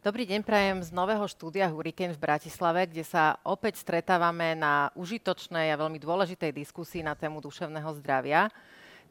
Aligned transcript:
Dobrý 0.00 0.24
deň, 0.24 0.40
prajem 0.48 0.80
z 0.80 0.96
nového 0.96 1.28
štúdia 1.28 1.68
Hurricane 1.68 2.16
v 2.16 2.24
Bratislave, 2.24 2.88
kde 2.88 3.04
sa 3.04 3.36
opäť 3.44 3.84
stretávame 3.84 4.56
na 4.56 4.88
užitočnej 4.96 5.68
a 5.68 5.76
veľmi 5.76 6.00
dôležitej 6.00 6.56
diskusii 6.56 7.04
na 7.04 7.12
tému 7.12 7.44
duševného 7.44 7.92
zdravia. 8.00 8.48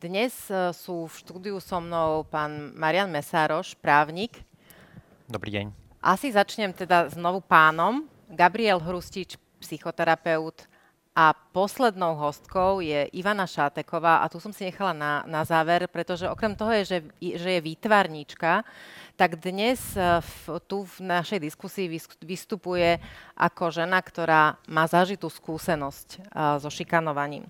Dnes 0.02 0.34
e, 0.50 0.74
sú 0.74 1.06
v 1.06 1.14
štúdiu 1.14 1.56
so 1.62 1.78
mnou 1.78 2.26
pán 2.26 2.74
Marian 2.74 3.06
Mesároš, 3.06 3.78
právnik. 3.78 4.42
Dobrý 5.30 5.62
deň. 5.62 5.66
Asi 6.02 6.34
začnem 6.34 6.74
teda 6.74 7.06
znovu 7.14 7.46
pánom. 7.46 8.10
Gabriel 8.26 8.82
Hrustič, 8.82 9.38
psychoterapeut. 9.62 10.69
A 11.20 11.36
poslednou 11.36 12.16
hostkou 12.16 12.80
je 12.80 13.12
Ivana 13.12 13.44
Šáteková 13.44 14.24
a 14.24 14.32
tu 14.32 14.40
som 14.40 14.56
si 14.56 14.64
nechala 14.64 14.96
na, 14.96 15.14
na 15.28 15.44
záver, 15.44 15.92
pretože 15.92 16.24
okrem 16.24 16.56
toho, 16.56 16.72
je, 16.80 16.84
že, 16.88 17.00
že 17.36 17.50
je 17.60 17.66
výtvarníčka, 17.68 18.64
tak 19.20 19.36
dnes 19.36 20.00
e, 20.00 20.24
v, 20.24 20.64
tu 20.64 20.88
v 20.88 20.98
našej 21.04 21.44
diskusii 21.44 21.92
vystupuje 22.24 23.04
ako 23.36 23.68
žena, 23.68 24.00
ktorá 24.00 24.64
má 24.72 24.88
zažitú 24.88 25.28
skúsenosť 25.28 26.08
uh, 26.24 26.56
so 26.56 26.72
šikanovaním. 26.72 27.44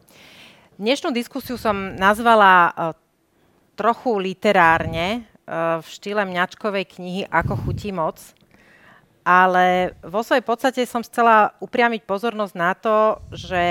Dnešnú 0.81 1.13
diskusiu 1.13 1.53
som 1.53 1.93
nazvala 1.93 2.73
uh, 2.73 2.97
trochu 3.77 4.17
literárne 4.17 5.21
uh, 5.45 5.77
v 5.77 5.87
štýle 5.93 6.25
mňačkovej 6.25 6.85
knihy 6.97 7.21
Ako 7.29 7.53
chutí 7.53 7.93
moc, 7.93 8.17
ale 9.29 9.93
vo 10.01 10.25
svojej 10.25 10.41
podstate 10.41 10.81
som 10.89 11.05
chcela 11.05 11.53
upriamiť 11.61 12.01
pozornosť 12.01 12.55
na 12.57 12.73
to, 12.73 13.21
že 13.29 13.63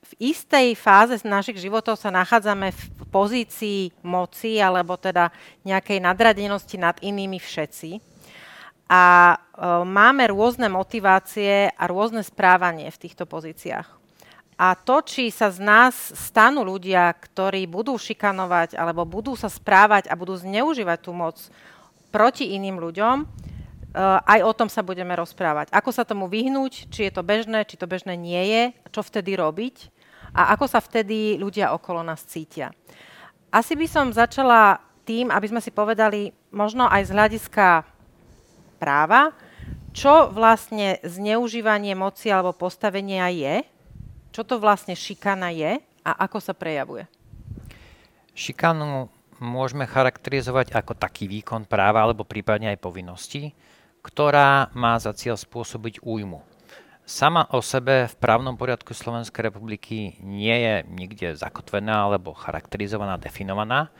v 0.00 0.12
istej 0.32 0.72
fáze 0.80 1.20
našich 1.28 1.60
životov 1.60 2.00
sa 2.00 2.08
nachádzame 2.08 2.72
v 2.72 2.82
pozícii 3.12 3.92
moci 4.00 4.56
alebo 4.56 4.96
teda 4.96 5.28
nejakej 5.60 6.00
nadradenosti 6.00 6.80
nad 6.80 6.96
inými 7.04 7.36
všetci. 7.36 8.00
A 8.88 9.34
e, 9.34 9.36
máme 9.84 10.24
rôzne 10.32 10.72
motivácie 10.72 11.68
a 11.76 11.84
rôzne 11.84 12.24
správanie 12.24 12.88
v 12.88 13.00
týchto 13.02 13.28
pozíciách. 13.28 13.84
A 14.56 14.72
to, 14.72 15.04
či 15.04 15.28
sa 15.28 15.52
z 15.52 15.60
nás 15.60 15.92
stanú 16.16 16.64
ľudia, 16.64 17.12
ktorí 17.12 17.68
budú 17.68 17.92
šikanovať 18.00 18.72
alebo 18.72 19.04
budú 19.04 19.36
sa 19.36 19.52
správať 19.52 20.08
a 20.08 20.16
budú 20.16 20.32
zneužívať 20.32 20.98
tú 21.04 21.12
moc 21.12 21.36
proti 22.08 22.56
iným 22.56 22.80
ľuďom, 22.80 23.16
aj 24.02 24.40
o 24.44 24.52
tom 24.52 24.68
sa 24.68 24.84
budeme 24.84 25.16
rozprávať. 25.16 25.72
Ako 25.72 25.88
sa 25.88 26.04
tomu 26.04 26.28
vyhnúť, 26.28 26.92
či 26.92 27.08
je 27.08 27.12
to 27.12 27.24
bežné, 27.24 27.64
či 27.64 27.80
to 27.80 27.88
bežné 27.88 28.12
nie 28.12 28.42
je, 28.44 28.62
čo 28.92 29.00
vtedy 29.00 29.40
robiť 29.40 29.88
a 30.36 30.52
ako 30.52 30.68
sa 30.68 30.84
vtedy 30.84 31.40
ľudia 31.40 31.72
okolo 31.72 32.04
nás 32.04 32.20
cítia. 32.28 32.76
Asi 33.48 33.72
by 33.72 33.86
som 33.88 34.12
začala 34.12 34.84
tým, 35.08 35.32
aby 35.32 35.48
sme 35.48 35.64
si 35.64 35.72
povedali 35.72 36.34
možno 36.52 36.84
aj 36.84 37.08
z 37.08 37.14
hľadiska 37.16 37.66
práva, 38.76 39.32
čo 39.96 40.28
vlastne 40.28 41.00
zneužívanie 41.00 41.96
moci 41.96 42.28
alebo 42.28 42.52
postavenia 42.52 43.32
je, 43.32 43.64
čo 44.28 44.44
to 44.44 44.60
vlastne 44.60 44.92
šikana 44.92 45.48
je 45.56 45.80
a 46.04 46.10
ako 46.28 46.36
sa 46.36 46.52
prejavuje. 46.52 47.08
Šikanu 48.36 49.08
môžeme 49.40 49.88
charakterizovať 49.88 50.76
ako 50.76 50.92
taký 50.92 51.24
výkon 51.24 51.64
práva 51.64 52.04
alebo 52.04 52.28
prípadne 52.28 52.76
aj 52.76 52.84
povinnosti, 52.84 53.56
ktorá 54.06 54.70
má 54.70 54.94
za 55.02 55.10
cieľ 55.10 55.34
spôsobiť 55.34 56.06
újmu 56.06 56.38
sama 57.06 57.46
o 57.54 57.62
sebe 57.62 58.10
v 58.10 58.14
právnom 58.18 58.58
poriadku 58.58 58.90
Slovenskej 58.90 59.48
republiky 59.48 60.18
nie 60.26 60.52
je 60.52 60.74
nikde 60.90 61.38
zakotvená 61.38 62.10
alebo 62.10 62.34
charakterizovaná, 62.34 63.14
definovaná. 63.14 63.94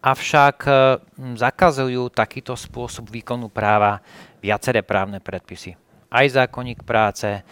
Avšak 0.00 0.56
hm, 0.64 1.36
zakazujú 1.36 2.08
takýto 2.14 2.54
spôsob 2.54 3.10
výkonu 3.10 3.50
práva 3.50 4.00
viaceré 4.38 4.80
právne 4.86 5.18
predpisy. 5.18 5.74
Aj 6.08 6.24
zákonník 6.24 6.86
práce, 6.86 7.42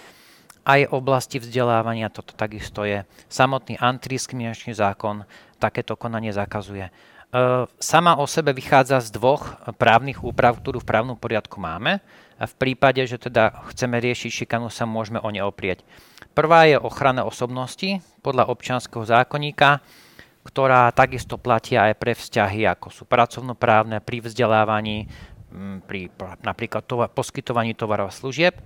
aj 0.65 0.89
oblasti 0.95 1.43
vzdelávania, 1.43 2.09
toto 2.09 2.33
takisto 2.33 2.87
je. 2.87 3.03
Samotný 3.29 3.77
antidiskriminačný 3.77 4.73
zákon 4.79 5.27
takéto 5.59 5.99
konanie 5.99 6.31
zakazuje. 6.31 6.89
Sama 7.77 8.17
o 8.17 8.25
sebe 8.25 8.57
vychádza 8.57 9.05
z 9.05 9.13
dvoch 9.13 9.61
právnych 9.77 10.25
úprav, 10.25 10.57
ktorú 10.57 10.81
v 10.81 10.89
právnom 10.89 11.13
poriadku 11.13 11.61
máme. 11.61 12.01
A 12.39 12.47
v 12.47 12.55
prípade, 12.57 13.05
že 13.05 13.21
teda 13.21 13.51
chceme 13.69 14.01
riešiť 14.01 14.47
šikanu, 14.47 14.73
sa 14.73 14.89
môžeme 14.89 15.21
o 15.21 15.29
ne 15.29 15.45
oprieť. 15.45 15.85
Prvá 16.33 16.65
je 16.71 16.81
ochrana 16.81 17.27
osobnosti 17.27 18.01
podľa 18.23 18.49
občianského 18.49 19.03
zákonníka, 19.05 19.83
ktorá 20.47 20.89
takisto 20.95 21.37
platia 21.37 21.91
aj 21.91 22.01
pre 22.01 22.17
vzťahy, 22.17 22.65
ako 22.65 22.89
sú 22.89 23.05
pracovnoprávne, 23.05 24.01
pri 24.01 24.25
vzdelávaní, 24.25 25.11
pri 25.85 26.09
napríklad 26.41 26.87
tovar, 26.87 27.13
poskytovaní 27.13 27.77
tovarov 27.77 28.09
a 28.09 28.17
služieb. 28.17 28.57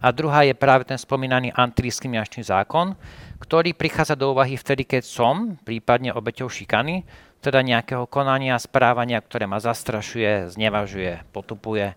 A 0.00 0.10
druhá 0.16 0.48
je 0.48 0.56
práve 0.56 0.88
ten 0.88 0.96
spomínaný 0.96 1.52
antidiskriminačný 1.52 2.42
zákon, 2.42 2.96
ktorý 3.40 3.72
prichádza 3.72 4.14
do 4.14 4.36
úvahy 4.36 4.60
vtedy, 4.60 4.84
keď 4.84 5.02
som 5.02 5.56
prípadne 5.64 6.12
obeťou 6.12 6.52
šikany, 6.52 7.08
teda 7.40 7.64
nejakého 7.64 8.04
konania, 8.04 8.60
správania, 8.60 9.18
ktoré 9.24 9.48
ma 9.48 9.58
zastrašuje, 9.58 10.52
znevažuje, 10.52 11.24
potupuje. 11.32 11.96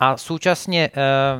A 0.00 0.16
súčasne 0.16 0.88
e, 0.88 0.90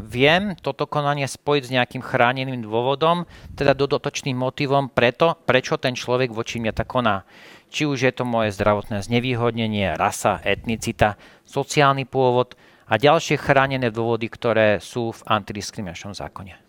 viem 0.05 0.53
toto 0.61 0.85
konanie 0.85 1.25
spojiť 1.25 1.63
s 1.65 1.73
nejakým 1.73 2.05
chráneným 2.05 2.61
dôvodom, 2.61 3.25
teda 3.57 3.73
dodatočným 3.73 4.37
motivom 4.37 4.93
preto, 4.93 5.41
prečo 5.49 5.81
ten 5.81 5.97
človek 5.97 6.29
voči 6.29 6.61
mňa 6.61 6.77
tak 6.77 6.93
koná. 6.93 7.25
Či 7.73 7.89
už 7.89 8.05
je 8.05 8.13
to 8.13 8.29
moje 8.29 8.53
zdravotné 8.53 9.01
znevýhodnenie, 9.01 9.97
rasa, 9.97 10.45
etnicita, 10.45 11.17
sociálny 11.49 12.05
pôvod 12.05 12.53
a 12.85 13.01
ďalšie 13.01 13.41
chránené 13.41 13.89
dôvody, 13.89 14.29
ktoré 14.29 14.77
sú 14.77 15.17
v 15.17 15.25
antidiskriminačnom 15.25 16.13
zákone. 16.13 16.61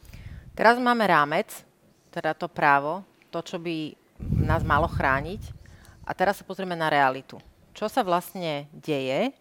Teraz 0.56 0.80
máme 0.80 1.04
rámec, 1.04 1.68
teda 2.12 2.36
to 2.36 2.52
právo, 2.52 3.08
to, 3.32 3.40
čo 3.40 3.58
by 3.58 3.96
nás 4.22 4.62
malo 4.62 4.86
chrániť. 4.86 5.42
A 6.04 6.12
teraz 6.12 6.38
sa 6.38 6.46
pozrieme 6.46 6.76
na 6.76 6.92
realitu. 6.92 7.40
Čo 7.72 7.88
sa 7.88 8.04
vlastne 8.04 8.68
deje 8.76 9.32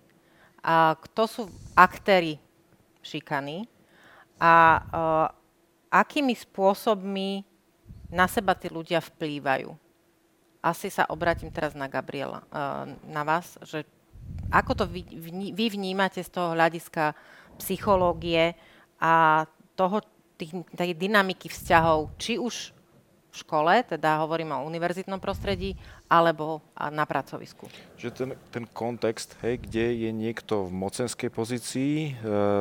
a 0.62 0.94
kto 0.94 1.22
sú 1.26 1.42
aktéry 1.74 2.38
šikany 3.00 3.64
a 4.36 4.54
uh, 4.78 5.26
akými 5.88 6.36
spôsobmi 6.36 7.42
na 8.12 8.28
seba 8.28 8.52
tí 8.54 8.68
ľudia 8.68 9.00
vplývajú. 9.00 9.72
Asi 10.60 10.92
sa 10.92 11.08
obratím 11.08 11.48
teraz 11.48 11.72
na 11.72 11.88
Gabriela, 11.88 12.44
uh, 12.52 12.84
na 13.08 13.24
vás, 13.24 13.56
že 13.64 13.88
ako 14.52 14.72
to 14.76 14.84
vy, 14.86 15.02
vy 15.56 15.66
vnímate 15.72 16.20
z 16.20 16.30
toho 16.30 16.52
hľadiska 16.52 17.16
psychológie 17.58 18.54
a 19.00 19.44
toho, 19.74 20.04
tej 20.76 20.90
dynamiky 20.96 21.52
vzťahov, 21.52 22.14
či 22.16 22.40
už 22.40 22.72
v 23.30 23.36
škole, 23.36 23.86
teda 23.86 24.26
hovorím 24.26 24.58
o 24.58 24.66
univerzitnom 24.66 25.22
prostredí, 25.22 25.78
alebo 26.10 26.58
na 26.90 27.06
pracovisku. 27.06 27.70
Že 27.94 28.08
ten, 28.10 28.30
ten 28.50 28.64
kontext, 28.66 29.38
hej, 29.46 29.62
kde 29.62 29.94
je 29.94 30.10
niekto 30.10 30.66
v 30.66 30.72
mocenskej 30.74 31.30
pozícii, 31.30 31.94
e, 32.10 32.12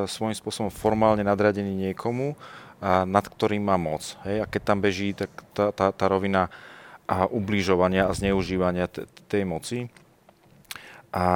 svojím 0.06 0.38
spôsobom 0.38 0.70
formálne 0.70 1.26
nadradený 1.26 1.90
niekomu, 1.90 2.38
a 2.80 3.04
nad 3.04 3.26
ktorým 3.26 3.60
má 3.60 3.76
moc. 3.76 4.16
Hej, 4.24 4.40
a 4.40 4.46
keď 4.48 4.62
tam 4.64 4.78
beží 4.80 5.12
tak 5.12 5.28
tá, 5.52 5.68
tá, 5.74 5.92
tá 5.92 6.04
rovina 6.08 6.48
a 7.10 7.26
ubližovania 7.26 8.06
a 8.06 8.14
zneužívania 8.14 8.86
t- 8.86 9.02
tej 9.26 9.42
moci. 9.42 9.90
A 11.10 11.26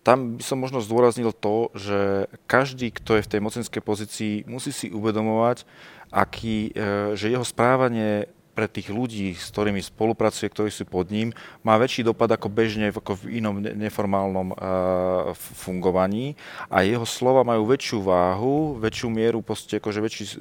tam 0.00 0.40
by 0.40 0.42
som 0.42 0.56
možno 0.56 0.80
zdôraznil 0.80 1.36
to, 1.36 1.68
že 1.76 2.30
každý, 2.48 2.88
kto 2.88 3.20
je 3.20 3.26
v 3.26 3.30
tej 3.36 3.40
mocenskej 3.44 3.82
pozícii, 3.84 4.34
musí 4.48 4.72
si 4.72 4.88
uvedomovať, 4.88 5.68
aký, 6.08 6.72
e, 6.72 7.14
že 7.14 7.28
jeho 7.28 7.44
správanie 7.44 8.32
pre 8.60 8.68
tých 8.68 8.92
ľudí, 8.92 9.32
s 9.32 9.48
ktorými 9.48 9.80
spolupracuje, 9.80 10.52
ktorí 10.52 10.68
sú 10.68 10.84
pod 10.84 11.08
ním, 11.08 11.32
má 11.64 11.80
väčší 11.80 12.04
dopad 12.04 12.28
ako 12.28 12.52
bežne 12.52 12.92
ako 12.92 13.16
v 13.24 13.40
inom 13.40 13.56
neformálnom 13.56 14.52
uh, 14.52 15.32
fungovaní. 15.32 16.36
A 16.68 16.84
jeho 16.84 17.08
slova 17.08 17.40
majú 17.40 17.64
väčšiu 17.64 18.04
váhu, 18.04 18.76
väčšiu 18.76 19.08
mieru, 19.08 19.40
proste 19.40 19.80
akože 19.80 20.04
väčšiu 20.04 20.24
uh, 20.28 20.36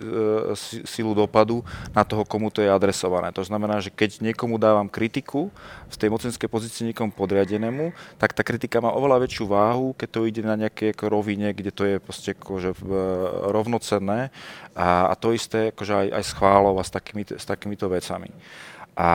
silu 0.84 1.16
dopadu 1.16 1.64
na 1.96 2.04
toho, 2.04 2.28
komu 2.28 2.52
to 2.52 2.60
je 2.60 2.68
adresované. 2.68 3.32
To 3.32 3.48
znamená, 3.48 3.80
že 3.80 3.88
keď 3.88 4.20
niekomu 4.20 4.60
dávam 4.60 4.92
kritiku 4.92 5.48
z 5.88 5.96
tej 5.96 6.12
mocenskej 6.12 6.52
pozície 6.52 6.84
niekomu 6.84 7.16
podriadenému, 7.16 7.96
tak 8.20 8.36
tá 8.36 8.44
kritika 8.44 8.84
má 8.84 8.92
oveľa 8.92 9.24
väčšiu 9.24 9.48
váhu, 9.48 9.96
keď 9.96 10.10
to 10.12 10.28
ide 10.28 10.44
na 10.44 10.60
nejaké 10.60 10.92
ako 10.92 11.08
rovine, 11.08 11.56
kde 11.56 11.72
to 11.72 11.88
je 11.88 11.96
proste 12.04 12.36
akože 12.36 12.76
uh, 12.84 13.48
rovnocenné. 13.48 14.28
A, 14.76 15.08
a 15.08 15.14
to 15.16 15.32
isté 15.32 15.72
akože 15.72 15.94
aj, 15.96 16.08
aj 16.20 16.24
a 16.40 16.84
s 16.84 16.92
takýmito, 16.92 17.36
s 17.36 17.46
takýmito 17.48 17.88
vecami 17.88 18.09
vecami. 18.10 18.34
A 18.98 19.10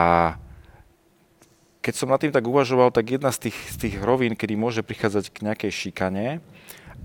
keď 1.83 1.93
som 1.93 2.09
nad 2.09 2.17
tým 2.17 2.31
tak 2.31 2.47
uvažoval, 2.47 2.89
tak 2.89 3.19
jedna 3.19 3.29
z 3.29 3.49
tých, 3.49 3.57
z 3.75 3.77
tých 3.77 3.95
rovín, 4.01 4.33
kedy 4.33 4.55
môže 4.55 4.81
prichádzať 4.81 5.29
k 5.29 5.43
nejakej 5.51 5.71
šikane, 5.71 6.27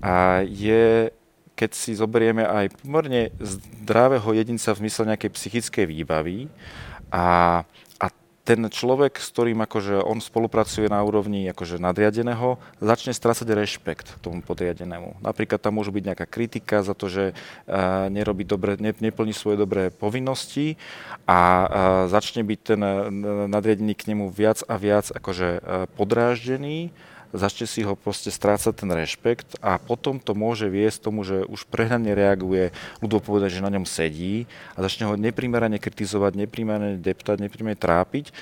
a 0.01 0.41
je, 0.41 1.13
keď 1.53 1.71
si 1.77 1.93
zoberieme 1.93 2.41
aj 2.41 2.73
pomerne 2.81 3.29
zdravého 3.37 4.33
jedinca 4.33 4.73
v 4.73 4.81
zmysle 4.87 5.13
nejakej 5.13 5.31
psychickej 5.37 5.85
výbavy 5.85 6.49
a 7.13 7.61
ten 8.51 8.67
človek, 8.67 9.15
s 9.15 9.31
ktorým 9.31 9.63
akože 9.63 10.03
on 10.03 10.19
spolupracuje 10.19 10.91
na 10.91 10.99
úrovni 10.99 11.47
akože 11.47 11.79
nadriadeného, 11.79 12.59
začne 12.83 13.15
strácať 13.15 13.47
rešpekt 13.55 14.19
tomu 14.19 14.43
podriadenému. 14.43 15.23
Napríklad 15.23 15.63
tam 15.63 15.79
môže 15.79 15.95
byť 15.95 16.03
nejaká 16.03 16.27
kritika 16.27 16.83
za 16.83 16.91
to, 16.91 17.07
že 17.07 17.31
uh, 17.31 18.11
nerobí 18.11 18.43
dobre, 18.43 18.75
ne, 18.75 18.91
neplní 18.91 19.31
svoje 19.31 19.55
dobré 19.55 19.87
povinnosti 19.87 20.75
a 21.23 21.39
uh, 21.39 21.67
začne 22.11 22.43
byť 22.43 22.59
ten 22.59 22.81
nadriadený 23.47 23.95
k 23.95 24.11
nemu 24.11 24.27
viac 24.27 24.67
a 24.67 24.75
viac 24.75 25.07
akože 25.15 25.47
uh, 25.55 25.87
podráždený 25.95 26.91
začne 27.33 27.67
si 27.67 27.83
ho 27.83 27.95
proste 27.95 28.31
strácať 28.31 28.73
ten 28.83 28.91
rešpekt 28.91 29.59
a 29.59 29.75
potom 29.79 30.19
to 30.19 30.31
môže 30.31 30.67
viesť 30.67 31.11
tomu, 31.11 31.27
že 31.27 31.43
už 31.47 31.67
prehnane 31.67 32.11
reaguje, 32.15 32.75
ľudo 33.03 33.19
povedať, 33.19 33.59
že 33.59 33.65
na 33.65 33.71
ňom 33.71 33.87
sedí 33.87 34.47
a 34.75 34.83
začne 34.83 35.11
ho 35.11 35.19
neprimerane 35.19 35.79
kritizovať, 35.79 36.47
neprimerane 36.47 36.99
deptať, 36.99 37.37
neprimerane 37.43 37.79
trápiť. 37.79 38.35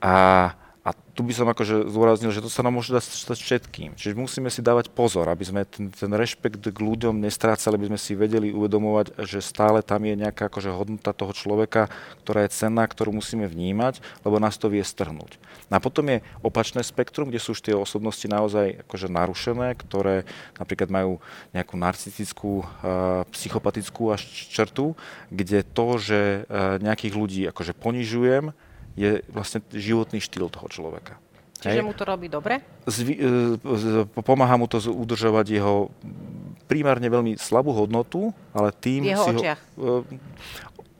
A 0.00 0.52
a 0.84 0.92
tu 0.92 1.24
by 1.24 1.32
som 1.32 1.48
akože 1.48 1.88
zdôraznil, 1.88 2.28
že 2.28 2.44
to 2.44 2.52
sa 2.52 2.60
nám 2.60 2.76
môže 2.76 2.92
dať 2.92 3.40
všetkým. 3.40 3.96
Čiže 3.96 4.20
musíme 4.20 4.52
si 4.52 4.60
dávať 4.60 4.92
pozor, 4.92 5.24
aby 5.32 5.40
sme 5.40 5.64
ten, 5.64 5.88
ten 5.88 6.12
rešpekt 6.12 6.60
k 6.60 6.76
ľuďom 6.76 7.24
nestrácali, 7.24 7.80
aby 7.80 7.88
sme 7.88 7.96
si 7.96 8.12
vedeli 8.12 8.52
uvedomovať, 8.52 9.16
že 9.24 9.40
stále 9.40 9.80
tam 9.80 10.04
je 10.04 10.12
nejaká 10.12 10.52
akože 10.52 10.68
hodnota 10.76 11.16
toho 11.16 11.32
človeka, 11.32 11.88
ktorá 12.20 12.44
je 12.44 12.52
cenná, 12.52 12.84
ktorú 12.84 13.16
musíme 13.16 13.48
vnímať, 13.48 14.04
lebo 14.28 14.36
nás 14.36 14.60
to 14.60 14.68
vie 14.68 14.84
strhnúť. 14.84 15.40
A 15.72 15.80
potom 15.80 16.04
je 16.04 16.20
opačné 16.44 16.84
spektrum, 16.84 17.32
kde 17.32 17.40
sú 17.40 17.56
už 17.56 17.64
tie 17.64 17.72
osobnosti 17.72 18.28
naozaj 18.28 18.84
akože 18.84 19.08
narušené, 19.08 19.80
ktoré 19.80 20.28
napríklad 20.60 20.92
majú 20.92 21.16
nejakú 21.56 21.80
narcistickú, 21.80 22.60
uh, 22.60 23.24
psychopatickú 23.32 24.12
až 24.12 24.20
črtu, 24.52 24.92
kde 25.32 25.64
to, 25.64 25.96
že 25.96 26.20
uh, 26.44 26.76
nejakých 26.76 27.14
ľudí 27.16 27.42
akože 27.48 27.72
ponižujem, 27.72 28.52
je 28.94 29.22
vlastne 29.30 29.60
životný 29.74 30.22
štýl 30.22 30.50
toho 30.50 30.66
človeka. 30.70 31.18
Čiže 31.64 31.80
Hej. 31.80 31.86
mu 31.86 31.94
to 31.96 32.04
robí 32.04 32.28
dobre? 32.28 32.60
Zvi, 32.84 33.14
e, 33.16 34.04
pomáha 34.20 34.60
mu 34.60 34.68
to 34.68 34.82
udržovať 34.84 35.46
jeho 35.48 35.88
primárne 36.68 37.08
veľmi 37.08 37.40
slabú 37.40 37.72
hodnotu, 37.72 38.36
ale 38.52 38.68
tým 38.74 39.08
v 39.08 39.16
jeho 39.16 39.24
si 39.24 39.36
očiach. 39.40 39.60
ho... 39.80 40.04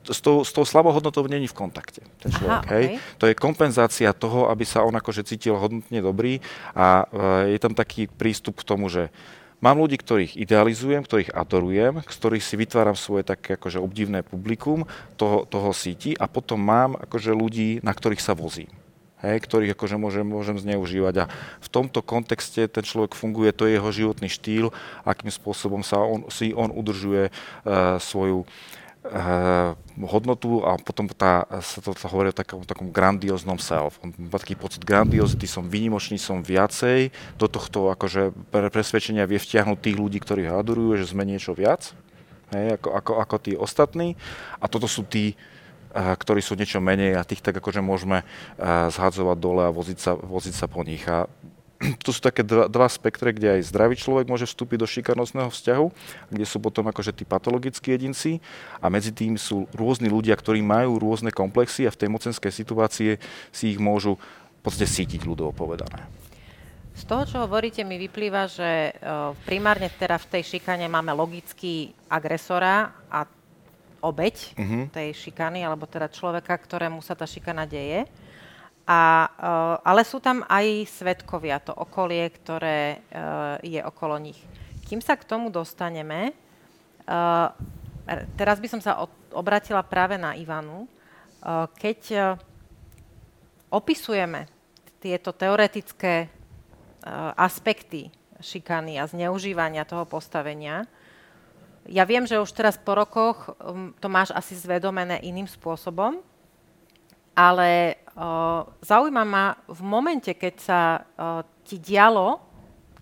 S 0.05 0.21
tou, 0.21 0.45
s 0.45 0.53
tou 0.53 0.61
slabou 0.61 0.93
hodnotou 0.93 1.25
není 1.25 1.49
v 1.49 1.57
kontakte 1.57 2.05
ten 2.21 2.29
človek. 2.29 2.61
Aha, 2.61 2.73
hej? 2.77 2.85
Okay. 2.93 3.17
To 3.17 3.25
je 3.25 3.33
kompenzácia 3.33 4.13
toho, 4.13 4.53
aby 4.53 4.61
sa 4.61 4.85
on 4.85 4.93
akože 4.93 5.25
cítil 5.25 5.57
hodnotne 5.57 5.97
dobrý 5.97 6.45
a 6.77 7.09
e, 7.09 7.57
je 7.57 7.59
tam 7.61 7.73
taký 7.73 8.05
prístup 8.05 8.61
k 8.61 8.69
tomu, 8.69 8.85
že 8.85 9.09
Mám 9.63 9.79
ľudí, 9.79 9.95
ktorých 9.95 10.35
idealizujem, 10.35 11.01
ktorých 11.03 11.31
adorujem, 11.31 12.03
z 12.03 12.15
ktorých 12.19 12.43
si 12.43 12.55
vytváram 12.59 12.97
svoje 12.97 13.23
také 13.23 13.55
akože 13.55 13.79
obdivné 13.79 14.21
publikum 14.21 14.83
toho, 15.15 15.47
toho 15.47 15.71
síti 15.71 16.11
a 16.15 16.27
potom 16.27 16.59
mám 16.59 16.99
akože 16.99 17.31
ľudí, 17.31 17.79
na 17.79 17.95
ktorých 17.95 18.19
sa 18.21 18.35
vozím. 18.35 18.67
Hej, 19.23 19.47
ktorých 19.47 19.73
akože 19.73 19.95
môžem, 19.95 20.27
môžem 20.27 20.59
zneužívať. 20.59 21.25
A 21.25 21.29
v 21.63 21.67
tomto 21.71 22.03
kontexte 22.03 22.67
ten 22.67 22.83
človek 22.83 23.15
funguje, 23.15 23.55
to 23.55 23.65
je 23.65 23.79
jeho 23.79 23.89
životný 23.89 24.27
štýl, 24.29 24.69
akým 25.07 25.31
spôsobom 25.31 25.81
sa 25.81 26.03
on, 26.03 26.27
si 26.29 26.51
on 26.51 26.69
udržuje 26.69 27.31
uh, 27.31 27.97
svoju 27.97 28.43
uh, 28.43 28.47
hodnotu 30.01 30.65
a 30.65 30.81
potom 30.81 31.05
tá, 31.07 31.45
sa 31.61 31.79
to 31.79 31.93
sa 31.93 32.09
hovorí 32.09 32.33
o 32.33 32.35
takom, 32.35 32.65
takom 32.65 32.89
grandióznom 32.89 33.61
self. 33.61 34.01
On 34.01 34.09
má 34.17 34.41
taký 34.41 34.57
pocit 34.57 34.81
grandiozity, 34.81 35.45
som 35.45 35.69
výnimočný, 35.69 36.17
som 36.17 36.41
viacej. 36.41 37.13
Do 37.37 37.45
tohto 37.45 37.93
akože 37.93 38.33
presvedčenia 38.49 39.29
vie 39.29 39.37
vtiahnuť 39.37 39.77
tých 39.77 39.95
ľudí, 39.95 40.17
ktorí 40.17 40.49
ho 40.49 40.57
adorujú, 40.57 40.97
že 40.97 41.13
sme 41.13 41.21
niečo 41.21 41.53
viac, 41.53 41.93
hej, 42.51 42.81
ako, 42.81 42.89
ako, 42.97 43.11
ako 43.21 43.35
tí 43.37 43.51
ostatní. 43.53 44.17
A 44.57 44.65
toto 44.65 44.89
sú 44.89 45.05
tí, 45.05 45.37
uh, 45.93 46.17
ktorí 46.17 46.41
sú 46.41 46.57
niečo 46.57 46.81
menej 46.81 47.15
a 47.15 47.27
tých 47.27 47.45
tak 47.45 47.61
akože 47.61 47.85
môžeme 47.85 48.25
uh, 48.25 48.89
zhadzovať 48.89 49.37
dole 49.37 49.63
a 49.69 49.75
voziť 49.75 49.97
sa, 50.01 50.11
voziť 50.17 50.53
sa 50.57 50.65
po 50.65 50.81
nich. 50.81 51.05
A 51.05 51.29
to 52.05 52.09
sú 52.15 52.19
také 52.23 52.41
dva, 52.41 52.71
dva 52.71 52.87
spektre, 52.87 53.35
kde 53.35 53.59
aj 53.59 53.71
zdravý 53.71 53.95
človek 53.99 54.25
môže 54.27 54.47
vstúpiť 54.47 54.77
do 54.79 54.87
šikanostného 54.87 55.51
vzťahu, 55.51 55.87
kde 56.31 56.45
sú 56.47 56.57
potom 56.63 56.87
akože 56.87 57.11
tí 57.11 57.23
patologickí 57.27 57.91
jedinci 57.91 58.39
a 58.79 58.87
medzi 58.87 59.11
tým 59.11 59.35
sú 59.35 59.67
rôzni 59.75 60.07
ľudia, 60.07 60.35
ktorí 60.35 60.63
majú 60.63 60.97
rôzne 60.97 61.29
komplexy 61.29 61.87
a 61.87 61.93
v 61.93 61.99
tej 61.99 62.09
mocenskej 62.11 62.51
situácii 62.51 63.09
si 63.51 63.65
ich 63.75 63.79
môžu 63.79 64.15
v 64.15 64.61
podstate 64.63 64.89
sítiť 64.89 65.27
ľudovo 65.27 65.53
povedané. 65.53 66.07
Z 66.95 67.03
toho, 67.11 67.27
čo 67.27 67.37
hovoríte, 67.43 67.83
mi 67.83 67.99
vyplýva, 67.99 68.47
že 68.47 68.95
primárne 69.43 69.91
teda 69.91 70.15
v 70.15 70.29
tej 70.31 70.55
šikane 70.55 70.87
máme 70.87 71.11
logický 71.11 71.91
agresora 72.07 72.95
a 73.11 73.27
obeď 73.99 74.35
uh-huh. 74.55 74.83
tej 74.95 75.11
šikany, 75.11 75.65
alebo 75.67 75.89
teda 75.89 76.07
človeka, 76.07 76.55
ktorému 76.55 77.03
sa 77.03 77.17
tá 77.17 77.27
šikana 77.27 77.67
deje. 77.67 78.07
A, 78.85 79.01
uh, 79.25 79.75
ale 79.81 80.05
sú 80.05 80.21
tam 80.21 80.45
aj 80.45 80.85
svetkovia, 80.85 81.57
to 81.57 81.73
okolie, 81.73 82.29
ktoré 82.29 83.01
uh, 83.01 83.57
je 83.65 83.81
okolo 83.81 84.21
nich. 84.21 84.37
Kým 84.85 85.01
sa 85.01 85.17
k 85.17 85.25
tomu 85.25 85.49
dostaneme, 85.49 86.37
uh, 87.09 87.49
teraz 88.37 88.61
by 88.61 88.67
som 88.69 88.81
sa 88.81 89.01
obratila 89.33 89.81
práve 89.81 90.15
na 90.21 90.37
Ivanu. 90.37 90.85
Keď 91.77 92.33
opisujeme 93.69 94.49
tieto 94.97 95.29
teoretické 95.29 96.29
aspekty 97.37 98.09
šikany 98.41 98.97
a 98.97 99.05
zneužívania 99.05 99.85
toho 99.85 100.09
postavenia, 100.09 100.89
ja 101.85 102.01
viem, 102.01 102.25
že 102.25 102.41
už 102.41 102.49
teraz 102.49 102.81
po 102.81 102.97
rokoch 102.97 103.53
um, 103.61 103.93
to 104.01 104.09
máš 104.09 104.33
asi 104.33 104.57
zvedomené 104.57 105.21
iným 105.21 105.45
spôsobom, 105.45 106.17
ale 107.37 108.01
zaujíma 108.79 109.23
ma 109.27 109.59
v 109.67 109.81
momente, 109.83 110.31
keď 110.31 110.55
sa 110.55 110.81
uh, 111.03 111.43
ti 111.67 111.75
dialo, 111.83 112.39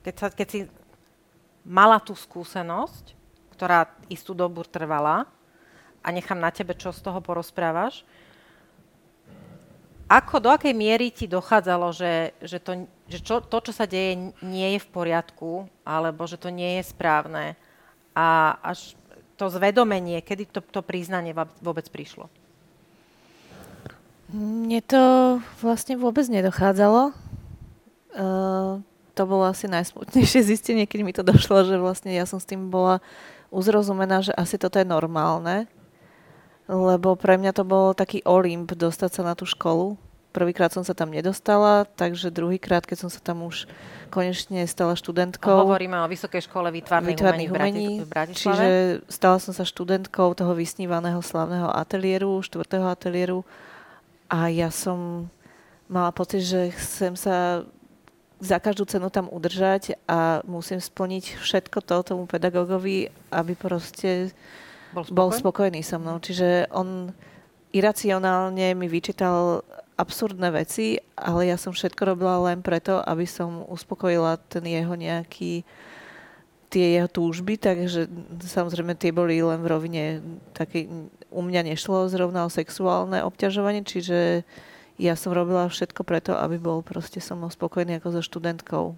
keď, 0.01 0.15
sa, 0.17 0.27
keď 0.33 0.47
si 0.49 0.59
mala 1.61 2.01
tú 2.01 2.17
skúsenosť, 2.17 3.13
ktorá 3.53 3.93
istú 4.09 4.33
dobu 4.33 4.65
trvala, 4.65 5.29
a 6.03 6.07
nechám 6.11 6.35
na 6.35 6.51
tebe, 6.51 6.75
čo 6.75 6.91
z 6.91 6.99
toho 6.99 7.23
porozprávaš, 7.23 8.03
ako, 10.11 10.43
do 10.43 10.49
akej 10.51 10.75
miery 10.75 11.09
ti 11.09 11.31
dochádzalo, 11.31 11.95
že, 11.95 12.35
že, 12.43 12.59
to, 12.59 12.85
že 13.07 13.23
čo, 13.23 13.39
to, 13.39 13.57
čo 13.63 13.71
sa 13.71 13.87
deje, 13.87 14.35
nie 14.43 14.75
je 14.75 14.79
v 14.83 14.91
poriadku, 14.91 15.65
alebo 15.87 16.27
že 16.27 16.35
to 16.35 16.51
nie 16.51 16.77
je 16.77 16.91
správne 16.91 17.55
a 18.11 18.59
až 18.61 18.99
to 19.39 19.49
zvedomenie, 19.49 20.21
kedy 20.21 20.45
to, 20.51 20.59
to 20.61 20.83
priznanie 20.85 21.33
vôbec 21.63 21.87
prišlo? 21.87 22.29
Mne 24.33 24.81
to 24.81 25.03
vlastne 25.61 25.93
vôbec 25.93 26.25
nedochádzalo. 26.25 27.13
Uh, 28.17 28.81
to 29.13 29.23
bolo 29.29 29.45
asi 29.45 29.69
najsmutnejšie 29.69 30.41
zistenie, 30.57 30.89
keď 30.89 30.99
mi 31.05 31.13
to 31.13 31.21
došlo, 31.21 31.61
že 31.69 31.77
vlastne 31.77 32.09
ja 32.09 32.25
som 32.25 32.41
s 32.41 32.49
tým 32.49 32.73
bola 32.73 32.97
uzrozumená, 33.53 34.25
že 34.25 34.33
asi 34.33 34.57
toto 34.57 34.81
je 34.81 34.89
normálne. 34.89 35.69
Lebo 36.65 37.13
pre 37.13 37.37
mňa 37.37 37.53
to 37.53 37.63
bol 37.67 37.93
taký 37.93 38.25
olimp 38.25 38.73
dostať 38.73 39.09
sa 39.13 39.21
na 39.21 39.37
tú 39.37 39.45
školu. 39.45 40.01
Prvýkrát 40.33 40.73
som 40.73 40.81
sa 40.81 40.97
tam 40.97 41.13
nedostala, 41.13 41.85
takže 41.85 42.33
druhýkrát, 42.33 42.89
keď 42.89 43.05
som 43.05 43.09
sa 43.13 43.21
tam 43.21 43.45
už 43.45 43.69
konečne 44.09 44.65
stala 44.65 44.97
študentkou. 44.97 45.69
Hovoríme 45.69 46.01
o 46.01 46.09
Vysokej 46.09 46.49
škole 46.49 46.73
výtvarných, 46.73 47.13
výtvarných 47.13 47.51
umení, 47.53 48.01
v 48.01 48.09
Bratislave. 48.09 48.41
Čiže 48.41 48.67
stala 49.13 49.37
som 49.37 49.53
sa 49.53 49.61
študentkou 49.61 50.33
toho 50.33 50.57
vysnívaného 50.57 51.21
slavného 51.21 51.69
ateliéru, 51.69 52.41
štvrtého 52.41 52.89
ateliéru 52.89 53.45
a 54.33 54.49
ja 54.49 54.73
som 54.73 55.29
mala 55.85 56.09
pocit, 56.09 56.41
že 56.41 56.73
chcem 56.73 57.13
sa 57.13 57.69
za 58.41 58.57
každú 58.57 58.89
cenu 58.89 59.13
tam 59.13 59.29
udržať 59.29 59.93
a 60.09 60.41
musím 60.49 60.81
splniť 60.81 61.37
všetko 61.37 61.85
to 61.85 62.01
tomu 62.01 62.25
pedagogovi, 62.25 63.13
aby 63.29 63.53
proste 63.53 64.33
bol 64.91 65.05
spokojný, 65.05 65.15
bol 65.15 65.29
spokojný 65.29 65.79
so 65.85 66.01
mnou. 66.01 66.17
Čiže 66.17 66.67
on 66.73 67.13
iracionálne 67.71 68.73
mi 68.73 68.89
vyčítal 68.89 69.61
absurdné 70.01 70.49
veci, 70.49 70.97
ale 71.13 71.53
ja 71.53 71.55
som 71.61 71.69
všetko 71.69 72.01
robila 72.17 72.41
len 72.49 72.65
preto, 72.65 73.05
aby 73.05 73.29
som 73.29 73.61
uspokojila 73.69 74.41
ten 74.49 74.65
jeho 74.65 74.97
nejaký 74.97 75.61
tie 76.73 76.97
jeho 76.97 77.05
túžby, 77.05 77.61
takže 77.61 78.09
samozrejme 78.41 78.97
tie 78.97 79.13
boli 79.13 79.37
len 79.37 79.61
v 79.61 79.69
rovine 79.69 80.03
také, 80.57 80.89
u 81.33 81.41
mňa 81.41 81.73
nešlo 81.73 82.05
zrovna 82.13 82.45
o 82.45 82.53
sexuálne 82.53 83.25
obťažovanie, 83.25 83.81
čiže 83.81 84.45
ja 85.01 85.17
som 85.17 85.33
robila 85.33 85.65
všetko 85.65 86.05
preto, 86.05 86.37
aby 86.37 86.61
bol 86.61 86.85
proste 86.85 87.17
som 87.17 87.41
spokojný 87.41 87.97
ako 87.97 88.07
so 88.13 88.21
študentkou. 88.21 88.93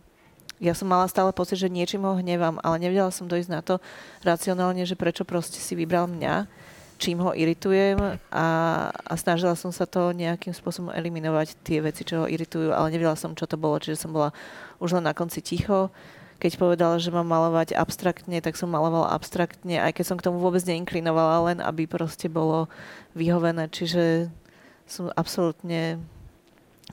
Ja 0.59 0.71
som 0.71 0.87
mala 0.87 1.07
stále 1.11 1.35
pocit, 1.35 1.59
že 1.59 1.71
niečím 1.71 2.07
ho 2.07 2.15
hnevám, 2.15 2.63
ale 2.63 2.79
nevedela 2.79 3.11
som 3.11 3.27
dojsť 3.27 3.49
na 3.51 3.59
to 3.63 3.83
racionálne, 4.23 4.87
že 4.87 4.95
prečo 4.95 5.27
proste 5.27 5.59
si 5.59 5.75
vybral 5.75 6.07
mňa, 6.07 6.47
čím 6.95 7.19
ho 7.19 7.35
iritujem 7.35 7.99
a, 8.31 8.47
a 8.91 9.13
snažila 9.19 9.55
som 9.59 9.71
sa 9.75 9.83
to 9.83 10.15
nejakým 10.15 10.55
spôsobom 10.55 10.95
eliminovať, 10.95 11.59
tie 11.59 11.83
veci, 11.83 12.07
čo 12.07 12.23
ho 12.23 12.31
iritujú, 12.31 12.71
ale 12.71 12.91
nevedela 12.95 13.19
som, 13.19 13.35
čo 13.35 13.43
to 13.47 13.59
bolo, 13.59 13.83
čiže 13.83 14.07
som 14.07 14.15
bola 14.15 14.31
už 14.79 14.95
len 14.99 15.03
na 15.03 15.11
konci 15.11 15.43
ticho 15.43 15.91
keď 16.39 16.51
povedala, 16.59 16.95
že 16.99 17.13
mám 17.13 17.25
malovať 17.25 17.73
abstraktne, 17.73 18.43
tak 18.43 18.59
som 18.59 18.67
malovala 18.67 19.15
abstraktne, 19.15 19.79
aj 19.79 19.95
keď 19.95 20.05
som 20.05 20.17
k 20.19 20.25
tomu 20.27 20.43
vôbec 20.43 20.61
neinklinovala, 20.67 21.51
len 21.51 21.57
aby 21.63 21.87
proste 21.87 22.27
bolo 22.27 22.67
vyhovené. 23.15 23.71
Čiže 23.71 24.27
som 24.85 25.09
absolútne 25.15 25.97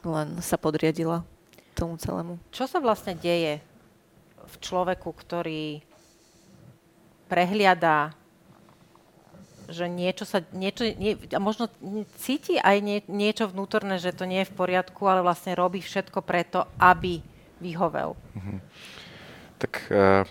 len 0.02 0.28
sa 0.40 0.56
podriadila 0.56 1.26
tomu 1.76 1.99
celému. 1.99 2.40
Čo 2.54 2.64
sa 2.70 2.78
vlastne 2.80 3.18
deje 3.18 3.61
v 4.42 4.54
človeku, 4.61 5.11
ktorý 5.12 5.84
prehliada, 7.28 8.12
že 9.72 9.88
niečo 9.88 10.28
sa, 10.28 10.44
niečo, 10.52 10.84
nie, 11.00 11.16
a 11.32 11.40
možno 11.40 11.70
cíti 12.20 12.61
aj 12.61 12.76
nie, 12.84 12.99
niečo 13.08 13.49
vnútorné, 13.49 13.96
že 13.96 14.12
to 14.12 14.28
nie 14.28 14.44
je 14.44 14.50
v 14.52 14.58
poriadku, 14.58 15.00
ale 15.08 15.25
vlastne 15.25 15.56
robí 15.56 15.80
všetko 15.80 16.20
preto, 16.20 16.68
aby 16.76 17.25
vyhovel. 17.62 18.18
Mm-hmm. 18.37 18.58
Tak 19.62 19.73
uh, 19.95 20.26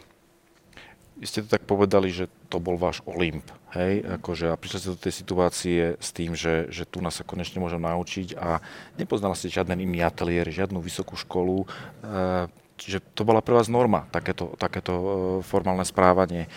ste 1.24 1.46
to 1.46 1.48
tak 1.48 1.64
povedali, 1.64 2.12
že 2.12 2.28
to 2.52 2.58
bol 2.60 2.76
váš 2.76 3.00
Olymp, 3.08 3.48
hej, 3.78 4.04
akože 4.20 4.52
a 4.52 4.60
prišli 4.60 4.78
ste 4.82 4.94
do 4.98 5.00
tej 5.00 5.14
situácie 5.14 5.80
s 6.02 6.10
tým, 6.12 6.36
že, 6.36 6.68
že 6.74 6.84
tu 6.84 7.00
nás 7.00 7.16
sa 7.16 7.24
konečne 7.24 7.64
môžem 7.64 7.80
naučiť 7.80 8.36
a 8.36 8.60
nepoznala 8.98 9.38
ste 9.38 9.54
žiaden 9.54 9.80
iný 9.80 10.04
ateliér, 10.04 10.50
žiadnu 10.50 10.82
vysokú 10.82 11.16
školu, 11.16 11.64
uh, 11.64 12.50
čiže 12.76 13.00
to 13.14 13.22
bola 13.22 13.40
pre 13.40 13.54
vás 13.54 13.70
norma, 13.70 14.10
takéto, 14.10 14.58
takéto 14.58 14.94
uh, 14.94 15.06
formálne 15.46 15.86
správanie. 15.86 16.50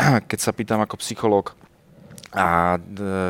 Keď 0.30 0.38
sa 0.40 0.56
pýtam 0.56 0.80
ako 0.80 0.98
psychológ, 0.98 1.52
a 2.34 2.78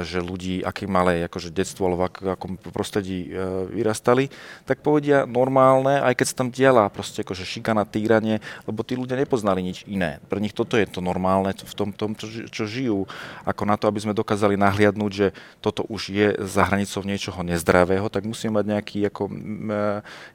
že 0.02 0.24
ľudí, 0.24 0.64
aké 0.64 0.88
malé 0.88 1.28
akože 1.28 1.52
detstvo 1.52 1.84
alebo 1.88 2.08
ako, 2.08 2.20
akom 2.32 2.52
prostredí 2.56 3.28
e, 3.28 3.30
vyrastali, 3.76 4.32
tak 4.64 4.80
povedia 4.80 5.28
normálne, 5.28 6.00
aj 6.00 6.16
keď 6.16 6.26
sa 6.32 6.38
tam 6.40 6.48
diala 6.48 6.88
proste 6.88 7.20
akože 7.20 7.44
šikana, 7.44 7.84
týranie, 7.84 8.40
lebo 8.64 8.80
tí 8.80 8.96
ľudia 8.96 9.20
nepoznali 9.20 9.60
nič 9.60 9.84
iné. 9.84 10.18
Pre 10.32 10.40
nich 10.40 10.56
toto 10.56 10.80
je 10.80 10.88
to 10.88 11.04
normálne 11.04 11.52
v 11.52 11.74
tom, 11.76 11.92
tom 11.92 12.16
čo, 12.16 12.48
čo 12.48 12.64
žijú. 12.64 13.04
Ako 13.44 13.68
na 13.68 13.76
to, 13.76 13.84
aby 13.86 14.00
sme 14.00 14.16
dokázali 14.16 14.56
nahliadnúť, 14.56 15.12
že 15.12 15.28
toto 15.60 15.84
už 15.86 16.10
je 16.10 16.28
za 16.48 16.64
hranicou 16.64 17.04
niečoho 17.04 17.40
nezdravého, 17.44 18.08
tak 18.08 18.24
musíme 18.24 18.58
mať 18.58 18.66
nejaký, 18.76 18.98
ako, 19.12 19.22
e, 19.28 19.78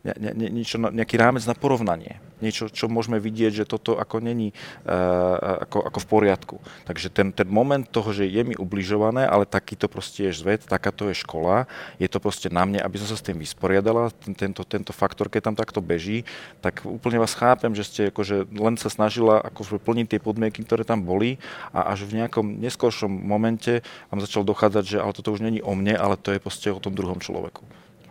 ne, 0.05 0.31
ne, 0.37 0.47
niečo, 0.53 0.77
nejaký 0.77 1.17
rámec 1.17 1.43
na 1.49 1.57
porovnanie. 1.57 2.30
Niečo, 2.41 2.67
čo 2.73 2.89
môžeme 2.89 3.21
vidieť, 3.21 3.63
že 3.63 3.69
toto 3.69 3.95
ako 4.01 4.19
není 4.19 4.51
uh, 4.85 5.61
ako, 5.69 5.87
ako 5.87 5.99
v 6.01 6.07
poriadku. 6.09 6.55
Takže 6.89 7.13
ten, 7.13 7.29
ten 7.29 7.45
moment 7.45 7.85
toho, 7.85 8.09
že 8.11 8.25
je 8.25 8.41
mi 8.41 8.57
ubližované, 8.57 9.29
ale 9.29 9.45
takýto 9.45 9.85
proste 9.85 10.27
je 10.27 10.33
svet, 10.33 10.65
takáto 10.65 11.07
je 11.07 11.15
škola, 11.15 11.69
je 12.01 12.09
to 12.09 12.17
proste 12.17 12.49
na 12.49 12.65
mne, 12.65 12.81
aby 12.81 12.97
som 12.97 13.07
sa 13.07 13.17
s 13.17 13.25
tým 13.25 13.37
vysporiadala, 13.37 14.09
tento, 14.33 14.65
tento 14.65 14.91
faktor, 14.91 15.29
keď 15.29 15.51
tam 15.51 15.55
takto 15.55 15.79
beží, 15.79 16.25
tak 16.59 16.81
úplne 16.83 17.21
vás 17.21 17.37
chápem, 17.37 17.71
že 17.77 17.85
ste 17.85 18.01
akože 18.09 18.49
len 18.57 18.75
sa 18.75 18.89
snažila 18.89 19.41
akože 19.45 19.77
plniť 19.77 20.17
tie 20.17 20.19
podmienky, 20.19 20.65
ktoré 20.65 20.81
tam 20.81 21.05
boli 21.05 21.37
a 21.69 21.93
až 21.93 22.09
v 22.09 22.21
nejakom 22.21 22.57
neskôršom 22.57 23.09
momente 23.09 23.85
vám 24.09 24.19
začal 24.19 24.41
dochádzať, 24.41 24.83
že 24.83 24.97
ale 24.97 25.13
toto 25.13 25.29
už 25.31 25.45
není 25.45 25.61
o 25.61 25.77
mne, 25.77 25.93
ale 25.93 26.17
to 26.17 26.33
je 26.33 26.41
proste 26.41 26.73
o 26.73 26.81
tom 26.81 26.97
druhom 26.97 27.21
človeku. 27.21 27.61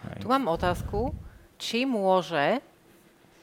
Hej. 0.07 0.25
Tu 0.25 0.29
mám 0.31 0.49
otázku, 0.49 1.13
či 1.61 1.85
môže 1.85 2.63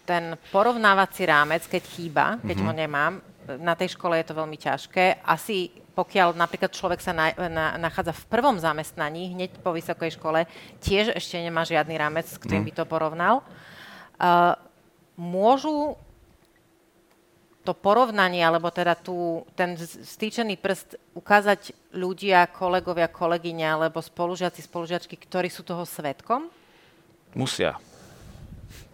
ten 0.07 0.39
porovnávací 0.55 1.27
rámec, 1.27 1.67
keď 1.67 1.83
chýba, 1.83 2.25
keď 2.39 2.55
mm-hmm. 2.55 2.71
ho 2.71 2.79
nemám, 2.79 3.13
na 3.59 3.75
tej 3.75 3.99
škole 3.99 4.15
je 4.15 4.27
to 4.31 4.39
veľmi 4.39 4.55
ťažké. 4.55 5.19
Asi 5.27 5.67
pokiaľ 5.97 6.37
napríklad 6.37 6.69
človek 6.69 7.01
sa 7.01 7.11
na, 7.11 7.33
na, 7.49 7.73
nachádza 7.81 8.13
v 8.13 8.29
prvom 8.29 8.55
zamestnaní, 8.61 9.33
hneď 9.33 9.57
po 9.65 9.73
vysokej 9.73 10.13
škole, 10.15 10.45
tiež 10.77 11.11
ešte 11.17 11.41
nemá 11.41 11.65
žiadny 11.65 11.97
rámec, 11.97 12.29
s 12.29 12.37
ktorým 12.37 12.63
mm. 12.63 12.69
by 12.69 12.73
to 12.77 12.83
porovnal. 12.85 13.35
Uh, 14.21 14.53
môžu 15.17 15.97
to 17.65 17.73
porovnanie, 17.73 18.45
alebo 18.45 18.69
teda 18.71 18.93
tú, 18.95 19.43
ten 19.57 19.75
stýčený 19.75 20.55
prst 20.61 21.01
ukázať 21.17 21.75
ľudia, 21.97 22.45
kolegovia, 22.47 23.09
kolegyne, 23.11 23.65
alebo 23.65 23.99
spolužiaci, 23.99 24.63
spolužiačky, 24.63 25.17
ktorí 25.17 25.49
sú 25.49 25.65
toho 25.65 25.83
svetkom? 25.83 26.47
Musia 27.35 27.75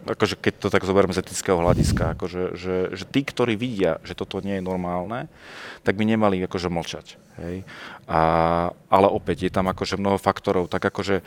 akože 0.04 0.36
keď 0.36 0.54
to 0.60 0.68
tak 0.68 0.84
zoberiem 0.84 1.12
z 1.16 1.24
etického 1.24 1.56
hľadiska, 1.56 2.14
akože, 2.14 2.42
že, 2.54 2.76
že 2.92 3.04
tí, 3.08 3.24
ktorí 3.24 3.56
vidia, 3.56 3.98
že 4.04 4.12
toto 4.12 4.44
nie 4.44 4.60
je 4.60 4.64
normálne, 4.64 5.32
tak 5.80 5.96
by 5.96 6.04
nemali 6.04 6.44
akože 6.44 6.68
mlčať. 6.68 7.06
Hej? 7.40 7.64
A, 8.04 8.20
ale 8.92 9.06
opäť 9.08 9.48
je 9.48 9.52
tam 9.52 9.66
akože 9.72 9.96
mnoho 9.96 10.20
faktorov, 10.20 10.68
tak 10.68 10.84
akože 10.84 11.24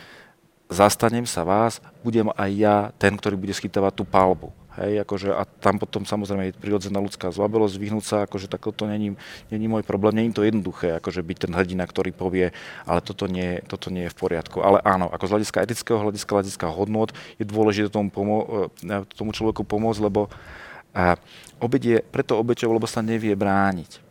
zastanem 0.70 1.25
sa 1.25 1.48
vás, 1.48 1.80
budem 2.04 2.30
aj 2.36 2.51
ja 2.54 2.75
ten, 3.00 3.16
ktorý 3.16 3.39
bude 3.39 3.56
schytávať 3.56 3.98
tú 3.98 4.04
palbu. 4.04 4.51
Hej, 4.77 5.01
akože, 5.10 5.34
a 5.34 5.41
tam 5.41 5.81
potom 5.81 6.05
samozrejme 6.05 6.53
je 6.53 6.62
prirodzená 6.62 7.01
ľudská 7.01 7.34
zlabelosť, 7.34 7.81
vyhnúť 7.81 8.05
sa, 8.05 8.17
akože 8.29 8.46
tak 8.46 8.62
to 8.62 8.86
není, 8.86 9.17
není 9.50 9.65
môj 9.65 9.81
problém, 9.81 10.13
není 10.13 10.29
to 10.29 10.46
jednoduché, 10.46 11.01
akože 11.01 11.25
byť 11.25 11.38
ten 11.50 11.51
hrdina, 11.57 11.89
ktorý 11.89 12.13
povie, 12.13 12.53
ale 12.86 13.00
toto 13.01 13.25
nie, 13.25 13.65
toto 13.65 13.89
nie 13.89 14.05
je 14.05 14.13
v 14.13 14.19
poriadku. 14.22 14.62
Ale 14.62 14.77
áno, 14.86 15.10
ako 15.10 15.25
z 15.25 15.34
hľadiska 15.34 15.65
etického 15.65 15.98
hľadiska, 15.98 16.29
hľadiska 16.29 16.65
hodnot 16.69 17.10
je 17.41 17.46
dôležité 17.50 17.89
tomu, 17.89 18.13
pomo- 18.13 18.69
e, 18.86 19.01
tomu 19.17 19.34
človeku 19.34 19.65
pomôcť, 19.65 20.01
lebo 20.05 20.29
a, 20.93 21.17
obed 21.57 21.81
je 21.81 21.98
preto 22.13 22.38
obeťou, 22.38 22.69
lebo 22.69 22.86
sa 22.86 23.01
nevie 23.01 23.34
brániť. 23.34 24.07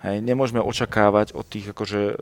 Hej, 0.00 0.24
nemôžeme 0.24 0.64
očakávať 0.64 1.36
od 1.36 1.44
tých 1.44 1.76
akože, 1.76 2.00
e, 2.00 2.14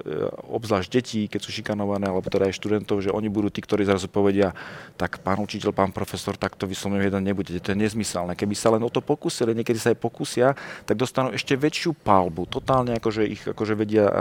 obzvlášť 0.50 0.88
detí, 0.90 1.20
keď 1.30 1.40
sú 1.46 1.54
šikanované, 1.54 2.10
alebo 2.10 2.26
teda 2.26 2.50
aj 2.50 2.58
študentov, 2.58 2.98
že 3.06 3.14
oni 3.14 3.30
budú 3.30 3.54
tí, 3.54 3.62
ktorí 3.62 3.86
zrazu 3.86 4.10
povedia, 4.10 4.50
tak 4.98 5.22
pán 5.22 5.38
učiteľ, 5.38 5.70
pán 5.70 5.94
profesor, 5.94 6.34
takto 6.34 6.66
vyslovene 6.66 7.06
jeden 7.06 7.22
nebudete. 7.22 7.62
To 7.62 7.70
je 7.70 7.78
nezmyselné. 7.78 8.34
Keby 8.34 8.54
sa 8.58 8.74
len 8.74 8.82
o 8.82 8.90
to 8.90 8.98
pokúsili, 8.98 9.54
niekedy 9.54 9.78
sa 9.78 9.94
aj 9.94 9.98
pokúsia, 10.02 10.58
tak 10.90 10.98
dostanú 10.98 11.30
ešte 11.30 11.54
väčšiu 11.54 11.94
palbu. 11.94 12.50
Totálne 12.50 12.98
akože 12.98 13.22
ich 13.30 13.46
akože 13.46 13.78
vedia 13.78 14.10
e, 14.10 14.14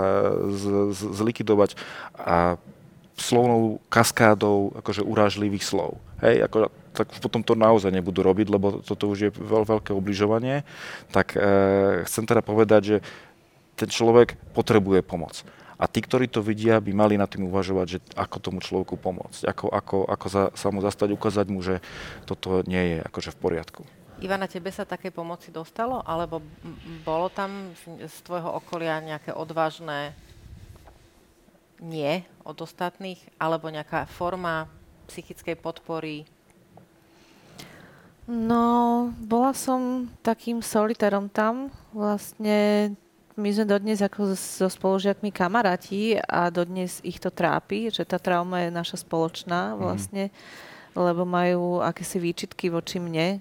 z, 0.54 0.64
z, 0.94 1.00
zlikvidovať 1.18 1.74
a 2.14 2.62
slovnou 3.18 3.82
kaskádou 3.90 4.78
akože 4.78 5.02
urážlivých 5.02 5.66
slov. 5.66 5.98
Hej, 6.22 6.46
ako, 6.46 6.70
tak 6.98 7.14
potom 7.22 7.46
to 7.46 7.54
naozaj 7.54 7.94
nebudú 7.94 8.26
robiť, 8.26 8.48
lebo 8.50 8.82
toto 8.82 9.10
už 9.10 9.18
je 9.18 9.32
veľ, 9.34 9.70
veľké 9.70 9.94
obližovanie. 9.94 10.66
Tak 11.14 11.34
e, 11.34 11.40
chcem 12.10 12.26
teda 12.26 12.42
povedať, 12.42 12.82
že 12.82 12.98
ten 13.78 13.90
človek 13.94 14.34
potrebuje 14.58 15.06
pomoc. 15.06 15.46
A 15.78 15.86
tí, 15.86 16.02
ktorí 16.02 16.26
to 16.26 16.42
vidia, 16.42 16.82
by 16.82 16.90
mali 16.90 17.22
nad 17.22 17.30
tým 17.30 17.46
uvažovať, 17.46 17.86
že 17.86 18.00
ako 18.18 18.38
tomu 18.42 18.60
človeku 18.66 18.98
pomôcť, 18.98 19.46
ako, 19.46 19.70
ako, 19.70 19.98
ako 20.10 20.26
za, 20.26 20.44
sa 20.58 20.74
mu 20.74 20.82
zastať, 20.82 21.14
ukázať 21.14 21.48
mu, 21.54 21.62
že 21.62 21.86
toto 22.26 22.66
nie 22.66 22.98
je 22.98 23.06
akože 23.06 23.30
v 23.38 23.42
poriadku. 23.42 23.82
Ivana, 24.18 24.50
tebe 24.50 24.74
sa 24.74 24.90
také 24.90 25.14
pomoci 25.14 25.54
dostalo? 25.54 26.02
Alebo 26.02 26.42
bolo 27.06 27.30
tam 27.30 27.78
z, 27.86 28.10
z 28.10 28.18
tvojho 28.26 28.58
okolia 28.58 28.98
nejaké 28.98 29.30
odvážne 29.30 30.18
nie 31.78 32.26
od 32.42 32.58
ostatných? 32.58 33.22
Alebo 33.38 33.70
nejaká 33.70 34.10
forma 34.10 34.66
psychickej 35.06 35.54
podpory? 35.62 36.26
No, 38.26 39.08
bola 39.22 39.54
som 39.54 40.10
takým 40.26 40.66
solitérom 40.66 41.30
tam. 41.30 41.70
Vlastne 41.94 42.92
my 43.38 43.50
sme 43.54 43.66
dodnes 43.70 44.02
ako 44.02 44.34
so 44.34 44.66
spolužiakmi 44.66 45.30
kamaráti 45.30 46.18
a 46.26 46.50
dodnes 46.50 46.98
ich 47.06 47.22
to 47.22 47.30
trápi, 47.30 47.94
že 47.94 48.02
tá 48.02 48.18
trauma 48.18 48.66
je 48.66 48.74
naša 48.74 49.06
spoločná 49.06 49.74
mhm. 49.74 49.78
vlastne, 49.78 50.24
mm. 50.28 50.98
lebo 50.98 51.22
majú 51.24 51.80
akési 51.86 52.18
výčitky 52.18 52.74
voči 52.74 52.98
mne. 52.98 53.40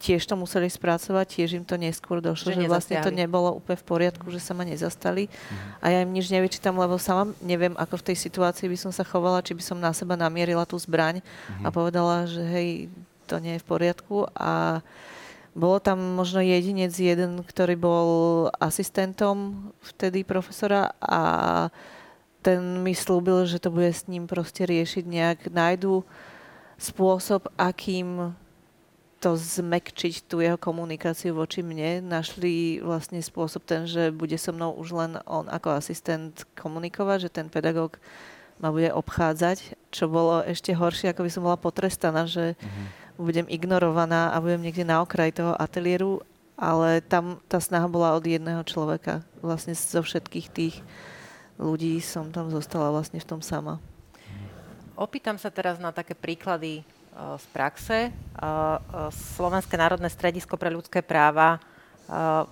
Tiež 0.00 0.24
to 0.24 0.32
museli 0.32 0.64
spracovať, 0.72 1.28
tiež 1.28 1.60
im 1.60 1.64
to 1.68 1.76
neskôr 1.76 2.24
došlo, 2.24 2.56
že, 2.56 2.64
že 2.64 2.72
vlastne 2.72 2.96
to 3.04 3.12
nebolo 3.12 3.60
úplne 3.60 3.76
v 3.76 3.84
poriadku, 3.84 4.32
že 4.32 4.40
sa 4.40 4.56
ma 4.56 4.64
nezastali. 4.64 5.28
Mm. 5.28 5.56
A 5.76 5.86
ja 5.92 5.98
im 6.00 6.12
nič 6.16 6.32
nevyčítam, 6.32 6.72
lebo 6.80 6.96
sama 6.96 7.36
neviem, 7.44 7.76
ako 7.76 8.00
v 8.00 8.06
tej 8.08 8.16
situácii 8.16 8.64
by 8.64 8.78
som 8.80 8.96
sa 8.96 9.04
chovala, 9.04 9.44
či 9.44 9.52
by 9.52 9.60
som 9.60 9.76
na 9.76 9.92
seba 9.92 10.16
namierila 10.16 10.64
tú 10.64 10.80
zbraň 10.80 11.20
mm. 11.20 11.60
a 11.60 11.68
mhm. 11.68 11.74
povedala, 11.76 12.24
že 12.24 12.40
hej, 12.40 12.68
to 13.28 13.36
nie 13.44 13.60
je 13.60 13.62
v 13.62 13.68
poriadku. 13.68 14.24
A 14.32 14.80
bolo 15.54 15.82
tam 15.82 15.98
možno 16.14 16.38
jedinec 16.38 16.94
jeden, 16.94 17.42
ktorý 17.42 17.74
bol 17.74 18.08
asistentom 18.62 19.70
vtedy 19.82 20.22
profesora 20.22 20.94
a 21.02 21.20
ten 22.40 22.80
mi 22.80 22.94
slúbil, 22.94 23.44
že 23.44 23.60
to 23.60 23.68
bude 23.74 23.90
s 23.90 24.06
ním 24.06 24.30
proste 24.30 24.64
riešiť 24.64 25.04
nejak. 25.04 25.38
Nájdu 25.52 26.06
spôsob, 26.80 27.52
akým 27.60 28.32
to 29.20 29.36
zmekčiť 29.36 30.24
tú 30.24 30.40
jeho 30.40 30.56
komunikáciu 30.56 31.36
voči 31.36 31.60
mne. 31.60 32.00
Našli 32.00 32.80
vlastne 32.80 33.20
spôsob 33.20 33.68
ten, 33.68 33.84
že 33.84 34.08
bude 34.08 34.40
so 34.40 34.56
mnou 34.56 34.72
už 34.80 34.96
len 34.96 35.12
on 35.28 35.44
ako 35.52 35.76
asistent 35.76 36.48
komunikovať, 36.56 37.28
že 37.28 37.34
ten 37.36 37.46
pedagóg 37.52 38.00
ma 38.56 38.72
bude 38.72 38.88
obchádzať, 38.88 39.76
čo 39.92 40.08
bolo 40.08 40.40
ešte 40.40 40.72
horšie, 40.72 41.12
ako 41.12 41.28
by 41.28 41.30
som 41.32 41.44
bola 41.44 41.60
potrestaná, 41.60 42.24
že 42.24 42.56
uh-huh 42.56 42.99
budem 43.20 43.46
ignorovaná 43.46 44.32
a 44.32 44.40
budem 44.40 44.64
niekde 44.64 44.88
na 44.88 45.04
okraj 45.04 45.36
toho 45.36 45.52
ateliéru, 45.54 46.24
ale 46.56 47.04
tam 47.04 47.38
tá 47.46 47.60
snaha 47.60 47.86
bola 47.86 48.16
od 48.16 48.24
jedného 48.24 48.64
človeka. 48.64 49.20
Vlastne 49.44 49.76
zo 49.76 50.00
všetkých 50.00 50.46
tých 50.48 50.76
ľudí 51.60 52.00
som 52.00 52.32
tam 52.32 52.48
zostala 52.48 52.88
vlastne 52.88 53.20
v 53.20 53.28
tom 53.28 53.44
sama. 53.44 53.76
Opýtam 54.96 55.36
sa 55.36 55.48
teraz 55.48 55.80
na 55.80 55.92
také 55.92 56.12
príklady 56.12 56.80
uh, 57.16 57.36
z 57.36 57.46
praxe. 57.52 57.98
Uh, 58.36 58.40
uh, 58.40 59.08
Slovenské 59.36 59.76
národné 59.76 60.08
stredisko 60.12 60.56
pre 60.60 60.68
ľudské 60.68 61.00
práva 61.00 61.60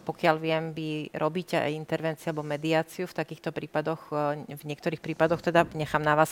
pokiaľ 0.06 0.36
viem, 0.38 0.64
vy 0.70 1.10
robíte 1.18 1.58
aj 1.58 1.74
intervenciu 1.74 2.30
alebo 2.30 2.46
mediáciu 2.46 3.10
v 3.10 3.16
takýchto 3.18 3.50
prípadoch, 3.50 4.02
v 4.46 4.62
niektorých 4.62 5.02
prípadoch, 5.02 5.42
teda 5.42 5.66
nechám 5.74 6.02
na 6.02 6.14
vás 6.14 6.30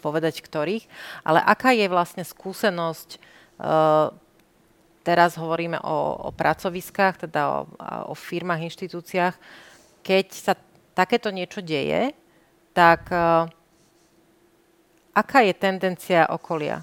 povedať 0.00 0.40
ktorých, 0.40 0.88
ale 1.28 1.44
aká 1.44 1.76
je 1.76 1.84
vlastne 1.92 2.24
skúsenosť, 2.24 3.20
teraz 5.04 5.36
hovoríme 5.38 5.78
o, 5.84 6.28
o 6.28 6.30
pracoviskách, 6.34 7.28
teda 7.28 7.42
o, 7.50 7.60
o 8.10 8.14
firmách, 8.16 8.66
inštitúciách, 8.66 9.34
keď 10.04 10.26
sa 10.32 10.52
takéto 10.94 11.32
niečo 11.32 11.64
deje, 11.64 12.14
tak 12.74 13.08
aká 15.14 15.46
je 15.46 15.54
tendencia 15.54 16.26
okolia? 16.28 16.82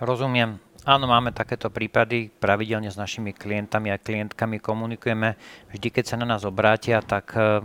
Rozumiem. 0.00 0.56
Áno, 0.88 1.04
máme 1.04 1.28
takéto 1.36 1.68
prípady. 1.68 2.32
Pravidelne 2.32 2.88
s 2.88 2.96
našimi 2.96 3.36
klientami 3.36 3.92
a 3.92 4.00
klientkami 4.00 4.56
komunikujeme. 4.64 5.36
Vždy, 5.68 5.88
keď 5.92 6.04
sa 6.08 6.16
na 6.16 6.24
nás 6.24 6.48
obrátia, 6.48 7.04
tak 7.04 7.36
e, 7.36 7.60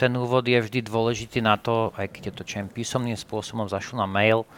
ten 0.00 0.08
úvod 0.16 0.48
je 0.48 0.56
vždy 0.56 0.80
dôležitý 0.88 1.44
na 1.44 1.60
to, 1.60 1.92
aj 2.00 2.08
keď 2.16 2.32
je 2.32 2.34
to 2.34 2.42
čím 2.48 2.72
písomným 2.72 3.20
spôsobom 3.20 3.68
zašlo 3.68 4.00
na 4.00 4.08
mail, 4.08 4.48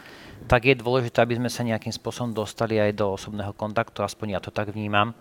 tak 0.46 0.70
je 0.70 0.78
dôležité, 0.78 1.18
aby 1.24 1.40
sme 1.40 1.50
sa 1.50 1.66
nejakým 1.66 1.90
spôsobom 1.90 2.30
dostali 2.30 2.78
aj 2.78 2.94
do 2.94 3.16
osobného 3.18 3.50
kontaktu, 3.56 4.04
aspoň 4.04 4.38
ja 4.38 4.40
to 4.40 4.54
tak 4.54 4.70
vnímam. 4.70 5.16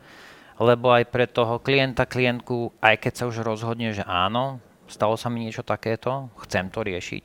Lebo 0.58 0.90
aj 0.94 1.10
pre 1.10 1.26
toho 1.30 1.62
klienta, 1.62 2.10
klientku, 2.10 2.74
aj 2.82 2.96
keď 3.02 3.14
sa 3.14 3.24
už 3.30 3.46
rozhodne, 3.46 3.94
že 3.94 4.02
áno, 4.06 4.62
stalo 4.90 5.18
sa 5.18 5.30
mi 5.30 5.46
niečo 5.46 5.62
takéto, 5.62 6.34
chcem 6.46 6.70
to 6.74 6.82
riešiť, 6.82 7.24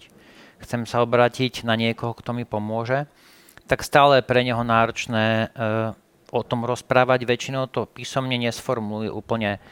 chcem 0.60 0.84
sa 0.84 1.00
obrátiť 1.00 1.64
na 1.64 1.76
niekoho, 1.76 2.12
kto 2.12 2.36
mi 2.36 2.44
pomôže, 2.44 3.08
tak 3.66 3.86
stále 3.86 4.20
pre 4.20 4.44
neho 4.44 4.60
náročné 4.60 5.24
e, 5.24 5.46
o 6.28 6.40
tom 6.44 6.68
rozprávať. 6.68 7.24
Väčšinou 7.24 7.72
to 7.72 7.88
písomne 7.88 8.36
nesformuluje 8.36 9.08
úplne 9.08 9.62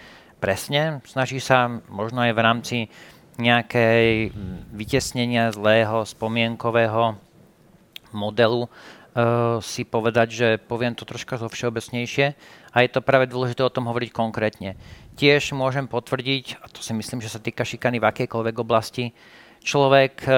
presne. 0.41 1.05
Snaží 1.05 1.37
sa 1.37 1.69
možno 1.93 2.25
aj 2.25 2.33
v 2.33 2.41
rámci 2.41 2.77
nejakej 3.37 4.33
vytesnenia 4.73 5.53
zlého 5.53 6.05
spomienkového 6.05 7.17
modelu 8.13 8.67
e, 8.67 8.69
si 9.65 9.83
povedať, 9.87 10.29
že 10.31 10.49
poviem 10.59 10.95
to 10.95 11.09
troška 11.09 11.41
zo 11.41 11.49
všeobecnejšie 11.51 12.27
a 12.71 12.77
je 12.83 12.91
to 12.91 13.01
práve 13.05 13.31
dôležité 13.31 13.65
o 13.65 13.73
tom 13.73 13.89
hovoriť 13.91 14.11
konkrétne. 14.13 14.79
Tiež 15.19 15.53
môžem 15.57 15.91
potvrdiť, 15.91 16.63
a 16.63 16.67
to 16.71 16.81
si 16.81 16.93
myslím, 16.95 17.21
že 17.23 17.33
sa 17.33 17.43
týka 17.43 17.67
šikany 17.67 17.99
v 18.01 18.09
akejkoľvek 18.09 18.57
oblasti, 18.61 19.13
človek 19.63 20.15
e, 20.25 20.33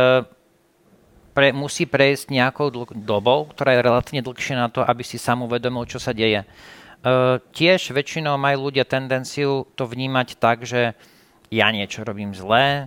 pre, 1.33 1.51
musí 1.57 1.89
prejsť 1.89 2.29
nejakou 2.29 2.69
dl- 2.69 2.93
dobou, 2.93 3.49
ktorá 3.49 3.77
je 3.77 3.85
relatívne 3.85 4.23
dlhšia 4.23 4.57
na 4.57 4.69
to, 4.69 4.85
aby 4.85 5.03
si 5.03 5.17
sám 5.17 5.49
uvedomil, 5.49 5.89
čo 5.89 5.97
sa 5.97 6.13
deje. 6.13 6.45
Uh, 7.03 7.43
tiež 7.51 7.91
väčšinou 7.91 8.39
majú 8.39 8.71
ľudia 8.71 8.87
tendenciu 8.87 9.67
to 9.75 9.91
vnímať 9.91 10.39
tak, 10.39 10.63
že 10.63 10.95
ja 11.51 11.69
niečo 11.75 12.07
robím 12.07 12.31
zlé, 12.31 12.87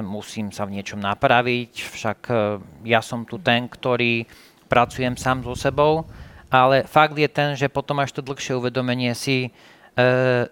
musím 0.00 0.48
sa 0.52 0.64
v 0.64 0.80
niečom 0.80 1.00
napraviť, 1.00 1.72
však 1.92 2.18
uh, 2.32 2.60
ja 2.84 3.04
som 3.04 3.28
tu 3.28 3.36
ten, 3.36 3.68
ktorý 3.68 4.24
pracujem 4.66 5.14
sám 5.14 5.44
so 5.44 5.52
sebou, 5.52 6.08
ale 6.48 6.88
fakt 6.88 7.14
je 7.14 7.28
ten, 7.28 7.52
že 7.54 7.68
potom 7.68 8.00
až 8.00 8.16
to 8.16 8.24
dlhšie 8.24 8.56
uvedomenie 8.56 9.14
si 9.14 9.52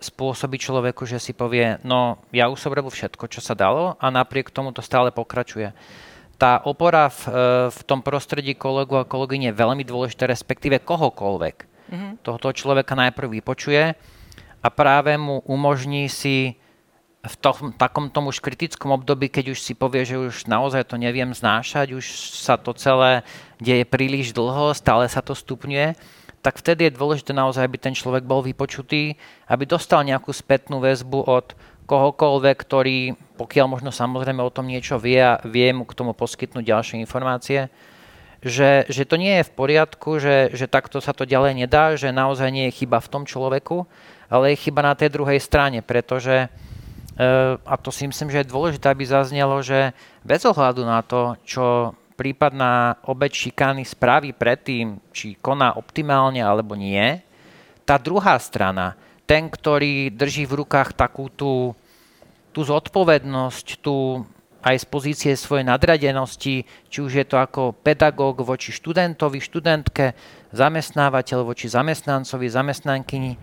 spôsobí 0.01 0.57
človeku, 0.57 1.05
že 1.05 1.21
si 1.21 1.37
povie, 1.37 1.77
no 1.85 2.17
ja 2.33 2.49
už 2.49 2.57
som 2.57 2.73
robil 2.73 2.89
všetko, 2.89 3.29
čo 3.29 3.45
sa 3.45 3.53
dalo 3.53 3.93
a 4.01 4.09
napriek 4.09 4.49
tomu 4.49 4.73
to 4.73 4.81
stále 4.81 5.13
pokračuje 5.13 5.69
tá 6.35 6.61
opora 6.67 7.09
v, 7.09 7.23
v 7.71 7.81
tom 7.87 8.03
prostredí 8.03 8.59
kolegu 8.59 8.99
a 8.99 9.09
kolegyne 9.09 9.55
je 9.55 9.61
veľmi 9.61 9.87
dôležitá, 9.87 10.27
respektíve 10.27 10.83
kohokoľvek. 10.83 11.57
Mm-hmm. 11.65 12.13
Tohoto 12.27 12.51
človeka 12.51 12.99
najprv 12.99 13.39
vypočuje 13.39 13.95
a 14.65 14.69
práve 14.73 15.15
mu 15.15 15.45
umožní 15.47 16.11
si 16.11 16.59
v 17.25 17.37
tom, 17.41 17.73
takom 17.73 18.13
tom 18.13 18.29
už 18.29 18.45
kritickom 18.45 18.93
období, 18.93 19.33
keď 19.33 19.57
už 19.57 19.59
si 19.65 19.73
povie, 19.73 20.05
že 20.05 20.21
už 20.21 20.45
naozaj 20.45 20.85
to 20.93 21.01
neviem 21.01 21.33
znášať, 21.33 21.97
už 21.97 22.05
sa 22.37 22.61
to 22.61 22.77
celé 22.77 23.25
deje 23.57 23.89
príliš 23.89 24.37
dlho, 24.37 24.77
stále 24.77 25.09
sa 25.09 25.25
to 25.25 25.33
stupňuje, 25.33 25.97
tak 26.45 26.61
vtedy 26.61 26.93
je 26.93 26.97
dôležité 27.01 27.33
naozaj, 27.33 27.65
aby 27.65 27.81
ten 27.81 27.97
človek 27.97 28.29
bol 28.29 28.45
vypočutý, 28.45 29.17
aby 29.49 29.65
dostal 29.65 30.05
nejakú 30.05 30.29
spätnú 30.29 30.85
väzbu 30.85 31.25
od 31.25 31.57
kohokoľvek, 31.89 32.57
ktorý, 32.61 32.99
pokiaľ 33.41 33.67
možno 33.69 33.89
samozrejme 33.89 34.45
o 34.45 34.53
tom 34.53 34.69
niečo 34.69 35.01
vie 35.01 35.21
a 35.21 35.41
vie 35.45 35.73
mu 35.73 35.89
k 35.89 35.97
tomu 35.97 36.13
poskytnúť 36.13 36.65
ďalšie 36.65 36.97
informácie, 37.01 37.73
že, 38.45 38.85
že 38.93 39.09
to 39.09 39.17
nie 39.17 39.41
je 39.41 39.49
v 39.49 39.55
poriadku, 39.57 40.21
že, 40.21 40.53
že 40.53 40.69
takto 40.69 41.01
sa 41.01 41.17
to 41.17 41.25
ďalej 41.25 41.65
nedá, 41.65 41.97
že 41.97 42.13
naozaj 42.13 42.53
nie 42.53 42.69
je 42.69 42.85
chyba 42.85 43.01
v 43.01 43.09
tom 43.09 43.25
človeku, 43.25 43.89
ale 44.29 44.53
je 44.53 44.69
chyba 44.69 44.85
na 44.85 44.93
tej 44.93 45.17
druhej 45.17 45.41
strane, 45.41 45.81
pretože, 45.81 46.53
a 47.63 47.75
to 47.79 47.95
si 47.95 48.11
myslím, 48.11 48.31
že 48.31 48.43
je 48.43 48.51
dôležité, 48.51 48.91
aby 48.91 49.07
zaznelo, 49.07 49.63
že 49.63 49.95
bez 50.27 50.43
ohľadu 50.43 50.83
na 50.83 50.99
to, 51.07 51.39
čo 51.47 51.95
prípadná 52.19 52.99
obeď 53.07 53.51
šikany 53.51 53.87
spraví 53.87 54.35
predtým, 54.35 54.99
či 55.15 55.39
koná 55.39 55.79
optimálne 55.79 56.43
alebo 56.43 56.75
nie, 56.75 57.23
tá 57.87 57.99
druhá 57.99 58.39
strana, 58.39 58.99
ten, 59.31 59.47
ktorý 59.47 60.11
drží 60.11 60.47
v 60.47 60.65
rukách 60.65 60.95
takú 60.95 61.31
tú, 61.31 61.75
tú 62.51 62.61
zodpovednosť, 62.67 63.67
tú 63.79 64.27
aj 64.65 64.81
z 64.81 64.87
pozície 64.89 65.33
svojej 65.37 65.69
nadradenosti, 65.69 66.65
či 66.65 66.99
už 67.05 67.13
je 67.21 67.27
to 67.29 67.37
ako 67.37 67.77
pedagóg 67.85 68.41
voči 68.41 68.73
študentovi, 68.73 69.37
študentke, 69.37 70.17
zamestnávateľ 70.57 71.45
voči 71.45 71.69
zamestnancovi, 71.69 72.49
zamestnankyni, 72.49 73.37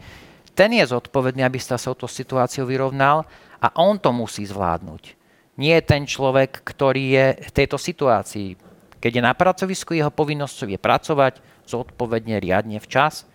ten 0.52 0.76
je 0.76 0.86
zodpovedný, 0.86 1.42
aby 1.44 1.58
sa 1.58 1.80
s 1.80 1.88
touto 1.88 2.06
situáciou 2.06 2.68
vyrovnal 2.68 3.24
a 3.62 3.68
on 3.80 3.98
to 3.98 4.12
musí 4.12 4.44
zvládnuť. 4.44 5.18
Nie 5.60 5.80
je 5.80 5.90
ten 5.90 6.04
človek, 6.08 6.64
ktorý 6.64 7.04
je 7.12 7.26
v 7.46 7.52
tejto 7.52 7.78
situácii. 7.78 8.58
Keď 9.02 9.12
je 9.18 9.24
na 9.24 9.34
pracovisku, 9.34 9.98
jeho 9.98 10.14
povinnosťou 10.14 10.72
je 10.72 10.80
pracovať 10.80 11.34
zodpovedne, 11.66 12.38
riadne, 12.42 12.78
včas, 12.82 13.26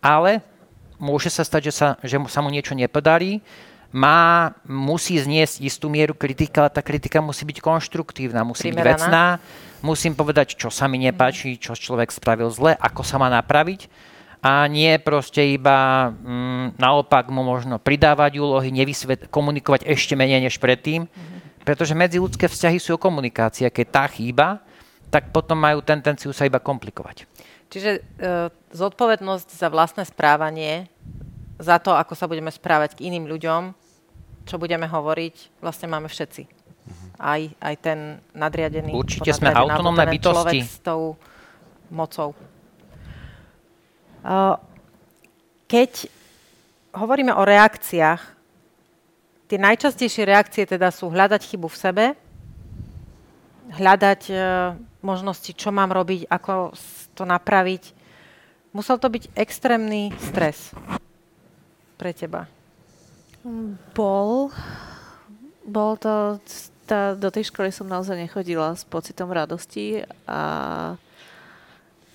ale 0.00 0.44
môže 1.00 1.32
sa 1.32 1.44
stať, 1.44 1.70
že 1.70 1.72
sa, 1.72 1.88
že 2.04 2.16
sa 2.28 2.40
mu 2.44 2.52
niečo 2.52 2.76
nepodarí, 2.76 3.40
má, 3.90 4.54
musí 4.70 5.18
zniesť 5.18 5.66
istú 5.66 5.90
mieru 5.90 6.14
kritika, 6.14 6.66
ale 6.66 6.70
tá 6.70 6.78
kritika 6.78 7.18
musí 7.18 7.42
byť 7.42 7.58
konštruktívna, 7.58 8.46
musí 8.46 8.70
Primeraná. 8.70 8.86
byť 8.86 8.94
vecná. 8.94 9.24
Musím 9.82 10.14
povedať, 10.14 10.54
čo 10.54 10.70
sa 10.70 10.86
mi 10.86 11.02
nepáči, 11.02 11.58
čo 11.58 11.74
človek 11.74 12.12
spravil 12.14 12.52
zle, 12.54 12.76
ako 12.78 13.02
sa 13.02 13.18
má 13.18 13.26
napraviť. 13.32 13.90
A 14.40 14.64
nie 14.72 14.96
proste 14.96 15.44
iba 15.52 16.10
mm, 16.16 16.80
naopak 16.80 17.28
mu 17.28 17.44
možno 17.44 17.76
pridávať 17.76 18.40
úlohy, 18.40 18.72
nevysvet, 18.72 19.28
komunikovať 19.28 19.84
ešte 19.84 20.16
menej 20.16 20.48
než 20.48 20.56
predtým. 20.56 21.04
Mm-hmm. 21.04 21.64
Pretože 21.68 21.92
medziludské 21.92 22.48
vzťahy 22.48 22.80
sú 22.80 22.96
o 22.96 23.02
komunikácii. 23.02 23.68
Keď 23.68 23.86
tá 23.92 24.08
chýba, 24.08 24.64
tak 25.12 25.28
potom 25.28 25.60
majú 25.60 25.84
tendenciu 25.84 26.32
sa 26.32 26.48
iba 26.48 26.56
komplikovať. 26.56 27.28
Čiže 27.70 27.90
e, 27.92 28.00
zodpovednosť 28.72 29.48
za 29.52 29.68
vlastné 29.68 30.08
správanie, 30.08 30.88
za 31.60 31.76
to, 31.76 31.92
ako 31.92 32.16
sa 32.16 32.24
budeme 32.24 32.48
správať 32.48 32.96
k 32.96 33.12
iným 33.12 33.28
ľuďom, 33.28 33.76
čo 34.48 34.56
budeme 34.56 34.88
hovoriť, 34.88 35.60
vlastne 35.60 35.92
máme 35.92 36.08
všetci. 36.08 36.42
Mhm. 36.88 37.06
Aj, 37.20 37.42
aj 37.60 37.74
ten 37.84 37.98
nadriadený. 38.32 38.96
Určite 38.96 39.36
sme 39.36 39.52
autonómne 39.52 40.08
bytosti. 40.08 40.64
s 40.64 40.80
tou 40.80 41.20
mocou. 41.92 42.32
E, 44.20 44.36
keď 45.70 46.10
hovoríme 46.94 47.32
o 47.34 47.46
reakciách, 47.46 48.22
tie 49.46 49.58
najčastejšie 49.58 50.24
reakcie 50.26 50.64
teda 50.66 50.90
sú 50.94 51.10
hľadať 51.10 51.42
chybu 51.46 51.68
v 51.70 51.80
sebe, 51.80 52.04
hľadať 53.70 54.22
e, 54.30 54.34
možnosti, 55.00 55.50
čo 55.54 55.70
mám 55.70 55.94
robiť, 55.94 56.26
ako 56.28 56.74
to 57.14 57.22
napraviť. 57.24 57.94
Musel 58.70 58.98
to 59.02 59.10
byť 59.10 59.34
extrémny 59.34 60.14
stres 60.30 60.70
pre 61.98 62.14
teba. 62.14 62.46
Bol. 63.94 64.52
Bol 65.64 65.92
to... 65.98 66.38
Tá, 66.90 67.14
do 67.14 67.30
tej 67.30 67.54
školy 67.54 67.70
som 67.70 67.86
naozaj 67.86 68.18
nechodila 68.18 68.74
s 68.74 68.82
pocitom 68.82 69.30
radosti 69.30 70.02
a 70.26 70.42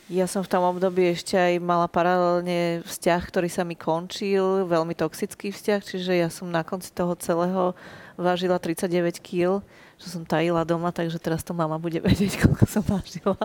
ja 0.05 0.29
som 0.29 0.45
v 0.45 0.51
tom 0.51 0.63
období 0.65 1.09
ešte 1.13 1.33
aj 1.33 1.53
mala 1.57 1.89
paralelne 1.89 2.85
vzťah, 2.85 3.21
ktorý 3.25 3.49
sa 3.49 3.65
mi 3.65 3.73
končil, 3.73 4.69
veľmi 4.69 4.93
toxický 4.93 5.49
vzťah, 5.49 5.81
čiže 5.81 6.13
ja 6.13 6.29
som 6.29 6.49
na 6.51 6.61
konci 6.61 6.93
toho 6.93 7.17
celého 7.17 7.73
vážila 8.15 8.61
39 8.61 9.19
kg 9.19 9.65
že 9.95 10.11
som 10.11 10.27
tajila 10.27 10.67
doma, 10.67 10.91
takže 10.91 11.15
teraz 11.23 11.39
to 11.39 11.55
mama 11.55 11.79
bude 11.79 11.99
vedieť, 12.07 12.43
koľko 12.43 12.65
som 12.67 12.83
vážila. 12.83 13.39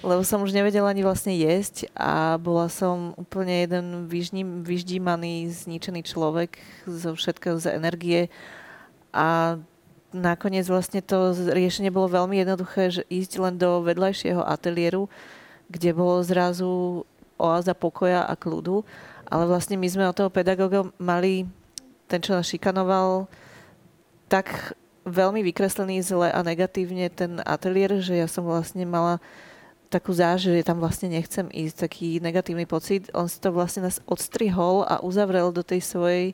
Lebo 0.00 0.24
som 0.24 0.40
už 0.40 0.56
nevedela 0.56 0.88
ani 0.88 1.04
vlastne 1.04 1.36
jesť 1.36 1.88
a 1.92 2.40
bola 2.40 2.72
som 2.72 3.12
úplne 3.20 3.68
jeden 3.68 4.08
vyžním, 4.08 4.64
vyždímaný, 4.64 5.52
zničený 5.52 6.00
človek 6.08 6.56
zo 6.88 7.12
všetkého 7.12 7.60
z 7.60 7.76
energie. 7.76 8.20
A 9.12 9.60
nakoniec 10.16 10.64
vlastne 10.64 11.04
to 11.04 11.36
riešenie 11.36 11.92
bolo 11.92 12.08
veľmi 12.08 12.40
jednoduché, 12.40 12.88
že 12.88 13.02
ísť 13.12 13.32
len 13.40 13.54
do 13.60 13.84
vedľajšieho 13.84 14.40
ateliéru, 14.40 15.12
kde 15.72 15.96
bolo 15.96 16.20
zrazu 16.20 17.02
oáza 17.40 17.72
pokoja 17.72 18.28
a 18.28 18.36
kľudu 18.36 18.84
Ale 19.32 19.48
vlastne 19.48 19.80
my 19.80 19.88
sme 19.88 20.04
od 20.04 20.14
toho 20.14 20.28
pedagóga 20.28 20.84
mali, 21.00 21.48
ten, 22.06 22.20
čo 22.20 22.36
nás 22.36 22.44
šikanoval, 22.44 23.24
tak 24.28 24.76
veľmi 25.08 25.40
vykreslený 25.40 26.04
zle 26.04 26.28
a 26.28 26.38
negatívne 26.44 27.08
ten 27.08 27.40
ateliér, 27.42 27.98
že 28.04 28.20
ja 28.20 28.28
som 28.28 28.44
vlastne 28.44 28.84
mala 28.84 29.18
takú 29.92 30.12
záž, 30.12 30.48
že 30.48 30.64
tam 30.64 30.80
vlastne 30.80 31.12
nechcem 31.12 31.48
ísť, 31.52 31.88
taký 31.88 32.08
negatívny 32.20 32.64
pocit. 32.64 33.12
On 33.12 33.28
si 33.28 33.36
to 33.36 33.52
vlastne 33.52 33.84
nás 33.84 34.00
odstrihol 34.08 34.88
a 34.88 35.04
uzavrel 35.04 35.52
do 35.52 35.60
tej 35.60 35.84
svojej 35.84 36.26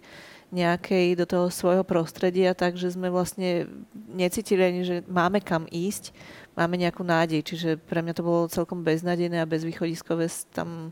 nejakej, 0.49 1.19
do 1.19 1.27
toho 1.29 1.47
svojho 1.53 1.85
prostredia, 1.85 2.57
takže 2.57 2.95
sme 2.97 3.13
vlastne 3.13 3.69
necítili 4.09 4.63
ani, 4.65 4.81
že 4.81 4.97
máme 5.05 5.45
kam 5.45 5.69
ísť, 5.69 6.15
máme 6.59 6.75
nejakú 6.75 7.07
nádej, 7.07 7.47
čiže 7.47 7.79
pre 7.79 8.03
mňa 8.03 8.15
to 8.19 8.27
bolo 8.27 8.51
celkom 8.51 8.83
beznádejné 8.83 9.39
a 9.39 9.47
bezvýchodiskové 9.47 10.27
tam 10.51 10.91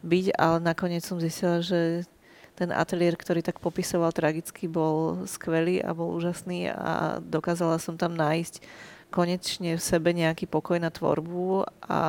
byť, 0.00 0.26
ale 0.40 0.56
nakoniec 0.64 1.04
som 1.04 1.20
zistila, 1.20 1.60
že 1.60 2.08
ten 2.56 2.72
ateliér, 2.72 3.20
ktorý 3.20 3.44
tak 3.44 3.60
popisoval 3.60 4.16
tragicky, 4.16 4.64
bol 4.64 5.28
skvelý 5.28 5.84
a 5.84 5.92
bol 5.92 6.16
úžasný 6.16 6.72
a 6.72 7.20
dokázala 7.20 7.76
som 7.76 8.00
tam 8.00 8.16
nájsť 8.16 8.64
konečne 9.12 9.76
v 9.76 9.82
sebe 9.82 10.16
nejaký 10.16 10.48
pokoj 10.48 10.80
na 10.80 10.88
tvorbu 10.88 11.68
a, 11.84 12.00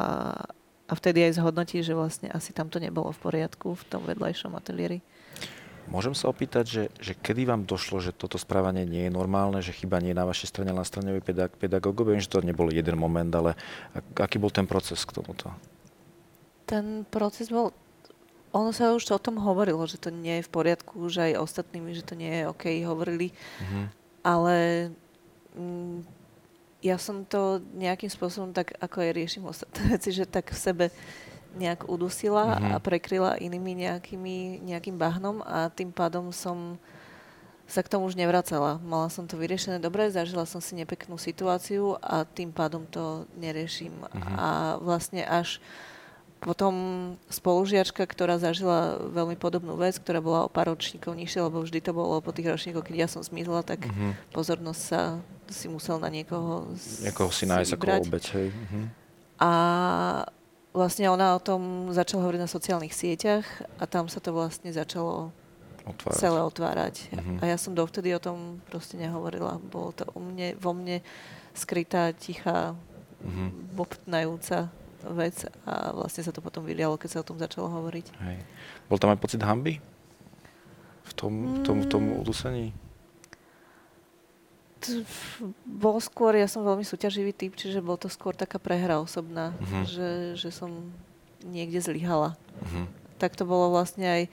a 0.88 0.94
vtedy 0.96 1.28
aj 1.28 1.44
zhodnotí, 1.44 1.84
že 1.84 1.92
vlastne 1.92 2.32
asi 2.32 2.56
tam 2.56 2.72
to 2.72 2.80
nebolo 2.80 3.12
v 3.12 3.20
poriadku 3.20 3.76
v 3.76 3.84
tom 3.92 4.08
vedľajšom 4.08 4.56
ateliéri. 4.56 5.04
Môžem 5.88 6.12
sa 6.12 6.28
opýtať, 6.28 6.66
že, 6.68 6.84
že 7.00 7.14
kedy 7.16 7.48
vám 7.48 7.64
došlo, 7.64 8.04
že 8.04 8.12
toto 8.12 8.36
správanie 8.36 8.84
nie 8.84 9.08
je 9.08 9.12
normálne, 9.12 9.64
že 9.64 9.72
chyba 9.72 10.04
nie 10.04 10.12
je 10.12 10.20
na 10.20 10.28
vašej 10.28 10.52
strane, 10.52 10.72
na 10.76 10.84
strane 10.84 11.16
pedag- 11.24 11.56
pedagógov? 11.56 12.12
Viem, 12.12 12.20
že 12.20 12.32
to 12.32 12.44
nebol 12.44 12.68
jeden 12.68 13.00
moment, 13.00 13.32
ale 13.32 13.56
aký 14.20 14.36
bol 14.36 14.52
ten 14.52 14.68
proces 14.68 15.00
k 15.08 15.16
tomuto? 15.16 15.48
Ten 16.68 17.08
proces 17.08 17.48
bol 17.48 17.72
ono 18.56 18.72
sa 18.72 18.96
už 18.96 19.12
o 19.12 19.20
tom 19.20 19.38
hovorilo, 19.38 19.84
že 19.86 20.00
to 20.00 20.10
nie 20.10 20.40
je 20.40 20.48
v 20.48 20.54
poriadku, 20.54 21.12
že 21.12 21.30
aj 21.32 21.44
ostatnými, 21.44 21.92
že 21.94 22.04
to 22.04 22.16
nie 22.16 22.32
je 22.32 22.44
OK, 22.48 22.66
hovorili. 22.88 23.36
Mm-hmm. 23.36 23.86
Ale 24.24 24.56
mm, 25.54 25.98
ja 26.82 26.98
som 26.98 27.28
to 27.28 27.60
nejakým 27.76 28.10
spôsobom 28.10 28.56
tak, 28.56 28.74
ako 28.80 29.04
aj 29.04 29.12
riešim 29.14 29.44
ostatné 29.46 29.82
veci, 29.94 30.10
že 30.16 30.26
tak 30.26 30.50
v 30.50 30.60
sebe 30.60 30.86
nejak 31.58 31.90
udusila 31.90 32.56
mm-hmm. 32.56 32.72
a 32.74 32.78
prekryla 32.78 33.32
inými 33.42 33.84
nejakými, 33.84 34.62
nejakým 34.62 34.96
bahnom 34.96 35.42
a 35.42 35.74
tým 35.74 35.90
pádom 35.90 36.30
som 36.30 36.78
sa 37.68 37.84
k 37.84 37.92
tomu 37.92 38.08
už 38.08 38.16
nevracala. 38.16 38.80
Mala 38.80 39.12
som 39.12 39.28
to 39.28 39.36
vyriešené 39.36 39.84
dobre, 39.84 40.08
zažila 40.08 40.48
som 40.48 40.64
si 40.64 40.72
nepeknú 40.80 41.20
situáciu 41.20 42.00
a 42.00 42.24
tým 42.24 42.56
pádom 42.56 42.88
to 42.88 43.28
neriešim. 43.36 43.92
Mm-hmm. 43.92 44.36
A 44.40 44.80
vlastne 44.80 45.28
až 45.28 45.60
potom 46.38 46.74
spolužiačka, 47.34 48.06
ktorá 48.06 48.38
zažila 48.38 49.02
veľmi 49.10 49.36
podobnú 49.36 49.74
vec, 49.74 49.98
ktorá 49.98 50.22
bola 50.22 50.46
o 50.46 50.54
pár 50.54 50.70
ročníkov 50.70 51.18
nižšie, 51.18 51.44
lebo 51.50 51.66
vždy 51.66 51.82
to 51.82 51.92
bolo 51.98 52.22
po 52.22 52.30
tých 52.30 52.54
ročníkoch, 52.54 52.86
keď 52.86 52.96
ja 52.96 53.08
som 53.10 53.26
zmizla, 53.26 53.66
tak 53.66 53.90
uh-huh. 53.90 54.14
pozornosť 54.32 54.82
sa 54.82 55.02
si 55.50 55.66
musel 55.66 55.98
na 55.98 56.14
niekoho 56.14 56.70
Niekoho 57.02 57.34
si 57.34 57.50
nájsť 57.50 57.72
ako 57.74 57.86
obeď, 58.06 58.26
hej. 58.38 58.48
Uh-huh. 58.54 58.86
A 59.42 59.52
vlastne 60.78 61.10
ona 61.10 61.34
o 61.34 61.42
tom 61.42 61.90
začala 61.90 62.30
hovoriť 62.30 62.42
na 62.46 62.50
sociálnych 62.50 62.94
sieťach 62.94 63.46
a 63.82 63.90
tam 63.90 64.06
sa 64.06 64.22
to 64.22 64.30
vlastne 64.30 64.70
začalo 64.70 65.34
otvárať. 65.90 66.20
celé 66.22 66.40
otvárať. 66.46 66.96
Uh-huh. 67.10 67.42
A 67.42 67.44
ja 67.50 67.58
som 67.58 67.74
dovtedy 67.74 68.14
o 68.14 68.22
tom 68.22 68.62
proste 68.70 69.02
nehovorila. 69.02 69.58
Bolo 69.58 69.98
to 69.98 70.06
u 70.14 70.22
mne, 70.22 70.54
vo 70.62 70.78
mne 70.78 71.02
skrytá, 71.58 72.14
tichá, 72.14 72.78
uh-huh. 73.26 73.50
bobtnajúca 73.74 74.70
vec 75.08 75.46
a 75.64 75.94
vlastne 75.94 76.26
sa 76.26 76.34
to 76.34 76.44
potom 76.44 76.66
vylialo, 76.66 77.00
keď 77.00 77.10
sa 77.18 77.22
o 77.24 77.28
tom 77.28 77.38
začalo 77.40 77.70
hovoriť. 77.70 78.06
Hej. 78.22 78.38
Bol 78.92 78.98
tam 79.00 79.14
aj 79.14 79.20
pocit 79.22 79.42
hamby? 79.42 79.80
V 81.08 81.14
tom, 81.16 81.34
v 81.34 81.60
tom, 81.64 81.78
v 81.82 81.88
tom 81.88 82.04
mm. 82.04 82.20
udusení? 82.20 82.76
Bol 85.64 85.98
skôr, 86.02 86.36
ja 86.38 86.48
som 86.50 86.66
veľmi 86.66 86.84
súťaživý 86.84 87.32
typ, 87.34 87.54
čiže 87.54 87.84
bol 87.84 87.96
to 88.00 88.08
skôr 88.08 88.34
taká 88.34 88.58
prehra 88.58 89.00
osobná, 89.02 89.54
uh-huh. 89.58 89.84
že, 89.86 90.10
že 90.40 90.50
som 90.50 90.92
niekde 91.44 91.80
zlyhala. 91.80 92.36
Uh-huh. 92.62 92.86
Tak 93.22 93.36
to 93.38 93.44
bolo 93.46 93.74
vlastne 93.74 94.06
aj 94.06 94.24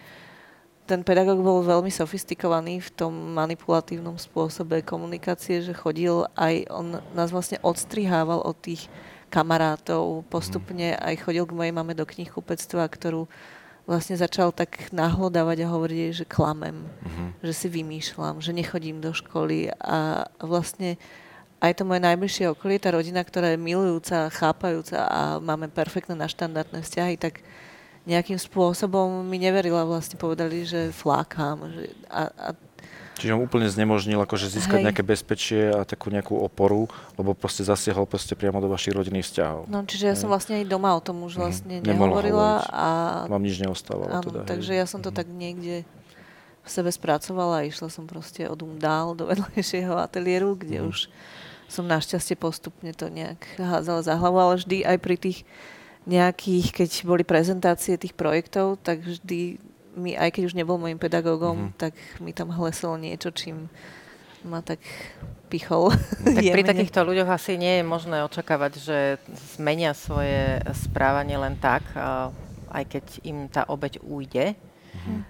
ten 0.85 1.01
pedagóg 1.01 1.41
bol 1.41 1.65
veľmi 1.65 1.89
sofistikovaný 1.89 2.85
v 2.85 2.93
tom 2.93 3.13
manipulatívnom 3.33 4.21
spôsobe 4.21 4.85
komunikácie, 4.85 5.65
že 5.65 5.73
chodil 5.73 6.29
aj, 6.37 6.69
on 6.69 7.01
nás 7.17 7.33
vlastne 7.33 7.57
odstrihával 7.65 8.45
od 8.45 8.53
tých 8.61 8.93
kamarátov, 9.33 10.29
postupne 10.29 10.93
aj 11.01 11.25
chodil 11.25 11.49
k 11.49 11.57
mojej 11.57 11.73
mame 11.73 11.97
do 11.97 12.05
knihkupectva, 12.05 12.85
ktorú 12.87 13.27
vlastne 13.85 14.17
začal 14.17 14.53
tak 14.53 14.89
nahlodávať 14.93 15.65
a 15.65 15.73
hovoriť, 15.73 16.25
že 16.25 16.25
klamem, 16.25 16.89
uh-huh. 16.89 17.29
že 17.45 17.53
si 17.53 17.69
vymýšľam, 17.69 18.41
že 18.41 18.57
nechodím 18.57 19.05
do 19.05 19.13
školy 19.13 19.69
a 19.77 20.29
vlastne 20.41 20.97
aj 21.65 21.81
to 21.81 21.89
moje 21.89 22.01
najbližšie 22.05 22.53
okolie, 22.53 22.77
tá 22.77 22.93
rodina, 22.93 23.25
ktorá 23.25 23.57
je 23.57 23.61
milujúca, 23.61 24.29
chápajúca 24.29 25.09
a 25.09 25.21
máme 25.41 25.73
perfektné 25.73 26.13
naštandardné 26.13 26.85
vzťahy, 26.85 27.17
tak 27.17 27.41
nejakým 28.05 28.37
spôsobom 28.37 29.25
mi 29.25 29.41
neverila, 29.41 29.89
vlastne 29.89 30.21
povedali, 30.21 30.69
že 30.69 30.93
flákam. 30.93 31.73
Že 31.73 31.85
a, 32.13 32.23
a 32.29 32.49
Čiže 33.15 33.39
on 33.39 33.47
úplne 33.47 33.71
znemožnil 33.71 34.19
akože 34.19 34.51
získať 34.51 34.83
Hej. 34.83 34.87
nejaké 34.91 35.03
bezpečie 35.07 35.71
a 35.71 35.87
takú 35.87 36.11
nejakú 36.11 36.35
oporu, 36.35 36.91
lebo 37.15 37.31
proste 37.33 37.63
zasiahol 37.63 38.11
proste 38.11 38.35
priamo 38.35 38.59
do 38.59 38.67
vašich 38.67 38.91
rodinných 38.91 39.31
vzťahov. 39.31 39.71
No, 39.71 39.87
čiže 39.87 40.05
ja 40.11 40.15
Hej. 40.19 40.21
som 40.27 40.29
vlastne 40.35 40.59
aj 40.59 40.67
doma 40.67 40.91
o 40.99 41.03
tom 41.03 41.23
už 41.23 41.39
mhm. 41.39 41.41
vlastne 41.41 41.75
mm-hmm. 41.79 41.91
nehovorila. 41.95 42.51
A... 42.75 42.87
Vám 43.31 43.45
nič 43.47 43.63
neostávalo. 43.63 44.11
Áno, 44.11 44.31
teda, 44.35 44.41
takže 44.51 44.73
hej. 44.75 44.81
ja 44.83 44.87
som 44.91 44.99
to 44.99 45.15
mm-hmm. 45.15 45.21
tak 45.23 45.27
niekde 45.31 45.77
v 46.65 46.69
sebe 46.69 46.91
spracovala 46.91 47.63
a 47.63 47.67
išla 47.69 47.93
som 47.93 48.09
proste 48.09 48.49
od 48.51 48.59
um 48.67 48.75
dál 48.83 49.15
do 49.15 49.29
vedľajšieho 49.31 49.95
ateliéru, 49.95 50.59
kde 50.59 50.83
mm-hmm. 50.83 50.91
už 50.91 50.99
som 51.71 51.87
našťastie 51.87 52.35
postupne 52.35 52.91
to 52.93 53.09
nejak 53.09 53.41
hádzala 53.57 54.03
za 54.03 54.15
hlavu, 54.19 54.37
ale 54.37 54.55
vždy 54.61 54.85
aj 54.85 54.99
pri 55.01 55.17
tých 55.17 55.39
nejakých, 56.05 56.67
keď 56.77 56.91
boli 57.09 57.25
prezentácie 57.25 57.97
tých 57.97 58.13
projektov, 58.13 58.77
tak 58.85 59.01
vždy 59.01 59.57
mi, 59.95 60.19
aj 60.19 60.31
keď 60.35 60.43
už 60.51 60.59
nebol 60.59 60.79
môjim 60.79 60.99
pedagógom, 60.99 61.71
mm-hmm. 61.71 61.79
tak 61.79 61.95
mi 62.19 62.35
tam 62.35 62.51
hleselo 62.51 62.99
niečo, 62.99 63.31
čím 63.31 63.71
ma 64.45 64.61
tak 64.61 64.83
pichol. 65.49 65.95
Tak 66.21 66.45
pri 66.55 66.65
takýchto 66.67 67.01
ľuďoch 67.01 67.31
asi 67.33 67.57
nie 67.57 67.81
je 67.81 67.85
možné 67.85 68.21
očakávať, 68.29 68.73
že 68.77 68.99
zmenia 69.57 69.97
svoje 69.97 70.61
správanie 70.85 71.41
len 71.41 71.57
tak, 71.57 71.83
aj 72.69 72.85
keď 72.85 73.05
im 73.25 73.49
tá 73.49 73.65
obeď 73.65 74.05
ujde. 74.05 74.53
Mm-hmm. 74.53 75.21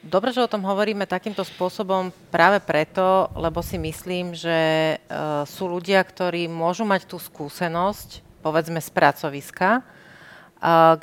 Dobre, 0.00 0.32
že 0.32 0.40
o 0.40 0.48
tom 0.48 0.64
hovoríme 0.64 1.04
takýmto 1.04 1.44
spôsobom 1.44 2.08
práve 2.32 2.56
preto, 2.64 3.28
lebo 3.36 3.60
si 3.60 3.76
myslím, 3.76 4.32
že 4.32 4.96
sú 5.44 5.68
ľudia, 5.68 6.00
ktorí 6.00 6.48
môžu 6.48 6.88
mať 6.88 7.04
tú 7.04 7.20
skúsenosť, 7.20 8.24
povedzme 8.40 8.80
z 8.80 8.90
pracoviska, 8.96 9.84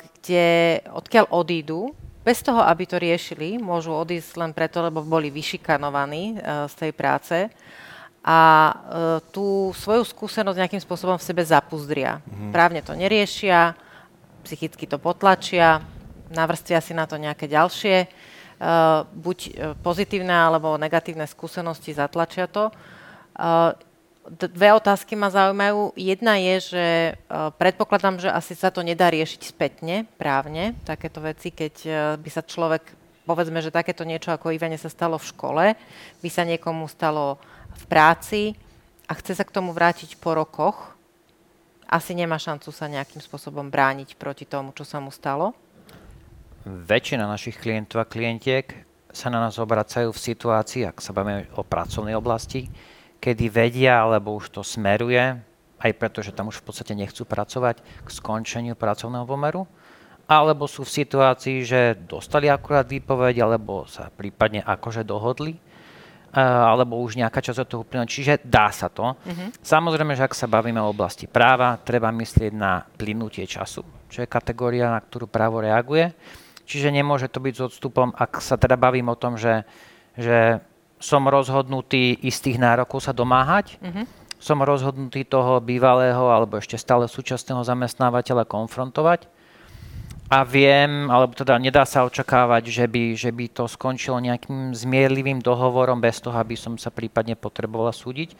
kde 0.02 0.46
odkiaľ 0.90 1.30
odídu, 1.30 1.94
bez 2.28 2.44
toho, 2.44 2.60
aby 2.60 2.84
to 2.84 3.00
riešili, 3.00 3.56
môžu 3.56 3.96
odísť 3.96 4.36
len 4.36 4.52
preto, 4.52 4.84
lebo 4.84 5.00
boli 5.00 5.32
vyšikanovaní 5.32 6.36
uh, 6.36 6.68
z 6.68 6.74
tej 6.76 6.92
práce 6.92 7.48
a 8.20 8.40
uh, 8.68 8.76
tú 9.32 9.72
svoju 9.72 10.04
skúsenosť 10.04 10.60
nejakým 10.60 10.82
spôsobom 10.84 11.16
v 11.16 11.24
sebe 11.24 11.40
zapuzdria. 11.40 12.20
Mm-hmm. 12.20 12.52
Právne 12.52 12.84
to 12.84 12.92
neriešia, 12.92 13.72
psychicky 14.44 14.84
to 14.84 15.00
potlačia, 15.00 15.80
navrstvia 16.28 16.84
si 16.84 16.92
na 16.92 17.08
to 17.08 17.16
nejaké 17.16 17.48
ďalšie, 17.48 18.04
uh, 18.04 19.08
buď 19.08 19.72
pozitívne 19.80 20.52
alebo 20.52 20.76
negatívne 20.76 21.24
skúsenosti, 21.24 21.96
zatlačia 21.96 22.44
to. 22.44 22.68
Dve 24.28 24.76
otázky 24.76 25.16
ma 25.16 25.32
zaujímajú. 25.32 25.96
Jedna 25.96 26.36
je, 26.36 26.54
že 26.60 26.86
uh, 27.16 27.48
predpokladám, 27.56 28.20
že 28.20 28.28
asi 28.28 28.52
sa 28.52 28.68
to 28.68 28.84
nedá 28.84 29.08
riešiť 29.08 29.40
spätne, 29.40 30.04
právne, 30.20 30.76
takéto 30.84 31.24
veci, 31.24 31.48
keď 31.48 31.74
uh, 31.88 31.94
by 32.20 32.28
sa 32.28 32.44
človek, 32.44 32.84
povedzme, 33.24 33.64
že 33.64 33.72
takéto 33.72 34.04
niečo 34.04 34.28
ako 34.28 34.52
Ivane 34.52 34.76
sa 34.76 34.92
stalo 34.92 35.16
v 35.16 35.28
škole, 35.32 35.64
by 36.20 36.28
sa 36.28 36.44
niekomu 36.44 36.84
stalo 36.92 37.40
v 37.72 37.84
práci 37.88 38.52
a 39.08 39.16
chce 39.16 39.32
sa 39.32 39.48
k 39.48 39.54
tomu 39.56 39.72
vrátiť 39.72 40.20
po 40.20 40.36
rokoch, 40.36 40.92
asi 41.88 42.12
nemá 42.12 42.36
šancu 42.36 42.68
sa 42.68 42.84
nejakým 42.84 43.24
spôsobom 43.24 43.72
brániť 43.72 44.20
proti 44.20 44.44
tomu, 44.44 44.76
čo 44.76 44.84
sa 44.84 45.00
mu 45.00 45.08
stalo? 45.08 45.56
Väčšina 46.68 47.24
našich 47.24 47.56
klientov 47.56 48.04
a 48.04 48.10
klientiek 48.10 48.84
sa 49.08 49.32
na 49.32 49.40
nás 49.40 49.56
obracajú 49.56 50.12
v 50.12 50.20
situácii, 50.20 50.84
ak 50.84 51.00
sa 51.00 51.16
bavíme 51.16 51.48
o 51.56 51.64
pracovnej 51.64 52.12
oblasti, 52.12 52.68
kedy 53.18 53.46
vedia, 53.50 54.02
alebo 54.02 54.38
už 54.38 54.54
to 54.54 54.62
smeruje, 54.62 55.38
aj 55.78 55.92
preto, 55.94 56.22
že 56.22 56.34
tam 56.34 56.50
už 56.50 56.58
v 56.58 56.66
podstate 56.66 56.94
nechcú 56.94 57.22
pracovať 57.22 57.82
k 57.82 58.08
skončeniu 58.10 58.74
pracovného 58.74 59.26
pomeru, 59.26 59.66
alebo 60.26 60.66
sú 60.66 60.82
v 60.84 60.94
situácii, 61.02 61.64
že 61.64 61.80
dostali 62.04 62.50
akurát 62.50 62.84
výpoveď, 62.84 63.40
alebo 63.46 63.86
sa 63.86 64.10
prípadne 64.12 64.60
akože 64.60 65.06
dohodli, 65.06 65.56
alebo 66.36 67.00
už 67.00 67.16
nejaká 67.16 67.40
časť 67.40 67.64
od 67.64 67.68
toho 67.72 67.80
uplynula. 67.88 68.04
Čiže 68.04 68.44
dá 68.44 68.68
sa 68.68 68.92
to. 68.92 69.16
Uh-huh. 69.16 69.48
Samozrejme, 69.64 70.12
že 70.12 70.28
ak 70.28 70.36
sa 70.36 70.44
bavíme 70.44 70.76
o 70.84 70.92
oblasti 70.92 71.24
práva, 71.24 71.80
treba 71.80 72.12
myslieť 72.12 72.52
na 72.52 72.84
plynutie 72.84 73.48
času, 73.48 73.80
čo 74.12 74.18
je 74.20 74.28
kategória, 74.28 74.92
na 74.92 75.00
ktorú 75.00 75.24
právo 75.24 75.64
reaguje. 75.64 76.12
čiže 76.68 76.92
nemôže 76.92 77.32
to 77.32 77.40
byť 77.40 77.54
s 77.56 77.64
odstupom, 77.72 78.12
ak 78.12 78.44
sa 78.44 78.60
teda 78.60 78.76
bavím 78.76 79.08
o 79.08 79.16
tom, 79.16 79.40
že, 79.40 79.64
že 80.12 80.60
som 80.98 81.26
rozhodnutý 81.30 82.18
istých 82.22 82.58
nárokov 82.58 83.06
sa 83.06 83.14
domáhať, 83.14 83.78
mm-hmm. 83.78 84.04
som 84.38 84.58
rozhodnutý 84.62 85.22
toho 85.24 85.62
bývalého 85.62 86.30
alebo 86.30 86.58
ešte 86.58 86.78
stále 86.78 87.06
súčasného 87.06 87.62
zamestnávateľa 87.62 88.46
konfrontovať 88.46 89.30
a 90.28 90.44
viem, 90.44 91.08
alebo 91.08 91.32
teda 91.32 91.56
nedá 91.56 91.88
sa 91.88 92.04
očakávať, 92.04 92.68
že 92.68 92.84
by, 92.84 93.16
že 93.16 93.30
by 93.32 93.48
to 93.48 93.64
skončilo 93.64 94.20
nejakým 94.20 94.76
zmierlivým 94.76 95.40
dohovorom 95.40 96.04
bez 96.04 96.20
toho, 96.20 96.36
aby 96.36 96.52
som 96.52 96.76
sa 96.76 96.92
prípadne 96.92 97.32
potrebovala 97.32 97.96
súdiť. 97.96 98.36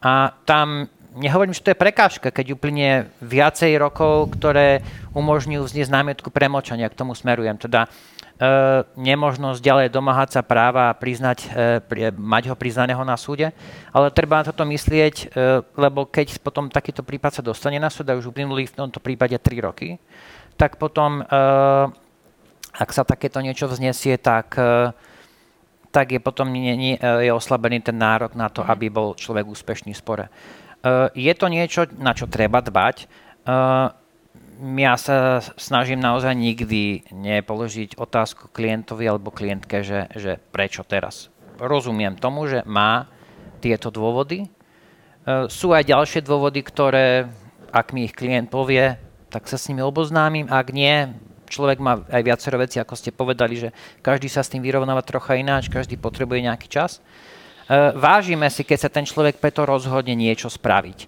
A 0.00 0.32
tam 0.48 0.88
nehovorím, 1.12 1.52
že 1.52 1.60
to 1.60 1.72
je 1.76 1.82
prekážka, 1.82 2.32
keď 2.32 2.56
uplynie 2.56 3.12
viacej 3.20 3.76
rokov, 3.76 4.32
ktoré 4.32 4.80
umožňujú 5.12 5.60
vzniesť 5.60 5.92
námietku 5.92 6.32
premočania, 6.32 6.88
k 6.88 6.96
tomu 6.96 7.12
smerujem. 7.12 7.60
Teda 7.60 7.92
nemožnosť 9.00 9.64
ďalej 9.64 9.88
domáhať 9.88 10.36
sa 10.36 10.42
práva 10.44 10.92
a 10.92 10.96
priznať, 10.96 11.48
e, 11.88 12.12
mať 12.12 12.52
ho 12.52 12.56
priznaného 12.56 13.00
na 13.00 13.16
súde, 13.16 13.48
ale 13.96 14.12
treba 14.12 14.44
na 14.44 14.52
toto 14.52 14.68
myslieť, 14.68 15.14
e, 15.16 15.26
lebo 15.80 16.04
keď 16.04 16.36
potom 16.44 16.68
takýto 16.68 17.00
prípad 17.00 17.40
sa 17.40 17.42
dostane 17.42 17.80
na 17.80 17.88
súd, 17.88 18.12
a 18.12 18.18
už 18.18 18.28
uplynuli 18.28 18.68
v 18.68 18.76
tomto 18.76 19.00
prípade 19.00 19.40
3 19.40 19.64
roky, 19.64 19.96
tak 20.56 20.80
potom, 20.80 21.20
ak 22.72 22.88
sa 22.88 23.04
takéto 23.04 23.44
niečo 23.44 23.68
vznesie, 23.68 24.16
tak, 24.16 24.56
tak 25.92 26.06
je 26.08 26.16
potom 26.16 26.48
nie, 26.48 26.72
nie, 26.72 26.96
je 26.96 27.28
oslabený 27.28 27.84
ten 27.84 27.92
nárok 27.92 28.32
na 28.32 28.48
to, 28.48 28.64
aby 28.64 28.88
bol 28.88 29.12
človek 29.12 29.44
úspešný 29.44 29.92
v 29.92 30.00
spore. 30.00 30.24
Je 31.12 31.28
to 31.36 31.52
niečo, 31.52 31.84
na 32.00 32.16
čo 32.16 32.24
treba 32.24 32.64
dbať. 32.64 33.04
Ja 34.56 34.96
sa 34.96 35.44
snažím 35.60 36.00
naozaj 36.00 36.32
nikdy 36.32 37.04
nepoložiť 37.12 38.00
otázku 38.00 38.48
klientovi 38.48 39.04
alebo 39.04 39.28
klientke, 39.28 39.84
že, 39.84 40.08
že 40.16 40.40
prečo 40.52 40.80
teraz. 40.80 41.28
Rozumiem 41.60 42.16
tomu, 42.16 42.48
že 42.48 42.64
má 42.64 43.08
tieto 43.60 43.92
dôvody. 43.92 44.48
Uh, 45.26 45.44
sú 45.52 45.76
aj 45.76 45.92
ďalšie 45.92 46.24
dôvody, 46.24 46.64
ktoré, 46.64 47.28
ak 47.68 47.92
mi 47.92 48.08
ich 48.08 48.16
klient 48.16 48.48
povie, 48.48 48.96
tak 49.28 49.44
sa 49.44 49.60
s 49.60 49.68
nimi 49.68 49.84
oboznámim. 49.84 50.48
Ak 50.48 50.72
nie, 50.72 51.12
človek 51.48 51.78
má 51.78 52.02
aj 52.08 52.22
viacero 52.24 52.56
veci, 52.56 52.80
ako 52.80 52.94
ste 52.96 53.14
povedali, 53.14 53.60
že 53.60 53.68
každý 54.00 54.32
sa 54.32 54.42
s 54.42 54.50
tým 54.50 54.62
vyrovnáva 54.62 55.04
trocha 55.04 55.38
ináč, 55.38 55.70
každý 55.70 56.00
potrebuje 56.00 56.46
nejaký 56.46 56.68
čas. 56.68 56.98
E, 56.98 57.92
vážime 57.94 58.50
si, 58.50 58.66
keď 58.66 58.78
sa 58.86 58.90
ten 58.90 59.06
človek 59.06 59.38
preto 59.38 59.66
rozhodne 59.66 60.14
niečo 60.14 60.50
spraviť. 60.50 60.98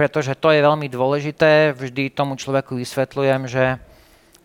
Pretože 0.00 0.32
to 0.32 0.48
je 0.48 0.64
veľmi 0.64 0.88
dôležité. 0.88 1.76
Vždy 1.76 2.08
tomu 2.16 2.40
človeku 2.40 2.72
vysvetľujem, 2.72 3.44
že, 3.44 3.76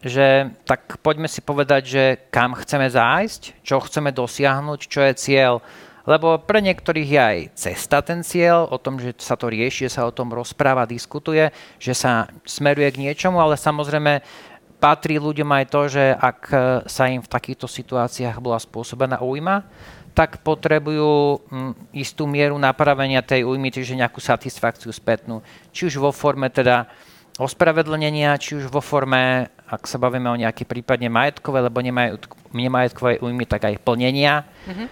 že 0.04 0.52
tak 0.68 1.00
poďme 1.00 1.32
si 1.32 1.40
povedať, 1.40 1.82
že 1.88 2.04
kam 2.28 2.60
chceme 2.60 2.92
zájsť, 2.92 3.64
čo 3.64 3.80
chceme 3.80 4.12
dosiahnuť, 4.12 4.80
čo 4.84 5.00
je 5.08 5.14
cieľ 5.16 5.64
lebo 6.06 6.38
pre 6.38 6.62
niektorých 6.62 7.10
je 7.10 7.22
aj 7.22 7.40
cesta 7.58 7.98
ten 8.06 8.22
cieľ, 8.22 8.70
o 8.70 8.78
tom, 8.78 9.02
že 9.02 9.18
sa 9.18 9.34
to 9.34 9.50
rieši, 9.50 9.90
sa 9.90 10.06
o 10.06 10.14
tom 10.14 10.30
rozpráva, 10.30 10.86
diskutuje, 10.86 11.50
že 11.82 11.98
sa 11.98 12.30
smeruje 12.46 12.94
k 12.94 13.02
niečomu, 13.10 13.42
ale 13.42 13.58
samozrejme 13.58 14.22
patrí 14.78 15.18
ľuďom 15.18 15.50
aj 15.50 15.66
to, 15.66 15.82
že 15.90 16.14
ak 16.14 16.40
sa 16.86 17.10
im 17.10 17.26
v 17.26 17.32
takýchto 17.32 17.66
situáciách 17.66 18.38
bola 18.38 18.62
spôsobená 18.62 19.18
újma, 19.18 19.66
tak 20.16 20.40
potrebujú 20.48 21.44
mm, 21.52 21.92
istú 21.92 22.24
mieru 22.24 22.56
napravenia 22.56 23.20
tej 23.20 23.44
újmy, 23.44 23.68
čiže 23.68 24.00
nejakú 24.00 24.24
satisfakciu 24.24 24.96
spätnú. 24.96 25.44
Či 25.76 25.92
už 25.92 26.00
vo 26.00 26.16
forme 26.16 26.48
teda 26.48 26.88
ospravedlnenia, 27.36 28.40
či 28.40 28.56
už 28.56 28.72
vo 28.72 28.80
forme, 28.80 29.52
ak 29.68 29.84
sa 29.84 30.00
bavíme 30.00 30.32
o 30.32 30.40
nejaké 30.40 30.64
prípadne 30.64 31.12
majetkové, 31.12 31.68
lebo 31.68 31.84
nemajetkové 32.56 33.20
újmy, 33.20 33.44
tak 33.44 33.68
aj 33.68 33.84
plnenia. 33.84 34.48
Mm-hmm. 34.48 34.88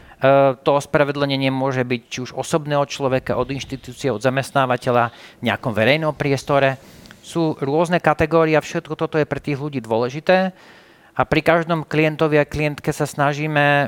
To 0.67 0.69
ospravedlnenie 0.75 1.47
môže 1.55 1.87
byť 1.87 2.01
či 2.11 2.19
už 2.27 2.35
osobné 2.35 2.75
od 2.75 2.91
človeka, 2.91 3.39
od 3.39 3.47
inštitúcie, 3.47 4.11
od 4.11 4.19
zamestnávateľa, 4.19 5.15
v 5.39 5.43
nejakom 5.47 5.71
verejnom 5.71 6.11
priestore. 6.11 6.75
Sú 7.23 7.55
rôzne 7.63 8.03
kategórie 8.03 8.59
a 8.59 8.63
všetko 8.63 8.99
toto 8.99 9.15
je 9.15 9.23
pre 9.23 9.39
tých 9.39 9.55
ľudí 9.55 9.79
dôležité. 9.79 10.51
A 11.15 11.21
pri 11.23 11.39
každom 11.39 11.87
klientovi 11.87 12.43
a 12.43 12.49
klientke 12.49 12.91
sa 12.91 13.07
snažíme 13.07 13.87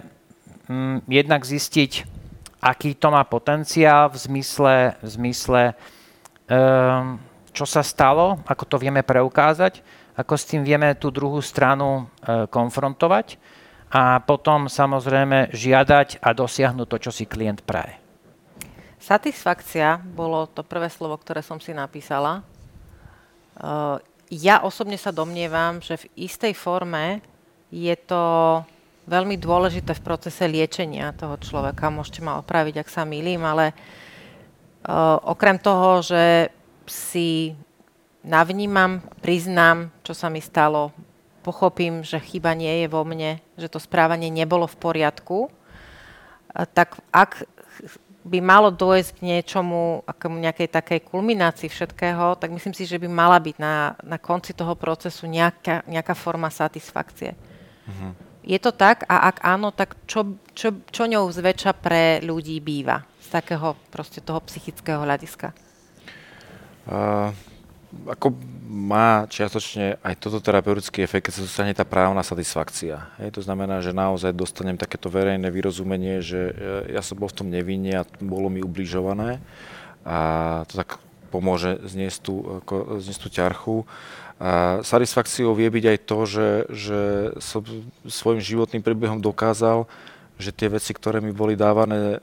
jednak 1.06 1.46
zistiť, 1.46 1.92
aký 2.62 2.98
to 2.98 3.14
má 3.14 3.22
potenciál 3.26 4.10
v 4.10 4.18
zmysle, 4.18 4.76
v 4.98 5.08
zmysle 5.08 5.62
um, 6.50 7.22
čo 7.56 7.64
sa 7.64 7.80
stalo, 7.80 8.44
ako 8.44 8.64
to 8.68 8.76
vieme 8.76 9.00
preukázať, 9.00 9.80
ako 10.20 10.34
s 10.36 10.44
tým 10.44 10.68
vieme 10.68 10.92
tú 11.00 11.08
druhú 11.08 11.40
stranu 11.40 12.04
e, 12.04 12.48
konfrontovať 12.52 13.40
a 13.92 14.20
potom 14.20 14.68
samozrejme 14.68 15.56
žiadať 15.56 16.20
a 16.20 16.36
dosiahnuť 16.36 16.88
to, 16.88 16.98
čo 17.08 17.12
si 17.16 17.24
klient 17.24 17.64
praje. 17.64 17.96
Satisfakcia 19.00 20.04
bolo 20.04 20.52
to 20.52 20.68
prvé 20.68 20.92
slovo, 20.92 21.16
ktoré 21.16 21.40
som 21.40 21.64
si 21.64 21.72
napísala. 21.72 22.40
E, 22.40 22.44
ja 24.36 24.64
osobne 24.68 25.00
sa 25.00 25.16
domnievam, 25.16 25.80
že 25.80 25.96
v 25.96 26.28
istej 26.28 26.56
forme 26.60 27.24
je 27.72 27.96
to 28.04 28.24
veľmi 29.06 29.38
dôležité 29.38 29.94
v 29.94 30.06
procese 30.06 30.46
liečenia 30.50 31.14
toho 31.14 31.38
človeka. 31.38 31.94
Môžete 31.94 32.26
ma 32.26 32.42
opraviť, 32.42 32.82
ak 32.82 32.90
sa 32.90 33.06
milím, 33.06 33.46
ale 33.46 33.72
uh, 33.72 35.18
okrem 35.30 35.58
toho, 35.62 36.02
že 36.02 36.50
si 36.90 37.54
navnímam, 38.26 39.06
priznám, 39.22 39.94
čo 40.02 40.18
sa 40.18 40.34
mi 40.34 40.42
stalo, 40.42 40.90
pochopím, 41.46 42.02
že 42.02 42.18
chyba 42.18 42.58
nie 42.58 42.82
je 42.82 42.88
vo 42.90 43.06
mne, 43.06 43.38
že 43.54 43.70
to 43.70 43.78
správanie 43.78 44.34
nebolo 44.34 44.66
v 44.66 44.82
poriadku, 44.82 45.54
tak 46.74 46.98
ak 47.14 47.46
by 48.26 48.42
malo 48.42 48.74
dôjsť 48.74 49.22
k 49.22 49.26
niečomu, 49.30 50.02
akému 50.10 50.42
nejakej 50.42 50.74
takej 50.74 51.00
kulminácii 51.06 51.70
všetkého, 51.70 52.34
tak 52.42 52.50
myslím 52.50 52.74
si, 52.74 52.90
že 52.90 52.98
by 52.98 53.06
mala 53.06 53.38
byť 53.38 53.56
na, 53.62 53.94
na 54.02 54.18
konci 54.18 54.58
toho 54.58 54.74
procesu 54.74 55.30
nejaká, 55.30 55.86
nejaká 55.86 56.18
forma 56.18 56.50
satisfakcie. 56.50 57.38
Mm-hmm. 57.86 58.12
Je 58.46 58.62
to 58.62 58.70
tak? 58.70 59.10
A 59.10 59.34
ak 59.34 59.42
áno, 59.42 59.74
tak 59.74 59.98
čo, 60.06 60.38
čo, 60.54 60.86
čo 60.94 61.04
ňou 61.10 61.34
zväčša 61.34 61.74
pre 61.82 62.22
ľudí 62.22 62.62
býva 62.62 63.02
z 63.18 63.28
takého 63.42 63.74
proste 63.90 64.22
toho 64.22 64.38
psychického 64.46 65.02
hľadiska? 65.02 65.50
Uh, 66.86 67.34
ako 68.06 68.38
má 68.66 69.26
čiastočne 69.32 69.98
aj 70.04 70.14
toto 70.20 70.38
terapeutický 70.44 71.02
efekt, 71.02 71.30
keď 71.30 71.34
sa 71.40 71.46
dostane 71.48 71.74
tá 71.74 71.88
právna 71.88 72.22
satisfakcia. 72.22 73.08
Hej, 73.22 73.40
to 73.40 73.42
znamená, 73.42 73.80
že 73.80 73.96
naozaj 73.96 74.36
dostanem 74.36 74.76
takéto 74.76 75.08
verejné 75.08 75.48
vyrozumenie, 75.48 76.20
že 76.20 76.52
e, 76.52 76.54
ja 76.98 77.02
som 77.06 77.16
bol 77.16 77.32
v 77.32 77.38
tom 77.40 77.48
nevinne 77.48 78.04
a 78.04 78.08
bolo 78.20 78.52
mi 78.52 78.60
ubližované 78.60 79.40
a 80.04 80.18
to 80.70 80.78
tak 80.78 81.00
pomôže 81.34 81.82
zniesť 81.88 82.20
tú, 82.22 82.36
zniesť 83.02 83.22
tú 83.22 83.30
ťarchu. 83.32 83.76
A 84.36 84.84
satisfakciou 84.84 85.56
vie 85.56 85.72
byť 85.72 85.86
aj 85.88 86.00
to, 86.04 86.20
že, 86.28 86.50
že 86.68 87.00
som 87.40 87.64
svojim 88.04 88.44
životným 88.44 88.84
príbehom 88.84 89.24
dokázal, 89.24 89.88
že 90.36 90.52
tie 90.52 90.68
veci, 90.68 90.92
ktoré 90.92 91.24
mi 91.24 91.32
boli 91.32 91.56
dávané 91.56 92.20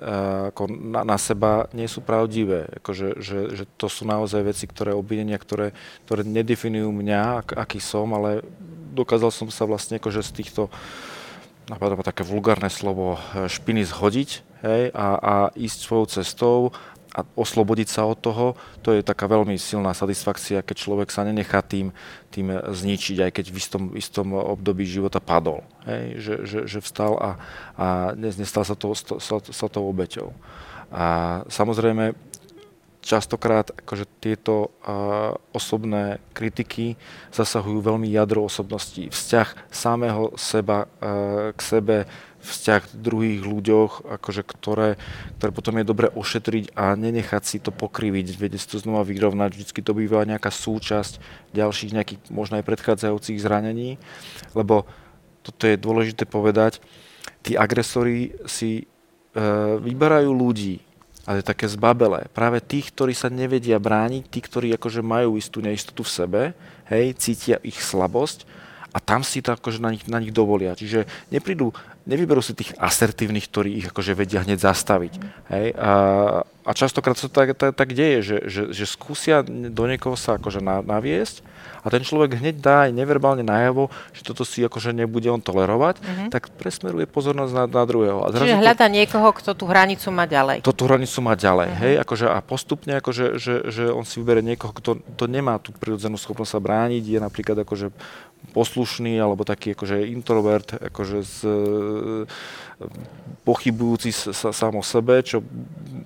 ako 0.53 0.69
na, 0.69 1.01
na 1.01 1.17
seba, 1.17 1.65
nie 1.73 1.89
sú 1.89 2.05
pravdivé. 2.05 2.69
Akože, 2.85 3.17
že, 3.17 3.39
že 3.57 3.65
to 3.81 3.89
sú 3.89 4.05
naozaj 4.05 4.45
veci, 4.45 4.69
ktoré 4.69 4.93
obvinenia, 4.93 5.41
ktoré, 5.41 5.73
ktoré 6.05 6.21
nedefinujú 6.21 6.93
mňa, 6.93 7.21
ak, 7.41 7.49
aký 7.57 7.81
som, 7.81 8.13
ale 8.13 8.45
dokázal 8.93 9.33
som 9.33 9.49
sa 9.49 9.65
vlastne 9.65 9.97
akože 9.97 10.21
z 10.21 10.33
týchto, 10.37 10.63
napadá 11.73 11.97
také 12.05 12.21
vulgárne 12.21 12.69
slovo, 12.69 13.17
e, 13.33 13.49
špiny 13.49 13.89
zhodiť 13.89 14.31
hej, 14.61 14.83
a, 14.93 15.07
a 15.17 15.35
ísť 15.57 15.79
svojou 15.81 16.07
cestou 16.21 16.57
a 17.13 17.21
oslobodiť 17.37 17.89
sa 17.93 18.09
od 18.09 18.17
toho, 18.17 18.57
to 18.81 18.97
je 18.97 19.05
taká 19.05 19.29
veľmi 19.29 19.61
silná 19.61 19.93
satisfakcia, 19.93 20.65
keď 20.65 20.77
človek 20.81 21.09
sa 21.13 21.29
nenechá 21.29 21.61
tým, 21.61 21.93
tým 22.33 22.49
zničiť, 22.57 23.29
aj 23.29 23.31
keď 23.37 23.47
v 23.53 23.57
istom, 23.61 23.83
istom 23.93 24.33
období 24.33 24.89
života 24.89 25.21
padol. 25.21 25.61
Hej? 25.85 26.05
Že, 26.17 26.35
že, 26.49 26.59
že 26.65 26.79
vstal 26.81 27.13
a, 27.21 27.31
a 27.77 27.87
nestal 28.17 28.65
sa, 28.65 28.73
to, 28.73 28.97
sa, 28.97 29.37
sa 29.45 29.67
tou 29.69 29.85
obeťou. 29.93 30.33
A 30.89 31.05
samozrejme, 31.53 32.17
častokrát 33.03 33.69
akože 33.75 34.07
tieto 34.23 34.71
uh, 34.87 35.35
osobné 35.51 36.23
kritiky 36.33 36.95
zasahujú 37.35 37.83
veľmi 37.83 38.07
jadro 38.09 38.47
osobností. 38.47 39.11
Vzťah 39.11 39.69
samého 39.69 40.31
seba 40.39 40.87
uh, 40.87 41.51
k 41.53 41.61
sebe, 41.61 41.97
vzťah 42.43 42.83
k 42.91 42.99
druhých 42.99 43.41
ľuďoch, 43.47 43.93
akože 44.19 44.43
ktoré, 44.43 44.99
ktoré 45.39 45.51
potom 45.55 45.79
je 45.79 45.87
dobre 45.87 46.11
ošetriť 46.11 46.75
a 46.75 46.93
nenechať 46.99 47.43
si 47.47 47.59
to 47.63 47.71
pokriviť, 47.71 48.35
vedieť 48.35 48.75
to 48.75 48.83
znova 48.83 49.07
vyrovnať, 49.07 49.55
vždycky 49.55 49.81
to 49.81 49.95
býva 49.95 50.27
nejaká 50.27 50.51
súčasť 50.51 51.23
ďalších 51.55 51.95
nejakých 51.95 52.21
možno 52.35 52.59
aj 52.59 52.67
predchádzajúcich 52.67 53.39
zranení, 53.39 53.97
lebo 54.59 54.85
toto 55.43 55.67
je 55.67 55.79
dôležité 55.79 56.27
povedať, 56.27 56.83
tí 57.43 57.59
agresori 57.59 58.35
si 58.47 58.83
e, 58.83 58.85
vyberajú 59.83 60.31
ľudí, 60.31 60.83
ale 61.27 61.47
také 61.47 61.71
zbabelé. 61.71 62.27
Práve 62.35 62.59
tých, 62.59 62.91
ktorí 62.91 63.15
sa 63.15 63.31
nevedia 63.31 63.79
brániť, 63.79 64.27
tí, 64.27 64.43
ktorí 64.43 64.75
akože 64.75 65.03
majú 65.07 65.39
istú 65.39 65.63
neistotu 65.63 66.03
v 66.03 66.15
sebe, 66.15 66.43
hej, 66.91 67.15
cítia 67.15 67.63
ich 67.63 67.79
slabosť 67.79 68.47
a 68.93 68.99
tam 69.01 69.25
si 69.25 69.41
to 69.41 69.55
akože 69.55 69.81
na 69.81 69.95
nich, 69.95 70.05
na 70.05 70.19
nich 70.21 70.35
dovolia. 70.35 70.77
Čiže 70.77 71.09
neprídu, 71.33 71.73
nevyberú 72.07 72.43
si 72.43 72.53
tých 72.57 72.75
asertívnych, 72.79 73.47
ktorí 73.47 73.71
ich 73.79 73.87
akože 73.89 74.13
vedia 74.19 74.43
hneď 74.43 74.59
zastaviť. 74.59 75.13
Hej? 75.51 75.67
A, 75.79 75.93
a 76.45 76.71
častokrát 76.75 77.15
sa 77.15 77.31
to 77.31 77.35
tak, 77.35 77.55
tak, 77.55 77.75
tak 77.75 77.89
deje, 77.95 78.19
že, 78.23 78.37
že, 78.47 78.63
že 78.75 78.85
skúsia 78.87 79.43
do 79.47 79.85
niekoho 79.87 80.19
sa 80.19 80.39
akože 80.39 80.63
na, 80.63 80.83
naviesť 80.83 81.43
a 81.83 81.91
ten 81.91 82.07
človek 82.07 82.39
hneď 82.39 82.63
dá 82.63 82.77
aj 82.87 82.95
neverbálne 82.95 83.43
najavo, 83.43 83.91
že 84.15 84.23
toto 84.23 84.47
si 84.47 84.63
akože 84.63 84.95
nebude 84.95 85.27
on 85.27 85.43
tolerovať, 85.43 85.99
mm-hmm. 85.99 86.29
tak 86.31 86.55
presmeruje 86.55 87.11
pozornosť 87.11 87.53
na, 87.53 87.65
na 87.67 87.83
druhého. 87.83 88.23
A 88.23 88.31
Čiže 88.31 88.63
hľada 88.63 88.87
to, 88.87 88.95
niekoho, 88.95 89.29
kto 89.35 89.51
tú 89.59 89.67
hranicu 89.67 90.15
má 90.15 90.31
ďalej. 90.31 90.63
Kto 90.63 90.75
tú 90.75 90.87
hranicu 90.87 91.19
má 91.27 91.35
ďalej, 91.35 91.69
mm-hmm. 91.75 91.83
hej, 91.83 91.95
akože 92.07 92.27
a 92.31 92.39
postupne, 92.39 92.93
akože, 93.03 93.27
že, 93.35 93.55
že 93.67 93.85
on 93.91 94.07
si 94.07 94.23
vyberie 94.23 94.47
niekoho, 94.55 94.71
kto 94.71 95.03
to 95.19 95.25
nemá 95.27 95.59
tú 95.59 95.75
prirodzenú 95.75 96.15
schopnosť 96.15 96.55
sa 96.55 96.61
brániť, 96.63 97.03
je 97.03 97.19
napríklad 97.19 97.59
akože 97.67 97.91
poslušný 98.51 99.17
alebo 99.23 99.47
taký 99.47 99.79
akože 99.79 100.03
introvert, 100.11 100.75
akože 100.83 101.19
z, 101.23 101.39
pochybujúci 103.43 104.15
sa, 104.15 104.55
sám 104.55 104.79
o 104.79 104.85
sebe, 104.85 105.19
čo 105.23 105.43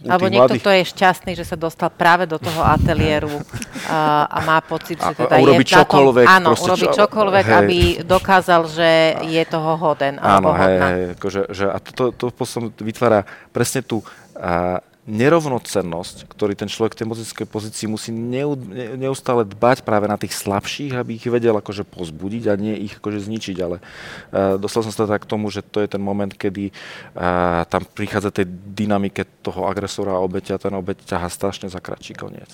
Alebo 0.08 0.28
niekto, 0.28 0.56
mladých... 0.56 0.62
kto 0.64 0.70
je 0.72 0.84
šťastný, 0.92 1.32
že 1.36 1.44
sa 1.44 1.56
dostal 1.56 1.92
práve 1.92 2.24
do 2.24 2.40
toho 2.40 2.64
ateliéru 2.64 3.32
a, 3.92 4.24
a 4.28 4.38
má 4.44 4.58
pocit, 4.64 4.96
že 4.96 5.12
teda 5.12 5.36
a, 5.36 5.40
a 5.40 5.44
je 5.44 5.64
čokoľvek, 5.64 6.26
áno, 6.28 6.56
proste, 6.56 6.88
čokoľvek, 6.92 7.44
hej. 7.44 7.56
aby 7.60 7.78
dokázal, 8.04 8.62
že 8.72 8.90
je 9.28 9.42
toho 9.44 9.76
hoden. 9.76 10.16
Áno, 10.20 10.56
hej, 10.56 10.76
hej, 10.80 11.00
akože, 11.20 11.42
že, 11.52 11.64
a 11.68 11.78
to, 11.80 12.12
to, 12.14 12.32
to 12.32 12.44
vytvára 12.80 13.28
presne 13.52 13.84
tú 13.84 14.00
a, 14.36 14.80
nerovnocennosť, 15.06 16.26
ktorý 16.26 16.58
ten 16.58 16.66
človek 16.66 16.98
v 16.98 17.00
tej 17.00 17.08
mozaickej 17.08 17.46
pozícii 17.46 17.86
musí 17.86 18.10
neustále 18.10 19.46
dbať 19.46 19.86
práve 19.86 20.10
na 20.10 20.18
tých 20.18 20.34
slabších, 20.34 20.98
aby 20.98 21.14
ich 21.14 21.26
vedel 21.30 21.54
akože 21.54 21.86
pozbudiť 21.86 22.50
a 22.50 22.58
nie 22.58 22.74
ich 22.74 22.98
akože 22.98 23.22
zničiť, 23.22 23.56
ale 23.62 23.78
uh, 23.78 24.58
dostal 24.58 24.82
som 24.82 24.90
sa 24.90 25.06
teda 25.06 25.22
k 25.22 25.30
tomu, 25.30 25.46
že 25.54 25.62
to 25.62 25.78
je 25.78 25.86
ten 25.86 26.02
moment, 26.02 26.34
kedy 26.34 26.74
uh, 26.74 27.62
tam 27.70 27.86
prichádza 27.86 28.34
tej 28.34 28.50
dynamike 28.50 29.22
toho 29.46 29.70
agresora 29.70 30.18
a 30.18 30.24
obeťa 30.26 30.58
a 30.58 30.62
ten 30.66 30.74
obeť 30.74 31.06
ťaha 31.06 31.30
strašne 31.30 31.70
za 31.70 31.78
kratší 31.78 32.18
koniec. 32.18 32.50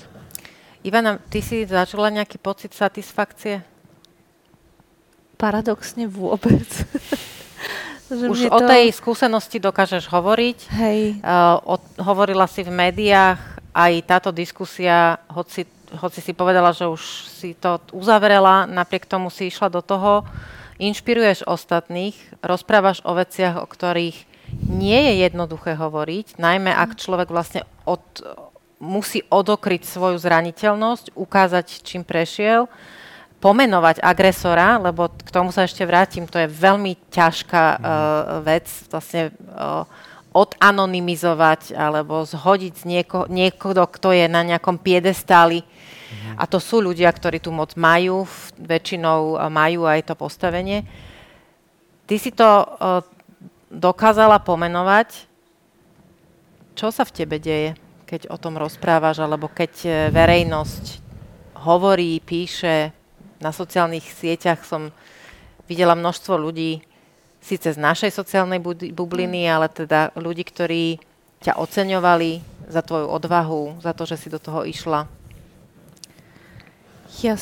Ivana, 0.85 1.17
ty 1.33 1.41
si 1.41 1.65
zažila 1.65 2.13
nejaký 2.13 2.37
pocit 2.37 2.77
satisfakcie? 2.77 3.65
Paradoxne 5.41 6.05
vôbec. 6.05 6.69
Že 8.13 8.27
Už 8.29 8.41
o 8.53 8.61
to... 8.61 8.69
tej 8.69 8.93
skúsenosti 8.93 9.57
dokážeš 9.57 10.05
hovoriť. 10.13 10.59
Hej. 10.77 10.99
Uh, 11.25 11.57
o, 11.65 11.77
hovorila 12.05 12.45
si 12.45 12.61
v 12.61 12.69
médiách, 12.69 13.41
aj 13.73 13.93
táto 14.05 14.31
diskusia, 14.31 15.17
hoci, 15.33 15.65
hoci 15.97 16.21
si 16.21 16.37
povedala, 16.37 16.77
že 16.77 16.85
už 16.85 17.01
si 17.33 17.57
to 17.57 17.81
uzavrela, 17.97 18.69
napriek 18.69 19.09
tomu 19.09 19.33
si 19.33 19.49
išla 19.49 19.73
do 19.73 19.81
toho, 19.81 20.29
inšpiruješ 20.77 21.49
ostatných, 21.49 22.17
rozprávaš 22.45 23.01
o 23.09 23.17
veciach, 23.17 23.65
o 23.65 23.67
ktorých 23.67 24.29
nie 24.69 25.01
je 25.09 25.13
jednoduché 25.25 25.73
hovoriť, 25.73 26.37
najmä 26.37 26.69
ak 26.69 27.01
človek 27.01 27.33
vlastne 27.33 27.65
od, 27.89 28.05
musí 28.77 29.25
odokryť 29.33 29.89
svoju 29.89 30.21
zraniteľnosť, 30.21 31.17
ukázať, 31.17 31.81
čím 31.81 32.05
prešiel 32.05 32.69
pomenovať 33.43 33.99
agresora, 33.99 34.79
lebo 34.79 35.11
k 35.11 35.35
tomu 35.35 35.51
sa 35.51 35.67
ešte 35.67 35.83
vrátim, 35.83 36.31
to 36.31 36.39
je 36.39 36.47
veľmi 36.47 36.95
ťažká 37.11 37.65
uh, 37.75 37.83
vec, 38.47 38.71
vlastne 38.87 39.35
uh, 39.51 39.83
odanonymizovať 40.31 41.75
alebo 41.75 42.23
zhodiť 42.23 42.73
z 42.79 42.85
nieko, 42.87 43.27
niekoho, 43.27 43.83
kto 43.91 44.15
je 44.15 44.31
na 44.31 44.47
nejakom 44.47 44.79
piedestáli. 44.79 45.67
Mm. 45.67 46.39
A 46.39 46.47
to 46.47 46.63
sú 46.63 46.79
ľudia, 46.79 47.11
ktorí 47.11 47.43
tu 47.43 47.51
moc 47.51 47.75
majú, 47.75 48.31
väčšinou 48.63 49.43
majú 49.51 49.91
aj 49.91 50.07
to 50.07 50.15
postavenie. 50.15 50.87
Ty 52.07 52.17
si 52.23 52.31
to 52.31 52.47
uh, 52.47 53.03
dokázala 53.75 54.39
pomenovať. 54.39 55.27
Čo 56.79 56.95
sa 56.95 57.03
v 57.03 57.13
tebe 57.13 57.37
deje, 57.37 57.75
keď 58.07 58.31
o 58.31 58.39
tom 58.39 58.57
rozprávaš, 58.57 59.21
alebo 59.21 59.51
keď 59.51 60.09
verejnosť 60.09 61.05
hovorí, 61.61 62.17
píše, 62.25 63.02
na 63.43 63.51
sociálnych 63.51 64.07
sieťach 64.07 64.63
som 64.63 64.95
videla 65.67 65.99
množstvo 65.99 66.39
ľudí, 66.39 66.87
síce 67.43 67.75
z 67.75 67.79
našej 67.79 68.15
sociálnej 68.15 68.63
bubliny, 68.95 69.51
ale 69.51 69.67
teda 69.67 70.15
ľudí, 70.15 70.47
ktorí 70.47 71.03
ťa 71.43 71.59
oceňovali 71.59 72.39
za 72.71 72.87
tvoju 72.87 73.11
odvahu, 73.11 73.83
za 73.83 73.91
to, 73.91 74.07
že 74.07 74.17
si 74.17 74.29
do 74.31 74.39
toho 74.39 74.63
išla. 74.63 75.11
Ja, 77.21 77.35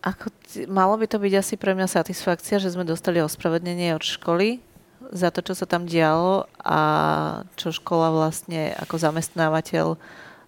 ako, 0.00 0.32
malo 0.72 0.96
by 0.96 1.06
to 1.06 1.20
byť 1.20 1.32
asi 1.36 1.54
pre 1.60 1.76
mňa 1.76 1.86
satisfakcia, 1.86 2.56
že 2.56 2.72
sme 2.72 2.88
dostali 2.88 3.20
ospravedlnenie 3.20 3.92
od 3.92 4.02
školy 4.02 4.64
za 5.12 5.28
to, 5.28 5.44
čo 5.44 5.52
sa 5.52 5.68
tam 5.68 5.84
dialo 5.84 6.48
a 6.64 6.80
čo 7.60 7.76
škola 7.76 8.08
vlastne 8.08 8.72
ako 8.80 8.96
zamestnávateľ 8.96 10.00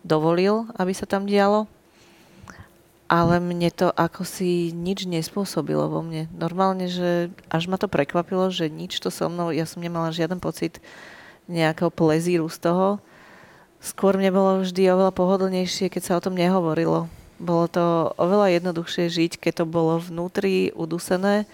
dovolil, 0.02 0.64
aby 0.80 0.96
sa 0.96 1.04
tam 1.04 1.28
dialo 1.28 1.68
ale 3.12 3.44
mne 3.44 3.68
to 3.68 3.92
ako 3.92 4.24
si 4.24 4.72
nič 4.72 5.04
nespôsobilo 5.04 5.84
vo 5.92 6.00
mne. 6.00 6.32
Normálne, 6.32 6.88
že 6.88 7.28
až 7.52 7.68
ma 7.68 7.76
to 7.76 7.84
prekvapilo, 7.84 8.48
že 8.48 8.72
nič 8.72 8.96
to 9.04 9.12
so 9.12 9.28
mnou, 9.28 9.52
ja 9.52 9.68
som 9.68 9.84
nemala 9.84 10.16
žiaden 10.16 10.40
pocit 10.40 10.80
nejakého 11.44 11.92
plezíru 11.92 12.48
z 12.48 12.56
toho. 12.64 12.88
Skôr 13.84 14.16
mne 14.16 14.32
bolo 14.32 14.50
vždy 14.64 14.88
oveľa 14.88 15.12
pohodlnejšie, 15.12 15.92
keď 15.92 16.02
sa 16.08 16.16
o 16.16 16.24
tom 16.24 16.40
nehovorilo. 16.40 17.12
Bolo 17.36 17.68
to 17.68 17.84
oveľa 18.16 18.56
jednoduchšie 18.56 19.12
žiť, 19.12 19.32
keď 19.36 19.52
to 19.60 19.64
bolo 19.68 20.00
vnútri 20.00 20.72
udusené 20.72 21.44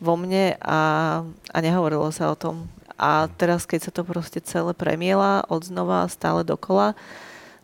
vo 0.00 0.16
mne 0.16 0.56
a, 0.64 0.80
a 1.28 1.58
nehovorilo 1.60 2.08
sa 2.08 2.32
o 2.32 2.38
tom. 2.40 2.72
A 2.96 3.28
teraz, 3.36 3.68
keď 3.68 3.80
sa 3.84 3.92
to 3.92 4.00
proste 4.00 4.40
celé 4.48 4.72
premiela 4.72 5.44
od 5.52 5.60
znova 5.60 6.08
stále 6.08 6.40
dokola, 6.40 6.96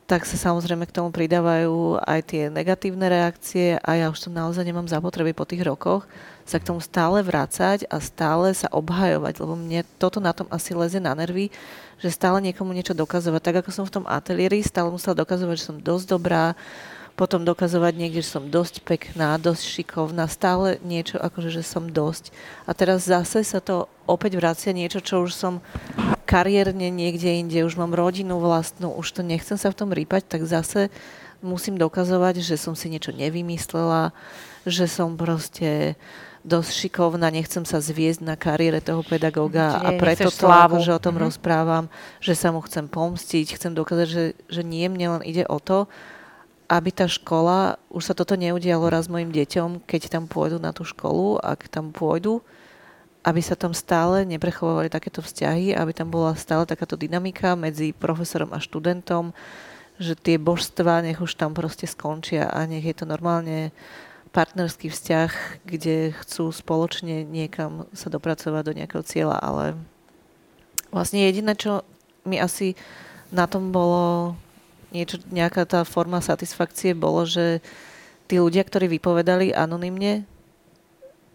tak 0.09 0.25
sa 0.25 0.41
samozrejme 0.41 0.89
k 0.89 0.97
tomu 0.97 1.13
pridávajú 1.13 2.01
aj 2.01 2.21
tie 2.33 2.43
negatívne 2.49 3.13
reakcie 3.13 3.77
a 3.77 3.91
ja 3.93 4.09
už 4.09 4.25
som 4.25 4.33
naozaj 4.33 4.65
nemám 4.65 4.89
zapotreby 4.89 5.37
po 5.37 5.45
tých 5.45 5.61
rokoch 5.61 6.09
sa 6.49 6.57
k 6.57 6.65
tomu 6.65 6.81
stále 6.81 7.21
vrácať 7.21 7.85
a 7.93 8.01
stále 8.01 8.57
sa 8.57 8.73
obhajovať, 8.73 9.45
lebo 9.45 9.53
mne 9.53 9.85
toto 10.01 10.17
na 10.17 10.33
tom 10.33 10.49
asi 10.49 10.73
leze 10.73 10.97
na 10.97 11.13
nervy, 11.13 11.53
že 12.01 12.09
stále 12.09 12.41
niekomu 12.41 12.73
niečo 12.73 12.97
dokazovať. 12.97 13.41
Tak 13.45 13.57
ako 13.61 13.71
som 13.71 13.85
v 13.85 14.01
tom 14.01 14.05
ateliéri 14.09 14.65
stále 14.65 14.89
musela 14.89 15.13
dokazovať, 15.13 15.61
že 15.61 15.69
som 15.69 15.77
dosť 15.77 16.07
dobrá, 16.09 16.57
potom 17.13 17.45
dokazovať 17.45 17.93
niekde, 17.93 18.25
že 18.25 18.33
som 18.33 18.49
dosť 18.49 18.81
pekná, 18.89 19.37
dosť 19.37 19.61
šikovná, 19.61 20.25
stále 20.25 20.81
niečo 20.81 21.21
akože, 21.21 21.51
že 21.53 21.67
som 21.67 21.85
dosť. 21.85 22.33
A 22.65 22.73
teraz 22.73 23.05
zase 23.05 23.45
sa 23.45 23.61
to 23.61 23.93
opäť 24.09 24.41
vracia 24.41 24.73
niečo, 24.73 25.05
čo 25.05 25.21
už 25.27 25.37
som 25.37 25.61
kariérne 26.29 26.93
niekde 26.93 27.41
inde, 27.41 27.65
už 27.65 27.81
mám 27.81 27.97
rodinu 27.97 28.37
vlastnú, 28.37 28.93
už 28.93 29.17
to 29.17 29.21
nechcem 29.25 29.57
sa 29.57 29.73
v 29.73 29.79
tom 29.81 29.91
rýpať, 29.97 30.29
tak 30.29 30.45
zase 30.45 30.93
musím 31.41 31.81
dokazovať, 31.81 32.45
že 32.45 32.61
som 32.61 32.77
si 32.77 32.93
niečo 32.93 33.17
nevymyslela, 33.17 34.13
že 34.69 34.85
som 34.85 35.17
proste 35.17 35.97
dosť 36.45 36.71
šikovná, 36.71 37.33
nechcem 37.33 37.65
sa 37.65 37.81
zviezť 37.81 38.21
na 38.23 38.37
kariére 38.37 38.79
toho 38.85 39.03
pedagóga 39.03 39.81
a 39.81 39.97
preto 39.97 40.29
to, 40.29 40.47
slávu. 40.47 40.85
že 40.85 40.95
o 40.95 41.01
tom 41.01 41.17
mm-hmm. 41.17 41.27
rozprávam, 41.33 41.85
že 42.23 42.37
sa 42.37 42.55
mu 42.55 42.63
chcem 42.63 42.87
pomstiť, 42.87 43.59
chcem 43.59 43.73
dokázať, 43.75 44.09
že, 44.09 44.25
že 44.47 44.63
nie 44.63 44.87
mne 44.87 45.19
len 45.19 45.23
ide 45.27 45.49
o 45.49 45.59
to, 45.59 45.91
aby 46.69 46.93
tá 46.93 47.09
škola, 47.09 47.81
už 47.89 48.13
sa 48.13 48.15
toto 48.15 48.37
neudialo 48.37 48.93
raz 48.93 49.09
mojim 49.09 49.33
deťom, 49.33 49.89
keď 49.89 50.13
tam 50.13 50.25
pôjdu 50.29 50.61
na 50.61 50.77
tú 50.77 50.85
školu, 50.85 51.41
ak 51.41 51.65
tam 51.73 51.97
pôjdu, 51.97 52.45
aby 53.29 53.45
sa 53.45 53.53
tam 53.61 53.77
stále 53.77 54.25
neprechovávali 54.25 54.89
takéto 54.89 55.21
vzťahy, 55.21 55.77
aby 55.77 55.93
tam 55.93 56.09
bola 56.09 56.33
stále 56.33 56.65
takáto 56.65 56.97
dynamika 56.97 57.53
medzi 57.53 57.93
profesorom 57.93 58.57
a 58.57 58.63
študentom, 58.65 59.37
že 60.01 60.17
tie 60.17 60.41
božstva 60.41 61.05
nech 61.05 61.21
už 61.21 61.37
tam 61.37 61.53
proste 61.53 61.85
skončia 61.85 62.49
a 62.49 62.65
nech 62.65 62.89
je 62.89 62.97
to 62.97 63.05
normálne 63.05 63.69
partnerský 64.33 64.89
vzťah, 64.89 65.61
kde 65.69 66.17
chcú 66.25 66.49
spoločne 66.49 67.29
niekam 67.29 67.85
sa 67.93 68.09
dopracovať 68.09 68.63
do 68.65 68.77
nejakého 68.81 69.05
cieľa, 69.05 69.37
ale 69.41 69.65
vlastne 70.89 71.21
jediné, 71.21 71.53
čo 71.53 71.85
mi 72.25 72.41
asi 72.41 72.73
na 73.29 73.45
tom 73.45 73.69
bolo 73.69 74.37
niečo, 74.89 75.21
nejaká 75.29 75.69
tá 75.69 75.85
forma 75.85 76.25
satisfakcie 76.25 76.97
bolo, 76.97 77.29
že 77.29 77.61
tí 78.25 78.41
ľudia, 78.41 78.65
ktorí 78.65 78.89
vypovedali 78.89 79.53
anonymne, 79.53 80.25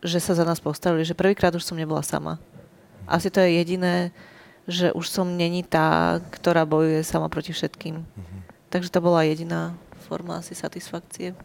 že 0.03 0.19
sa 0.19 0.35
za 0.35 0.43
nás 0.43 0.59
postavili, 0.59 1.07
že 1.07 1.15
prvýkrát 1.15 1.55
už 1.55 1.63
som 1.63 1.79
nebola 1.79 2.03
sama. 2.03 2.37
Asi 3.07 3.31
to 3.31 3.39
je 3.39 3.55
jediné, 3.55 4.11
že 4.67 4.91
už 4.91 5.07
som 5.07 5.27
není 5.27 5.63
tá, 5.63 6.19
ktorá 6.31 6.63
bojuje 6.67 7.03
sama 7.03 7.27
proti 7.27 7.55
všetkým. 7.55 8.03
Mm-hmm. 8.03 8.39
Takže 8.71 8.91
to 8.91 8.99
bola 9.03 9.27
jediná 9.27 9.75
forma 10.07 10.39
asi 10.39 10.55
satisfakcie. 10.55 11.35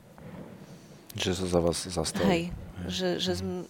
Že 1.14 1.30
sa 1.34 1.46
za 1.46 1.60
vás 1.62 1.78
zastavili. 1.86 2.30
Hej, 2.30 2.42
Hej. 2.42 2.90
Že, 2.90 3.08
že 3.18 3.32
mm. 3.42 3.64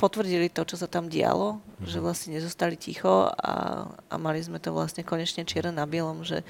potvrdili 0.00 0.48
to, 0.48 0.64
čo 0.64 0.80
sa 0.80 0.88
tam 0.88 1.12
dialo, 1.12 1.60
mm-hmm. 1.60 1.88
že 1.88 1.98
vlastne 2.00 2.36
nezostali 2.36 2.76
ticho 2.76 3.28
a, 3.28 3.84
a 3.88 4.14
mali 4.16 4.40
sme 4.40 4.56
to 4.60 4.72
vlastne 4.72 5.04
konečne 5.04 5.44
čierne 5.44 5.76
na 5.76 5.84
bielom, 5.84 6.24
že 6.24 6.40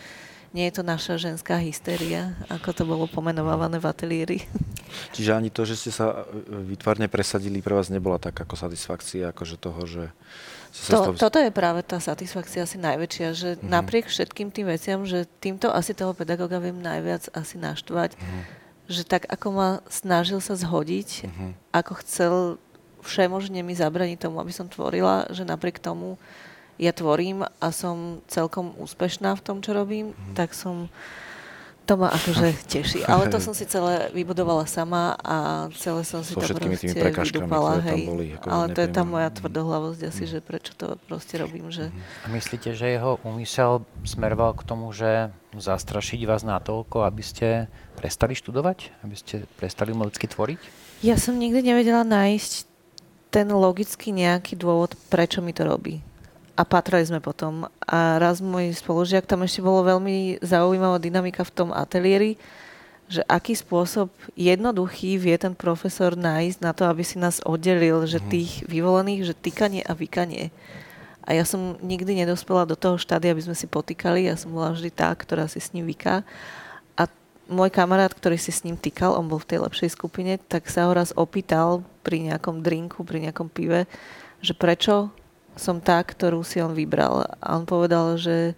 nie 0.51 0.66
je 0.66 0.80
to 0.80 0.82
naša 0.82 1.14
ženská 1.16 1.62
hystéria, 1.62 2.34
ako 2.51 2.74
to 2.74 2.82
bolo 2.82 3.07
pomenovávané 3.07 3.78
v 3.78 3.86
ateliéri. 3.86 4.38
Čiže 5.14 5.30
ani 5.38 5.51
to, 5.55 5.62
že 5.62 5.78
ste 5.78 5.90
sa 5.94 6.26
vytvarne 6.46 7.07
presadili, 7.07 7.62
pre 7.62 7.78
vás 7.78 7.86
nebola 7.94 8.18
tak 8.18 8.34
ako 8.42 8.59
satisfakcia, 8.59 9.30
akože 9.30 9.57
toho, 9.62 9.82
že... 9.86 10.05
To, 10.90 11.14
toto 11.14 11.38
je 11.38 11.51
práve 11.51 11.82
tá 11.82 11.98
satisfakcia 11.98 12.66
asi 12.66 12.78
najväčšia, 12.78 13.28
že 13.34 13.48
mm-hmm. 13.55 13.70
napriek 13.70 14.07
všetkým 14.11 14.51
tým 14.55 14.66
veciam, 14.70 15.03
že 15.07 15.26
týmto 15.38 15.70
asi 15.70 15.94
toho 15.94 16.14
pedagóga 16.14 16.59
viem 16.62 16.78
najviac 16.78 17.30
asi 17.34 17.59
naštvať, 17.59 18.14
mm-hmm. 18.14 18.42
že 18.90 19.03
tak 19.07 19.26
ako 19.30 19.46
ma 19.55 19.68
snažil 19.90 20.38
sa 20.42 20.59
zhodiť, 20.59 21.26
mm-hmm. 21.26 21.51
ako 21.74 21.92
chcel 22.03 22.34
všemožne 23.03 23.62
mi 23.62 23.74
zabraniť 23.74 24.18
tomu, 24.18 24.38
aby 24.42 24.53
som 24.53 24.68
tvorila, 24.68 25.30
že 25.32 25.46
napriek 25.46 25.80
tomu 25.80 26.20
ja 26.80 26.96
tvorím 26.96 27.44
a 27.44 27.68
som 27.76 28.24
celkom 28.24 28.72
úspešná 28.80 29.36
v 29.36 29.44
tom, 29.44 29.60
čo 29.60 29.76
robím, 29.76 30.16
mm. 30.16 30.32
tak 30.32 30.56
som 30.56 30.88
to 31.84 31.98
ma 31.98 32.08
akože 32.08 32.54
teší. 32.72 33.02
Ale 33.04 33.28
to 33.28 33.42
som 33.42 33.52
si 33.52 33.68
celé 33.68 34.08
vybudovala 34.16 34.64
sama 34.64 35.18
a 35.20 35.68
celé 35.76 36.06
som 36.08 36.24
si 36.24 36.32
so 36.32 36.40
to 36.40 36.56
proste 36.56 36.96
vydúpala. 36.96 37.82
Hej. 37.84 38.02
Boli, 38.08 38.26
ako 38.38 38.46
ale 38.48 38.64
to 38.72 38.80
je 38.80 38.88
tá 38.88 39.02
moja 39.04 39.28
tvrdohlavosť 39.28 40.00
asi, 40.08 40.24
mm. 40.24 40.30
že 40.30 40.38
prečo 40.40 40.72
to 40.72 40.96
proste 41.04 41.36
robím. 41.36 41.68
Že... 41.68 41.92
A 42.24 42.26
myslíte, 42.32 42.72
že 42.72 42.96
jeho 42.96 43.20
úmysel 43.26 43.84
smeroval 44.08 44.56
k 44.56 44.62
tomu, 44.64 44.88
že 44.96 45.28
zastrašiť 45.52 46.24
vás 46.24 46.46
natoľko, 46.46 47.04
aby 47.04 47.22
ste 47.26 47.66
prestali 47.98 48.32
študovať? 48.32 49.04
Aby 49.04 49.16
ste 49.18 49.44
prestali 49.60 49.92
umelecky 49.92 50.30
tvoriť? 50.30 50.60
Ja 51.04 51.20
som 51.20 51.36
nikdy 51.36 51.60
nevedela 51.60 52.06
nájsť 52.06 52.70
ten 53.34 53.50
logický 53.50 54.14
nejaký 54.14 54.54
dôvod, 54.54 54.94
prečo 55.10 55.42
mi 55.42 55.50
to 55.50 55.66
robí 55.66 56.00
a 56.61 56.62
patrali 56.68 57.08
sme 57.08 57.24
potom. 57.24 57.72
A 57.88 58.20
raz 58.20 58.44
môj 58.44 58.76
spolužiak, 58.76 59.24
tam 59.24 59.48
ešte 59.48 59.64
bolo 59.64 59.80
veľmi 59.80 60.44
zaujímavá 60.44 61.00
dynamika 61.00 61.40
v 61.40 61.54
tom 61.56 61.68
ateliéri, 61.72 62.36
že 63.08 63.24
aký 63.24 63.56
spôsob 63.56 64.12
jednoduchý 64.36 65.16
vie 65.16 65.34
ten 65.40 65.56
profesor 65.56 66.12
nájsť 66.14 66.58
na 66.61 66.76
to, 66.76 66.84
aby 66.84 67.00
si 67.00 67.16
nás 67.16 67.40
oddelil, 67.48 68.04
že 68.04 68.20
mhm. 68.20 68.28
tých 68.28 68.50
vyvolených, 68.68 69.32
že 69.32 69.34
týkanie 69.34 69.80
a 69.80 69.96
vykanie. 69.96 70.52
A 71.24 71.32
ja 71.36 71.48
som 71.48 71.80
nikdy 71.80 72.26
nedospela 72.26 72.68
do 72.68 72.76
toho 72.76 73.00
štádia, 73.00 73.32
aby 73.32 73.44
sme 73.44 73.56
si 73.56 73.64
potýkali. 73.64 74.28
Ja 74.28 74.36
som 74.36 74.52
bola 74.52 74.76
vždy 74.76 74.90
tá, 74.92 75.08
ktorá 75.16 75.48
si 75.48 75.62
s 75.62 75.72
ním 75.72 75.88
vyká. 75.88 76.26
A 76.96 77.06
môj 77.46 77.70
kamarát, 77.70 78.11
ktorý 78.11 78.36
si 78.40 78.50
s 78.50 78.66
ním 78.66 78.74
týkal, 78.74 79.14
on 79.14 79.30
bol 79.30 79.38
v 79.38 79.48
tej 79.54 79.58
lepšej 79.62 79.94
skupine, 79.94 80.36
tak 80.50 80.66
sa 80.66 80.88
ho 80.88 80.92
raz 80.92 81.14
opýtal 81.14 81.86
pri 82.02 82.24
nejakom 82.28 82.64
drinku, 82.64 83.06
pri 83.06 83.30
nejakom 83.30 83.46
pive, 83.52 83.84
že 84.42 84.56
prečo 84.56 85.12
som 85.59 85.82
tá, 85.82 86.01
ktorú 86.03 86.42
si 86.46 86.62
on 86.62 86.74
vybral. 86.74 87.26
A 87.40 87.59
on 87.59 87.66
povedal, 87.66 88.16
že 88.16 88.55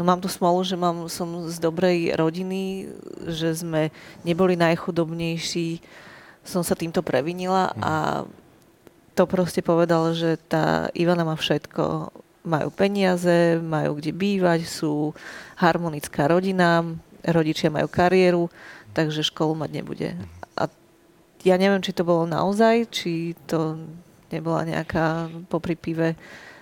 no 0.00 0.08
mám 0.08 0.20
tu 0.20 0.32
smolu, 0.32 0.64
že 0.64 0.80
mám, 0.80 1.04
som 1.12 1.48
z 1.48 1.60
dobrej 1.60 2.16
rodiny, 2.16 2.88
že 3.28 3.52
sme 3.52 3.92
neboli 4.24 4.56
najchudobnejší, 4.56 5.80
som 6.40 6.64
sa 6.64 6.72
týmto 6.72 7.04
previnila 7.04 7.72
mhm. 7.76 7.80
a 7.84 7.94
to 9.12 9.28
proste 9.28 9.60
povedal, 9.60 10.16
že 10.16 10.40
tá 10.48 10.88
Ivana 10.96 11.26
má 11.28 11.36
všetko. 11.36 12.14
Majú 12.40 12.72
peniaze, 12.72 13.60
majú 13.60 14.00
kde 14.00 14.16
bývať, 14.16 14.64
sú 14.64 15.12
harmonická 15.60 16.24
rodina, 16.24 16.80
rodičia 17.20 17.68
majú 17.68 17.84
kariéru, 17.84 18.48
takže 18.96 19.28
školu 19.28 19.60
mať 19.60 19.70
nebude. 19.76 20.08
Mhm. 20.16 20.24
A 20.56 20.62
ja 21.44 21.60
neviem, 21.60 21.84
či 21.84 21.92
to 21.92 22.08
bolo 22.08 22.24
naozaj, 22.24 22.88
či 22.88 23.36
to 23.44 23.76
nebola 24.32 24.66
nejaká 24.66 25.28
popri 25.50 25.74
pive 25.74 26.18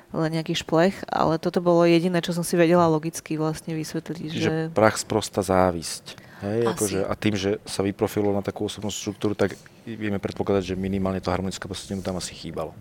len 0.09 0.31
nejaký 0.33 0.57
šplech, 0.57 1.05
ale 1.05 1.37
toto 1.37 1.61
bolo 1.61 1.85
jediné, 1.85 2.25
čo 2.25 2.33
som 2.33 2.41
si 2.41 2.57
vedela 2.57 2.89
logicky 2.89 3.37
vlastne 3.37 3.77
vysvetliť. 3.77 4.31
Čiže 4.33 4.49
že... 4.49 4.73
prach 4.73 4.97
sprosta 4.97 5.45
závisť. 5.45 6.17
Hej, 6.39 6.71
akože, 6.71 6.99
a 7.03 7.13
tým, 7.19 7.35
že 7.35 7.59
sa 7.67 7.83
vyprofiloval 7.83 8.39
na 8.39 8.47
takú 8.47 8.71
osobnú 8.71 8.95
štruktúru, 8.95 9.35
tak 9.35 9.59
vieme 9.85 10.23
predpokladať, 10.23 10.73
že 10.73 10.75
minimálne 10.79 11.19
to 11.19 11.35
harmonické 11.35 11.67
prostredie 11.67 11.99
mu 11.99 12.07
tam 12.07 12.17
asi 12.17 12.31
chýbalo. 12.31 12.73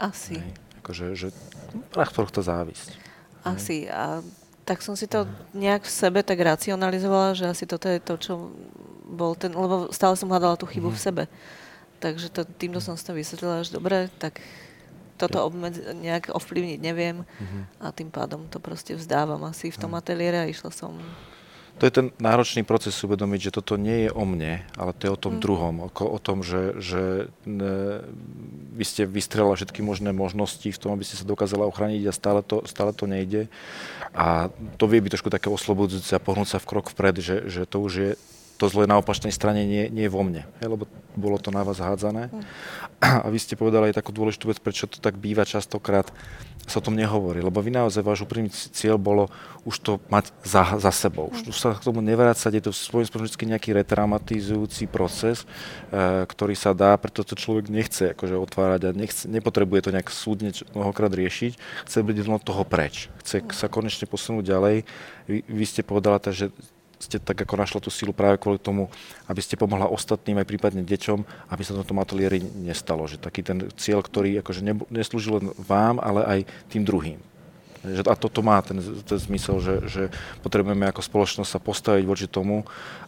Asi. 0.00 0.40
Hej, 0.40 0.50
akože, 0.80 1.04
že 1.12 1.28
prach 1.92 2.10
sprosta 2.10 2.40
závisť. 2.40 2.96
Asi. 3.44 3.86
A 3.92 4.24
tak 4.64 4.80
som 4.80 4.96
si 4.96 5.04
to 5.04 5.28
nejak 5.52 5.84
v 5.84 5.92
sebe 5.92 6.24
tak 6.24 6.40
racionalizovala, 6.40 7.36
že 7.36 7.44
asi 7.44 7.68
toto 7.68 7.92
je 7.92 8.00
to, 8.00 8.16
čo 8.16 8.32
bol 9.04 9.36
ten, 9.36 9.52
lebo 9.52 9.92
stále 9.92 10.16
som 10.16 10.32
hľadala 10.32 10.56
tú 10.56 10.64
chybu 10.64 10.88
mm. 10.90 10.94
v 10.96 10.98
mhm. 10.98 11.04
sebe. 11.04 11.24
Takže 12.04 12.28
to, 12.28 12.44
týmto 12.44 12.84
som 12.84 13.00
si 13.00 13.08
to 13.08 13.16
vysvetlila 13.16 13.64
až 13.64 13.72
dobre, 13.72 14.12
tak 14.20 14.44
toto 15.16 15.40
obmedzi, 15.40 15.80
nejak 15.96 16.28
ovplyvniť 16.36 16.78
neviem 16.84 17.24
uh-huh. 17.24 17.88
a 17.88 17.94
tým 17.94 18.12
pádom 18.12 18.44
to 18.50 18.60
proste 18.60 18.92
vzdávam 18.92 19.40
asi 19.48 19.72
v 19.72 19.80
tom 19.80 19.96
ateliére 19.96 20.42
a 20.42 20.50
išla 20.50 20.68
som 20.68 20.92
to 21.74 21.90
je 21.90 21.92
ten 21.92 22.06
náročný 22.22 22.62
proces 22.62 22.94
uvedomiť, 23.02 23.50
že 23.50 23.54
toto 23.58 23.74
nie 23.74 24.06
je 24.06 24.10
o 24.14 24.22
mne, 24.22 24.62
ale 24.78 24.94
to 24.94 25.10
je 25.10 25.14
o 25.14 25.18
tom 25.18 25.34
mm. 25.38 25.40
druhom. 25.42 25.74
O, 25.82 25.90
o 25.90 26.18
tom, 26.22 26.46
že, 26.46 26.78
že 26.78 27.34
ne, 27.42 27.98
vy 28.78 28.84
ste 28.86 29.02
vystrelali 29.10 29.58
všetky 29.58 29.82
možné 29.82 30.14
možnosti 30.14 30.70
v 30.70 30.78
tom, 30.78 30.94
aby 30.94 31.02
ste 31.02 31.18
sa 31.18 31.26
dokázala 31.26 31.66
uchrániť 31.66 32.06
a 32.06 32.14
stále 32.14 32.46
to, 32.46 32.62
stále 32.70 32.94
to 32.94 33.10
nejde. 33.10 33.50
A 34.14 34.54
to 34.78 34.86
vie 34.86 35.02
byť 35.02 35.18
trošku 35.18 35.34
také 35.34 35.50
oslobodzujúce 35.50 36.14
a 36.14 36.22
pohnúť 36.22 36.54
sa 36.54 36.62
v 36.62 36.68
krok 36.70 36.94
vpred, 36.94 37.18
že, 37.18 37.50
že 37.50 37.66
to 37.66 37.82
už 37.82 37.92
je 37.98 38.10
to 38.64 38.72
zle 38.72 38.88
na 38.88 38.96
opačnej 38.96 39.28
strane 39.28 39.68
nie, 39.68 39.92
nie 39.92 40.08
je 40.08 40.14
vo 40.16 40.24
mne, 40.24 40.48
hej, 40.64 40.68
lebo 40.72 40.88
bolo 41.12 41.36
to 41.36 41.52
na 41.52 41.60
vás 41.60 41.84
hádzané. 41.84 42.32
Mm. 42.32 42.42
A 43.04 43.28
vy 43.28 43.36
ste 43.36 43.60
povedali 43.60 43.92
aj 43.92 44.00
takú 44.00 44.16
dôležitú 44.16 44.48
vec, 44.48 44.56
prečo 44.64 44.88
to 44.88 45.04
tak 45.04 45.20
býva 45.20 45.44
častokrát, 45.44 46.08
sa 46.64 46.80
o 46.80 46.86
tom 46.88 46.96
nehovorí, 46.96 47.44
lebo 47.44 47.60
vy 47.60 47.68
naozaj 47.68 48.00
váš 48.00 48.24
úprimný 48.24 48.48
cieľ 48.48 48.96
bolo 48.96 49.28
už 49.68 49.84
to 49.84 49.92
mať 50.08 50.32
za, 50.40 50.80
za 50.80 50.88
sebou. 50.96 51.28
Už 51.28 51.52
sa 51.52 51.76
k 51.76 51.84
tomu 51.84 52.00
nevrácať, 52.00 52.56
je 52.56 52.64
to 52.64 52.72
svojím 52.72 53.04
spôsobom 53.04 53.52
nejaký 53.52 53.76
retraumatizujúci 53.76 54.88
proces, 54.88 55.44
e, 55.92 56.24
ktorý 56.24 56.56
sa 56.56 56.72
dá, 56.72 56.96
preto 56.96 57.20
to 57.20 57.36
človek 57.36 57.68
nechce 57.68 58.16
akože 58.16 58.40
otvárať 58.40 58.80
a 58.88 58.96
nechce, 58.96 59.28
nepotrebuje 59.28 59.80
to 59.84 59.90
nejak 59.92 60.08
súdne 60.08 60.56
mnohokrát 60.72 61.12
riešiť, 61.12 61.84
chce 61.84 61.98
byť 62.00 62.16
od 62.24 62.40
toho 62.40 62.64
preč, 62.64 63.12
chce 63.20 63.44
sa 63.52 63.68
konečne 63.68 64.08
posunúť 64.08 64.44
ďalej. 64.48 64.76
Vy, 65.28 65.38
vy 65.44 65.64
ste 65.68 65.84
povedala, 65.84 66.16
že 66.32 66.48
ste 67.04 67.20
tak 67.20 67.44
ako 67.44 67.54
našla 67.60 67.78
tú 67.84 67.92
silu 67.92 68.16
práve 68.16 68.40
kvôli 68.40 68.56
tomu, 68.56 68.88
aby 69.28 69.40
ste 69.44 69.60
pomohla 69.60 69.92
ostatným 69.92 70.40
aj 70.40 70.48
prípadne 70.48 70.80
deťom, 70.80 71.52
aby 71.52 71.62
sa 71.62 71.76
na 71.76 71.84
tom 71.84 72.00
ateliéri 72.00 72.40
nestalo. 72.40 73.04
Že 73.04 73.20
taký 73.20 73.44
ten 73.44 73.68
cieľ, 73.76 74.00
ktorý 74.00 74.40
akože 74.40 74.64
neslúži 74.88 75.28
len 75.36 75.52
vám, 75.60 76.00
ale 76.00 76.24
aj 76.24 76.38
tým 76.72 76.88
druhým. 76.88 77.20
A 77.84 78.16
toto 78.16 78.40
má 78.40 78.64
ten, 78.64 78.80
ten 79.04 79.18
zmysel, 79.20 79.60
že, 79.60 79.74
že 79.86 80.02
potrebujeme 80.40 80.88
ako 80.88 81.04
spoločnosť 81.04 81.50
sa 81.50 81.60
postaviť 81.60 82.04
voči 82.08 82.26
tomu, 82.26 82.64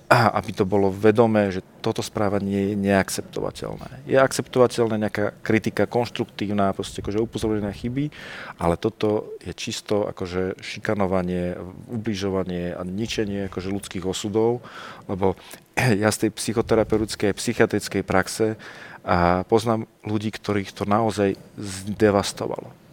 aby 0.07 0.51
to 0.55 0.63
bolo 0.63 0.87
vedomé, 0.87 1.51
že 1.51 1.67
toto 1.83 1.99
správanie 1.99 2.71
je 2.71 2.75
neakceptovateľné. 2.79 4.07
Je 4.07 4.15
akceptovateľná 4.15 5.03
nejaká 5.03 5.35
kritika 5.43 5.91
konštruktívna, 5.91 6.71
proste 6.71 7.03
akože 7.03 7.19
upozornené 7.19 7.75
chyby, 7.75 8.15
ale 8.63 8.79
toto 8.79 9.35
je 9.43 9.51
čisto 9.51 10.07
akože 10.07 10.63
šikanovanie, 10.63 11.59
ubližovanie 11.91 12.79
a 12.79 12.87
ničenie 12.87 13.51
akože 13.51 13.75
ľudských 13.75 14.07
osudov, 14.07 14.63
lebo 15.11 15.35
ja 16.03 16.15
z 16.15 16.29
tej 16.29 16.31
psychoterapeutickej 16.39 17.35
a 17.35 17.39
psychiatrickej 17.39 18.03
praxe 18.07 18.55
a 19.03 19.43
poznám 19.51 19.91
ľudí, 20.07 20.31
ktorých 20.31 20.71
to 20.71 20.87
naozaj 20.87 21.35
zdevastovalo 21.59 22.86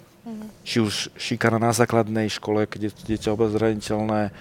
či 0.64 0.80
už 0.80 1.12
šikana 1.20 1.60
na 1.60 1.76
základnej 1.76 2.32
škole, 2.32 2.64
je 2.64 2.90
dieťa 2.92 3.36
obozraniteľné, 3.36 4.32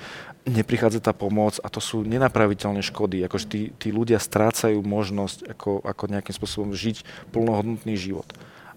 neprichádza 0.46 0.98
tá 1.02 1.14
pomoc 1.14 1.58
a 1.62 1.70
to 1.70 1.78
sú 1.78 2.02
nenapraviteľné 2.02 2.82
škody. 2.82 3.22
Akože 3.26 3.46
tí, 3.46 3.60
tí 3.78 3.88
ľudia 3.94 4.18
strácajú 4.18 4.82
možnosť 4.82 5.54
ako, 5.54 5.82
ako 5.86 6.02
nejakým 6.10 6.34
spôsobom 6.34 6.70
žiť 6.74 7.30
plnohodnotný 7.30 7.94
život. 7.94 8.26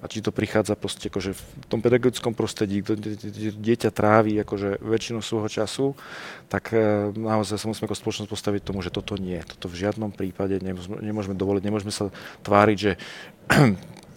A 0.03 0.12
či 0.12 0.22
to 0.22 0.30
prichádza 0.30 0.78
proste 0.78 1.10
akože 1.10 1.34
v 1.34 1.41
tom 1.66 1.82
pedagogickom 1.82 2.38
prostredí, 2.38 2.86
kde 2.86 3.18
dieťa 3.58 3.89
trávi 3.89 4.38
akože 4.45 4.78
väčšinu 4.78 5.26
svojho 5.26 5.49
času, 5.49 5.97
tak 6.45 6.70
e, 6.78 7.10
naozaj 7.10 7.58
sa 7.58 7.66
musíme 7.66 7.89
ako 7.89 7.97
spoločnosť 7.97 8.30
postaviť 8.30 8.62
tomu, 8.62 8.86
že 8.86 8.93
toto 8.93 9.18
nie. 9.18 9.41
Toto 9.41 9.66
v 9.66 9.82
žiadnom 9.82 10.14
prípade 10.14 10.62
nemôžeme, 10.62 11.01
nemôžeme 11.01 11.34
dovoliť, 11.34 11.64
nemôžeme 11.66 11.89
sa 11.89 12.14
tváriť, 12.45 12.78
že 12.78 12.91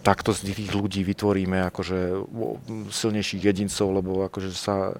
takto 0.02 0.30
z 0.32 0.50
tých 0.54 0.72
ľudí 0.72 1.02
vytvoríme 1.04 1.68
akože 1.68 2.24
silnejších 2.88 3.42
jedincov, 3.44 3.86
lebo 3.92 4.10
akože 4.26 4.50
sa 4.54 4.94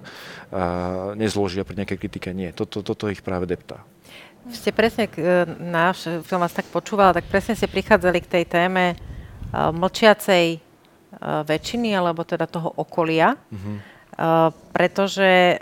nezložia 1.15 1.63
pri 1.63 1.83
nejakej 1.83 1.97
kritike. 1.97 2.29
Nie, 2.35 2.51
toto, 2.51 2.83
toto 2.83 3.07
ich 3.09 3.23
práve 3.23 3.47
deptá. 3.49 3.81
Ste 4.49 4.71
presne, 4.73 5.05
e, 5.11 5.45
náš, 5.59 6.09
som 6.25 6.39
vás 6.41 6.55
tak 6.55 6.65
počúvala, 6.71 7.13
tak 7.13 7.27
presne 7.27 7.53
ste 7.53 7.69
prichádzali 7.69 8.23
k 8.23 8.31
tej 8.39 8.45
téme 8.47 8.95
uh, 8.95 9.69
mlčiacej 9.69 10.57
uh, 10.57 11.43
väčšiny, 11.45 11.93
alebo 11.93 12.23
teda 12.25 12.47
toho 12.49 12.71
okolia, 12.79 13.35
uh, 13.35 14.49
pretože 14.73 15.59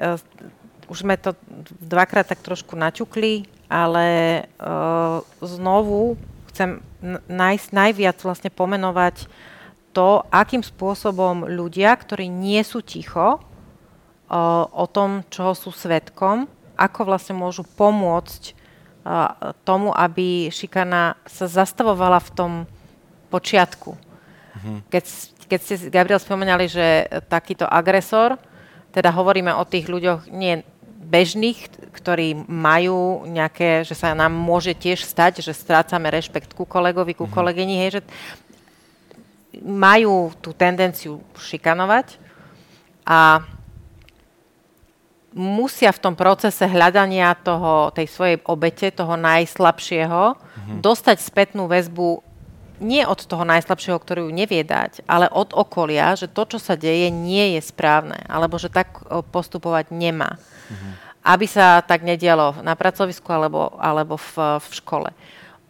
už 0.87 0.97
sme 1.03 1.19
to 1.19 1.35
dvakrát 1.83 2.31
tak 2.31 2.39
trošku 2.39 2.79
naťukli, 2.79 3.43
ale 3.67 4.07
znovu 5.43 6.15
chcem 6.57 6.81
nájsť 7.29 7.67
najviac 7.69 8.17
vlastne 8.25 8.49
pomenovať 8.49 9.29
to, 9.93 10.25
akým 10.33 10.65
spôsobom 10.65 11.45
ľudia, 11.45 11.93
ktorí 11.93 12.25
nie 12.25 12.65
sú 12.65 12.81
ticho 12.81 13.37
o, 13.37 14.41
o 14.65 14.85
tom, 14.89 15.21
čoho 15.29 15.53
sú 15.53 15.69
svetkom, 15.69 16.49
ako 16.73 16.99
vlastne 17.05 17.37
môžu 17.37 17.61
pomôcť 17.61 18.57
tomu, 19.63 19.95
aby 19.95 20.51
šikana 20.51 21.15
sa 21.23 21.47
zastavovala 21.47 22.19
v 22.19 22.29
tom 22.35 22.51
počiatku. 23.31 23.95
Mhm. 24.59 24.73
Keď, 24.91 25.05
keď 25.47 25.59
ste, 25.61 25.75
Gabriel, 25.87 26.19
spomenali, 26.19 26.67
že 26.67 27.07
takýto 27.31 27.63
agresor, 27.63 28.35
teda 28.91 29.13
hovoríme 29.13 29.53
o 29.53 29.63
tých 29.63 29.87
ľuďoch 29.87 30.31
nie 30.33 30.65
bežných, 31.07 31.71
ktorí 31.95 32.35
majú 32.45 33.23
nejaké, 33.23 33.87
že 33.87 33.95
sa 33.95 34.11
nám 34.11 34.35
môže 34.35 34.75
tiež 34.75 35.07
stať, 35.07 35.39
že 35.39 35.55
strácame 35.55 36.11
rešpekt 36.11 36.51
ku 36.51 36.67
kolegovi, 36.67 37.15
ku 37.15 37.25
mm-hmm. 37.25 37.35
kolegyni, 37.35 37.75
hej, 37.79 37.99
že 37.99 38.01
majú 39.63 40.35
tú 40.43 40.51
tendenciu 40.51 41.23
šikanovať 41.39 42.19
a 43.07 43.41
musia 45.31 45.95
v 45.95 46.01
tom 46.03 46.13
procese 46.19 46.67
hľadania 46.67 47.31
toho, 47.39 47.89
tej 47.95 48.11
svojej 48.11 48.37
obete, 48.45 48.91
toho 48.91 49.15
najslabšieho, 49.15 50.23
mm-hmm. 50.35 50.79
dostať 50.83 51.17
spätnú 51.23 51.71
väzbu 51.71 52.26
nie 52.77 53.03
od 53.05 53.25
toho 53.25 53.43
najslabšieho, 53.43 53.97
ktorý 53.97 54.27
ju 54.27 54.31
nevie 54.31 54.61
dať, 54.61 55.05
ale 55.09 55.29
od 55.29 55.53
okolia, 55.53 56.13
že 56.13 56.29
to, 56.29 56.45
čo 56.45 56.59
sa 56.61 56.77
deje, 56.77 57.09
nie 57.09 57.57
je 57.57 57.61
správne, 57.65 58.21
alebo 58.29 58.57
že 58.61 58.69
tak 58.69 59.01
postupovať 59.33 59.89
nemá. 59.93 60.37
Mm-hmm. 60.37 60.93
Aby 61.27 61.45
sa 61.49 61.83
tak 61.83 62.07
nedialo 62.07 62.61
na 62.63 62.77
pracovisku 62.77 63.27
alebo, 63.33 63.75
alebo 63.81 64.15
v, 64.15 64.61
v 64.63 64.67
škole. 64.71 65.09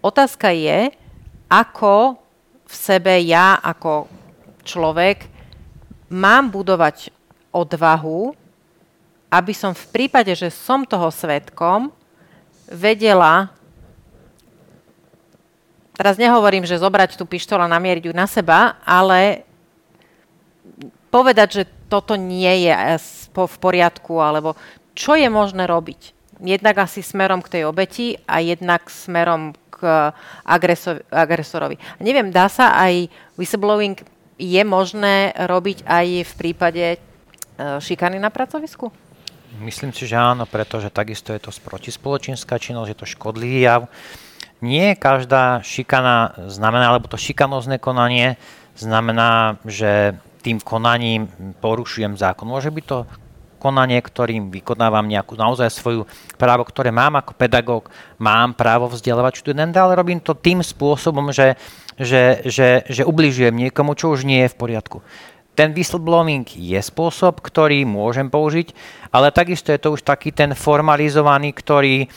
Otázka 0.06 0.54
je, 0.54 0.94
ako 1.50 2.20
v 2.68 2.74
sebe 2.76 3.16
ja 3.24 3.58
ako 3.64 4.12
človek 4.68 5.26
mám 6.12 6.52
budovať 6.52 7.10
odvahu, 7.56 8.36
aby 9.28 9.54
som 9.56 9.76
v 9.76 9.86
prípade, 9.92 10.32
že 10.36 10.52
som 10.52 10.88
toho 10.88 11.12
svetkom, 11.12 11.92
vedela, 12.68 13.52
teraz 15.98 16.22
nehovorím, 16.22 16.64
že 16.64 16.78
zobrať 16.78 17.18
tú 17.18 17.26
pištola 17.26 17.66
a 17.66 17.74
namieriť 17.74 18.08
ju 18.08 18.14
na 18.14 18.30
seba, 18.30 18.78
ale 18.86 19.44
povedať, 21.10 21.48
že 21.50 21.64
toto 21.90 22.14
nie 22.14 22.70
je 22.70 22.74
v 23.34 23.58
poriadku, 23.58 24.22
alebo 24.22 24.54
čo 24.94 25.18
je 25.18 25.30
možné 25.30 25.66
robiť. 25.66 26.14
Jednak 26.38 26.86
asi 26.86 27.02
smerom 27.02 27.42
k 27.42 27.58
tej 27.58 27.64
obeti 27.66 28.22
a 28.30 28.38
jednak 28.42 28.94
smerom 28.94 29.58
k 29.74 30.14
agresor, 30.46 31.02
agresorovi. 31.10 31.82
Neviem, 32.02 32.30
dá 32.30 32.50
sa 32.50 32.78
aj 32.78 33.10
whistleblowing 33.38 33.98
je 34.38 34.62
možné 34.62 35.34
robiť 35.34 35.82
aj 35.86 36.06
v 36.30 36.34
prípade 36.38 36.86
e, 36.94 36.98
šikany 37.82 38.22
na 38.22 38.30
pracovisku? 38.30 38.94
Myslím 39.58 39.90
si, 39.90 40.06
že 40.06 40.14
áno, 40.14 40.46
pretože 40.46 40.94
takisto 40.94 41.34
je 41.34 41.42
to 41.42 41.50
protispoločenská 41.66 42.62
činnosť, 42.62 42.90
je 42.94 42.98
to 43.02 43.08
škodlivý 43.10 43.66
jav. 43.66 43.90
Nie 44.62 44.98
každá 44.98 45.62
šikana 45.62 46.50
znamená, 46.50 46.90
alebo 46.90 47.06
to 47.06 47.18
šikanozne 47.18 47.78
konanie 47.78 48.42
znamená, 48.74 49.62
že 49.66 50.18
tým 50.42 50.58
konaním 50.62 51.30
porušujem 51.62 52.18
zákon. 52.18 52.50
Môže 52.50 52.74
byť 52.74 52.86
to 52.86 53.06
konanie, 53.58 53.98
ktorým 54.00 54.54
vykonávam 54.54 55.10
nejakú 55.10 55.34
naozaj 55.34 55.74
svoju 55.74 56.06
právo, 56.38 56.64
ktoré 56.64 56.94
mám 56.94 57.18
ako 57.20 57.34
pedagóg, 57.34 57.90
mám 58.22 58.54
právo 58.54 58.88
vzdelávať 58.88 59.42
študenta, 59.42 59.84
ale 59.84 59.98
robím 59.98 60.22
to 60.22 60.38
tým 60.38 60.62
spôsobom, 60.62 61.34
že, 61.34 61.58
že, 61.98 62.46
že, 62.46 62.86
že 62.86 63.04
ubližujem 63.04 63.54
niekomu, 63.54 63.98
čo 63.98 64.14
už 64.14 64.24
nie 64.24 64.46
je 64.46 64.54
v 64.54 64.60
poriadku. 64.62 64.98
Ten 65.58 65.74
whistleblowing 65.74 66.46
je 66.54 66.78
spôsob, 66.78 67.42
ktorý 67.42 67.82
môžem 67.82 68.30
použiť, 68.30 68.78
ale 69.10 69.34
takisto 69.34 69.74
je 69.74 69.82
to 69.82 69.98
už 69.98 70.06
taký 70.06 70.30
ten 70.30 70.54
formalizovaný, 70.54 71.50
ktorý, 71.50 72.06
e, 72.06 72.08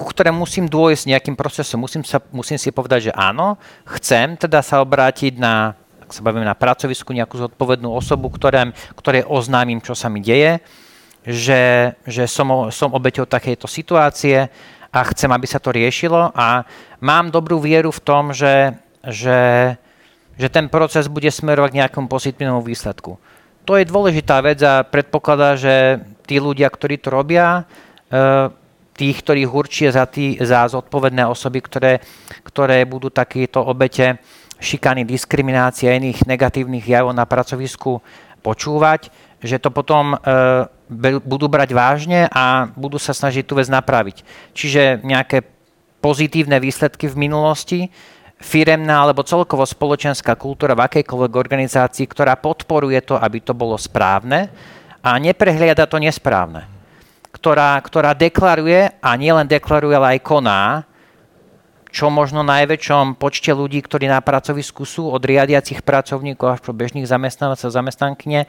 ku 0.00 0.08
ktorému 0.08 0.48
musím 0.48 0.64
dôjsť 0.64 1.12
nejakým 1.12 1.36
procesom. 1.36 1.84
Musím, 1.84 2.00
sa, 2.00 2.24
musím 2.32 2.56
si 2.56 2.72
povedať, 2.72 3.12
že 3.12 3.12
áno, 3.12 3.60
chcem 3.84 4.40
teda 4.40 4.64
sa 4.64 4.80
obrátiť 4.80 5.36
na 5.36 5.76
ak 6.10 6.18
sa 6.18 6.26
bavíme 6.26 6.42
na 6.42 6.58
pracovisku, 6.58 7.14
nejakú 7.14 7.38
zodpovednú 7.38 7.86
osobu, 7.86 8.34
ktoré, 8.34 8.74
ktoré 8.98 9.22
oznámim, 9.22 9.78
čo 9.78 9.94
sa 9.94 10.10
mi 10.10 10.18
deje, 10.18 10.58
že, 11.22 11.94
že 12.02 12.26
som, 12.26 12.66
som 12.74 12.90
obeťou 12.90 13.30
takejto 13.30 13.70
situácie 13.70 14.50
a 14.90 14.98
chcem, 15.14 15.30
aby 15.30 15.46
sa 15.46 15.62
to 15.62 15.70
riešilo 15.70 16.34
a 16.34 16.66
mám 16.98 17.30
dobrú 17.30 17.62
vieru 17.62 17.94
v 17.94 18.02
tom, 18.02 18.34
že, 18.34 18.74
že, 19.06 19.70
že 20.34 20.48
ten 20.50 20.66
proces 20.66 21.06
bude 21.06 21.30
smerovať 21.30 21.70
k 21.70 21.78
nejakému 21.78 22.10
pozitívnemu 22.10 22.58
výsledku. 22.58 23.14
To 23.62 23.78
je 23.78 23.86
dôležitá 23.86 24.42
vec 24.42 24.58
a 24.66 24.82
predpokladá, 24.82 25.54
že 25.54 26.02
tí 26.26 26.42
ľudia, 26.42 26.66
ktorí 26.66 26.98
to 26.98 27.14
robia, 27.14 27.62
e, 28.10 28.50
tých, 29.00 29.24
ktorých 29.24 29.48
určie 29.48 29.88
za, 29.88 30.04
tí, 30.04 30.36
za 30.36 30.68
zodpovedné 30.68 31.24
osoby, 31.24 31.64
ktoré, 31.64 32.04
ktoré 32.44 32.84
budú 32.84 33.08
takéto 33.08 33.64
obete 33.64 34.20
šikany, 34.60 35.08
diskriminácie 35.08 35.88
a 35.88 35.96
iných 35.96 36.28
negatívnych 36.28 36.84
javov 36.84 37.16
na 37.16 37.24
pracovisku 37.24 38.04
počúvať, 38.44 39.08
že 39.40 39.56
to 39.56 39.72
potom 39.72 40.12
e, 40.12 40.16
budú 41.24 41.48
brať 41.48 41.72
vážne 41.72 42.28
a 42.28 42.68
budú 42.76 43.00
sa 43.00 43.16
snažiť 43.16 43.48
tú 43.48 43.56
vec 43.56 43.72
napraviť. 43.72 44.20
Čiže 44.52 45.00
nejaké 45.00 45.48
pozitívne 46.04 46.60
výsledky 46.60 47.08
v 47.08 47.16
minulosti, 47.16 47.80
firemná 48.40 49.04
alebo 49.04 49.24
celkovo 49.24 49.64
spoločenská 49.64 50.36
kultúra 50.36 50.76
v 50.76 50.84
akejkoľvek 50.88 51.32
organizácii, 51.36 52.04
ktorá 52.08 52.36
podporuje 52.36 53.00
to, 53.04 53.16
aby 53.16 53.40
to 53.40 53.52
bolo 53.56 53.76
správne 53.76 54.48
a 55.00 55.16
neprehliada 55.16 55.88
to 55.88 56.00
nesprávne. 56.00 56.79
Ktorá, 57.30 57.78
ktorá 57.78 58.10
deklaruje 58.12 58.90
a 58.98 59.10
nielen 59.14 59.46
deklaruje, 59.46 59.94
ale 59.94 60.18
aj 60.18 60.20
koná, 60.26 60.62
čo 61.90 62.06
možno 62.06 62.46
najväčšom 62.46 63.18
počte 63.18 63.50
ľudí, 63.50 63.82
ktorí 63.82 64.06
na 64.06 64.22
pracovisku 64.22 64.86
sú, 64.86 65.10
od 65.10 65.22
riadiacich 65.22 65.82
pracovníkov 65.82 66.46
až 66.46 66.60
po 66.62 66.70
bežných 66.70 67.06
zamestnávateľov, 67.06 67.74
zamestnankyne, 67.74 68.46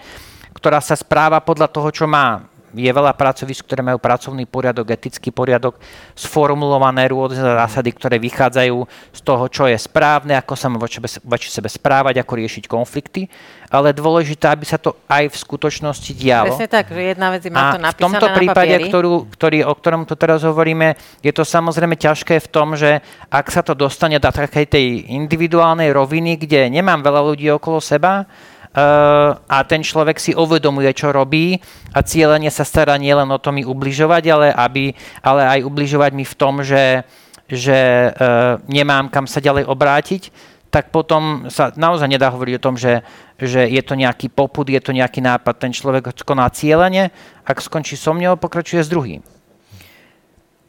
ktorá 0.53 0.77
sa 0.77 0.93
správa 0.93 1.41
podľa 1.41 1.67
toho, 1.73 1.89
čo 1.89 2.05
má 2.05 2.45
je 2.74 2.91
veľa 2.91 3.13
pracovisk, 3.15 3.67
ktoré 3.67 3.84
majú 3.84 3.99
pracovný 3.99 4.47
poriadok, 4.47 4.95
etický 4.95 5.30
poriadok, 5.30 5.78
sformulované 6.15 7.11
rôzne 7.11 7.43
zásady, 7.43 7.91
ktoré 7.91 8.15
vychádzajú 8.17 8.78
z 9.11 9.22
toho, 9.22 9.45
čo 9.51 9.67
je 9.67 9.78
správne, 9.78 10.39
ako 10.39 10.53
sa 10.55 10.67
voči, 10.72 10.99
voči 11.24 11.47
sebe 11.51 11.67
správať, 11.67 12.24
ako 12.24 12.34
riešiť 12.39 12.63
konflikty, 12.72 13.28
ale 13.72 13.95
dôležité, 13.95 14.51
aby 14.51 14.67
sa 14.67 14.76
to 14.76 14.99
aj 15.07 15.32
v 15.32 15.36
skutočnosti 15.36 16.11
dialo. 16.11 16.51
Presne 16.51 16.67
tak, 16.67 16.91
že 16.91 17.15
jedna 17.15 17.32
vec 17.32 17.43
má 17.47 17.76
to 17.76 17.80
napísané 17.80 17.95
v 17.95 17.99
tomto 18.03 18.28
prípade, 18.36 18.76
ktorú, 18.91 19.13
ktorý, 19.32 19.59
o 19.63 19.74
ktorom 19.74 20.03
tu 20.03 20.19
teraz 20.19 20.43
hovoríme, 20.43 20.99
je 21.24 21.32
to 21.32 21.47
samozrejme 21.47 21.95
ťažké 21.95 22.43
v 22.43 22.47
tom, 22.51 22.76
že 22.76 22.99
ak 23.32 23.47
sa 23.47 23.63
to 23.63 23.72
dostane 23.72 24.19
do 24.19 24.28
takej 24.28 24.67
tej 24.67 24.86
individuálnej 25.15 25.88
roviny, 25.95 26.36
kde 26.36 26.67
nemám 26.67 26.99
veľa 26.99 27.22
ľudí 27.32 27.47
okolo 27.55 27.80
seba, 27.80 28.28
a 28.72 29.57
ten 29.67 29.84
človek 29.84 30.15
si 30.15 30.32
uvedomuje, 30.32 30.95
čo 30.95 31.11
robí 31.11 31.59
a 31.91 31.99
cieľene 31.99 32.47
sa 32.47 32.63
stará 32.63 32.95
nielen 32.95 33.28
o 33.28 33.36
to 33.36 33.51
mi 33.51 33.67
ubližovať, 33.67 34.24
ale, 34.32 34.47
aby, 34.55 34.95
ale 35.19 35.59
aj 35.59 35.59
ubližovať 35.67 36.11
mi 36.15 36.24
v 36.24 36.38
tom, 36.39 36.63
že, 36.63 37.03
že 37.51 38.11
uh, 38.15 38.63
nemám 38.72 39.11
kam 39.11 39.28
sa 39.28 39.43
ďalej 39.43 39.67
obrátiť, 39.67 40.32
tak 40.72 40.88
potom 40.88 41.51
sa 41.51 41.76
naozaj 41.76 42.07
nedá 42.07 42.32
hovoriť 42.32 42.53
o 42.55 42.63
tom, 42.63 42.80
že, 42.80 43.03
že 43.36 43.67
je 43.67 43.84
to 43.84 43.99
nejaký 43.99 44.32
poput, 44.32 44.63
je 44.63 44.80
to 44.80 44.95
nejaký 44.95 45.19
nápad. 45.19 45.59
Ten 45.59 45.76
človek 45.76 46.15
koná 46.24 46.47
cieľene, 46.47 47.11
ak 47.43 47.59
skončí 47.59 47.99
so 47.99 48.15
mňou, 48.15 48.39
pokračuje 48.39 48.80
s 48.80 48.88
druhým. 48.88 49.19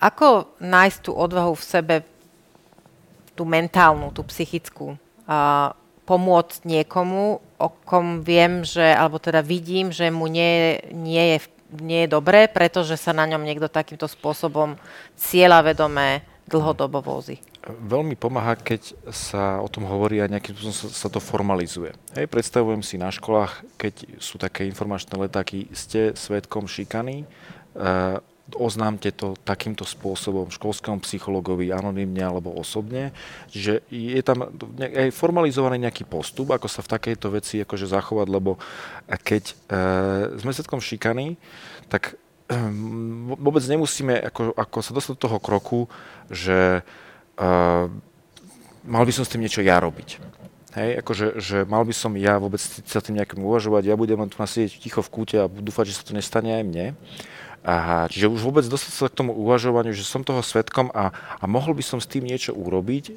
Ako 0.03 0.59
nájsť 0.59 0.99
tú 1.07 1.15
odvahu 1.15 1.55
v 1.55 1.63
sebe, 1.63 1.95
tú 3.39 3.47
mentálnu, 3.47 4.11
tú 4.11 4.27
psychickú, 4.27 4.99
a 5.23 5.71
pomôcť 6.03 6.67
niekomu, 6.67 7.39
o 7.63 7.71
kom 7.87 8.27
viem, 8.27 8.67
že, 8.67 8.83
alebo 8.83 9.23
teda 9.23 9.39
vidím, 9.39 9.95
že 9.95 10.11
mu 10.11 10.27
nie, 10.27 10.83
nie, 10.91 11.39
je, 11.39 11.39
nie 11.79 12.05
je 12.05 12.09
dobré, 12.11 12.51
pretože 12.51 12.99
sa 12.99 13.15
na 13.15 13.23
ňom 13.31 13.47
niekto 13.47 13.71
takýmto 13.71 14.11
spôsobom 14.11 14.75
cieľavedomé 15.15 16.27
dlhodobo 16.51 16.99
vozí. 16.99 17.39
Veľmi 17.63 18.19
pomáha, 18.19 18.59
keď 18.59 18.91
sa 19.15 19.63
o 19.63 19.71
tom 19.71 19.87
hovorí 19.87 20.19
a 20.19 20.27
nejakým 20.27 20.59
spôsobom 20.59 20.75
sa, 20.75 20.87
sa 20.91 21.09
to 21.09 21.23
formalizuje. 21.23 21.95
Hej, 22.19 22.27
predstavujem 22.27 22.83
si 22.83 22.99
na 22.99 23.15
školách, 23.15 23.63
keď 23.79 24.19
sú 24.19 24.43
také 24.43 24.67
informačné 24.67 25.15
letáky, 25.15 25.71
ste 25.71 26.11
svetkom 26.19 26.67
šikany, 26.67 27.23
uh, 27.79 28.19
oznámte 28.51 29.15
to 29.15 29.39
takýmto 29.47 29.87
spôsobom 29.87 30.51
školskému 30.51 31.01
psychologovi 31.07 31.71
anonymne 31.71 32.21
alebo 32.21 32.53
osobne, 32.53 33.15
že 33.49 33.87
je 33.89 34.19
tam 34.21 34.51
aj 34.79 35.15
formalizovaný 35.15 35.87
nejaký 35.87 36.05
postup, 36.05 36.51
ako 36.51 36.67
sa 36.67 36.83
v 36.83 36.91
takejto 36.91 37.27
veci 37.33 37.63
akože 37.63 37.87
zachovať, 37.87 38.27
lebo 38.29 38.59
keď 39.07 39.45
e, 39.47 39.55
sme 40.43 40.51
svetkom 40.51 40.83
šikany, 40.83 41.39
tak 41.87 42.19
e, 42.51 42.55
vôbec 43.39 43.63
nemusíme 43.63 44.19
ako, 44.29 44.53
ako 44.59 44.79
sa 44.83 44.93
dostať 44.93 45.13
do 45.17 45.23
toho 45.23 45.39
kroku, 45.39 45.81
že 46.29 46.83
e, 47.39 47.49
mal 48.85 49.03
by 49.07 49.13
som 49.15 49.23
s 49.23 49.33
tým 49.33 49.47
niečo 49.47 49.63
ja 49.63 49.79
robiť. 49.79 50.19
Hej, 50.73 51.05
akože 51.05 51.27
že 51.37 51.59
mal 51.69 51.85
by 51.85 51.93
som 51.93 52.17
ja 52.17 52.41
vôbec 52.41 52.57
sa 52.65 53.05
tým 53.05 53.21
nejakým 53.21 53.45
uvažovať, 53.45 53.93
ja 53.93 53.97
budem 53.97 54.25
tu 54.25 54.41
nasieť 54.41 54.81
ticho 54.81 55.05
v 55.05 55.13
kúte 55.13 55.37
a 55.37 55.45
dúfať, 55.45 55.93
že 55.93 55.97
sa 56.01 56.03
to 56.09 56.17
nestane 56.17 56.49
aj 56.49 56.65
mne. 56.65 56.87
A, 57.63 58.11
čiže 58.11 58.27
už 58.27 58.43
vôbec 58.43 58.67
dostať 58.67 58.91
sa 58.91 59.07
k 59.07 59.23
tomu 59.23 59.39
uvažovaniu, 59.39 59.95
že 59.95 60.03
som 60.03 60.27
toho 60.27 60.43
svetkom 60.43 60.91
a, 60.91 61.15
a 61.39 61.45
mohol 61.47 61.79
by 61.79 61.85
som 61.87 62.03
s 62.03 62.11
tým 62.11 62.27
niečo 62.27 62.51
urobiť, 62.51 63.05
e, 63.07 63.13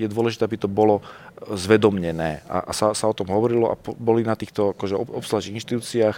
je 0.00 0.06
dôležité, 0.08 0.48
aby 0.48 0.56
to 0.56 0.64
bolo 0.64 1.04
zvedomnené. 1.44 2.40
A, 2.48 2.64
a 2.68 2.72
sa, 2.72 2.96
sa 2.96 3.04
o 3.04 3.16
tom 3.16 3.28
hovorilo 3.28 3.68
a 3.68 3.76
po, 3.76 3.92
boli 3.92 4.24
na 4.24 4.32
týchto 4.32 4.72
akože, 4.72 4.96
obzvlášť 4.96 5.52
inštitúciách 5.52 6.16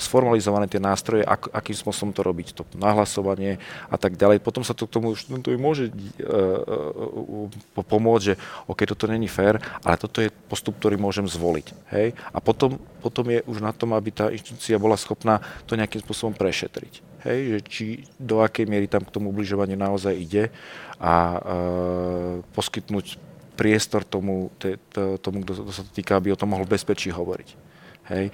sformalizované 0.00 0.68
tie 0.68 0.80
nástroje, 0.80 1.24
ak, 1.24 1.52
akým 1.52 1.76
spôsobom 1.76 2.12
to 2.16 2.24
robiť, 2.24 2.56
to 2.56 2.62
nahlasovanie 2.76 3.60
a 3.92 3.96
tak 4.00 4.16
ďalej. 4.16 4.40
Potom 4.40 4.64
sa 4.64 4.72
to 4.72 4.88
k 4.88 4.94
tomu 4.94 5.12
študentovi 5.12 5.56
môže 5.60 5.92
uh, 5.92 7.48
uh, 7.48 7.82
pomôcť, 7.84 8.24
že 8.24 8.34
OK, 8.68 8.88
toto 8.88 9.10
není 9.10 9.28
fér, 9.28 9.60
ale 9.84 9.96
toto 10.00 10.24
je 10.24 10.32
postup, 10.48 10.78
ktorý 10.80 10.96
môžem 10.96 11.28
zvoliť. 11.28 11.66
Hej? 11.92 12.16
A 12.32 12.38
potom, 12.40 12.80
potom 13.04 13.28
je 13.28 13.44
už 13.44 13.60
na 13.60 13.72
tom, 13.76 13.92
aby 13.92 14.14
tá 14.14 14.32
inštitúcia 14.32 14.80
bola 14.80 14.96
schopná 14.96 15.44
to 15.68 15.76
nejakým 15.76 16.00
spôsobom 16.00 16.32
prešetriť. 16.32 17.24
Hej? 17.28 17.38
Že 17.56 17.58
či 17.68 17.84
do 18.16 18.40
akej 18.40 18.64
miery 18.64 18.88
tam 18.88 19.04
k 19.04 19.12
tomu 19.12 19.28
ubližovaniu 19.32 19.76
naozaj 19.76 20.14
ide 20.16 20.48
a 20.96 21.14
uh, 21.36 22.34
poskytnúť 22.56 23.20
priestor 23.52 24.00
tomu, 24.08 24.48
te, 24.56 24.80
tomu 25.20 25.44
kto 25.44 25.68
sa 25.68 25.84
to 25.84 25.90
týka, 25.92 26.16
aby 26.16 26.32
o 26.32 26.40
tom 26.40 26.56
mohol 26.56 26.64
bezpečí 26.64 27.12
hovoriť. 27.12 27.48
Hej 28.08 28.32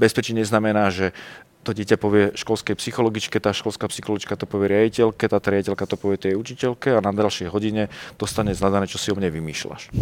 bezpečí 0.00 0.32
neznamená, 0.32 0.88
že 0.88 1.12
to 1.60 1.76
dieťa 1.76 1.96
povie 2.00 2.32
školskej 2.32 2.72
psychologičke, 2.80 3.36
tá 3.36 3.52
školská 3.52 3.84
psychologička 3.92 4.32
to 4.40 4.48
povie 4.48 4.72
riaditeľke, 4.72 5.28
tá 5.28 5.36
riaditeľka 5.36 5.84
to 5.84 6.00
povie 6.00 6.16
tej 6.16 6.32
učiteľke 6.40 6.96
a 6.96 7.04
na 7.04 7.12
ďalšej 7.12 7.52
hodine 7.52 7.92
dostane 8.16 8.56
zadané, 8.56 8.88
čo 8.88 8.96
si 8.96 9.12
o 9.12 9.16
mne 9.16 9.28
vymýšľaš. 9.28 9.92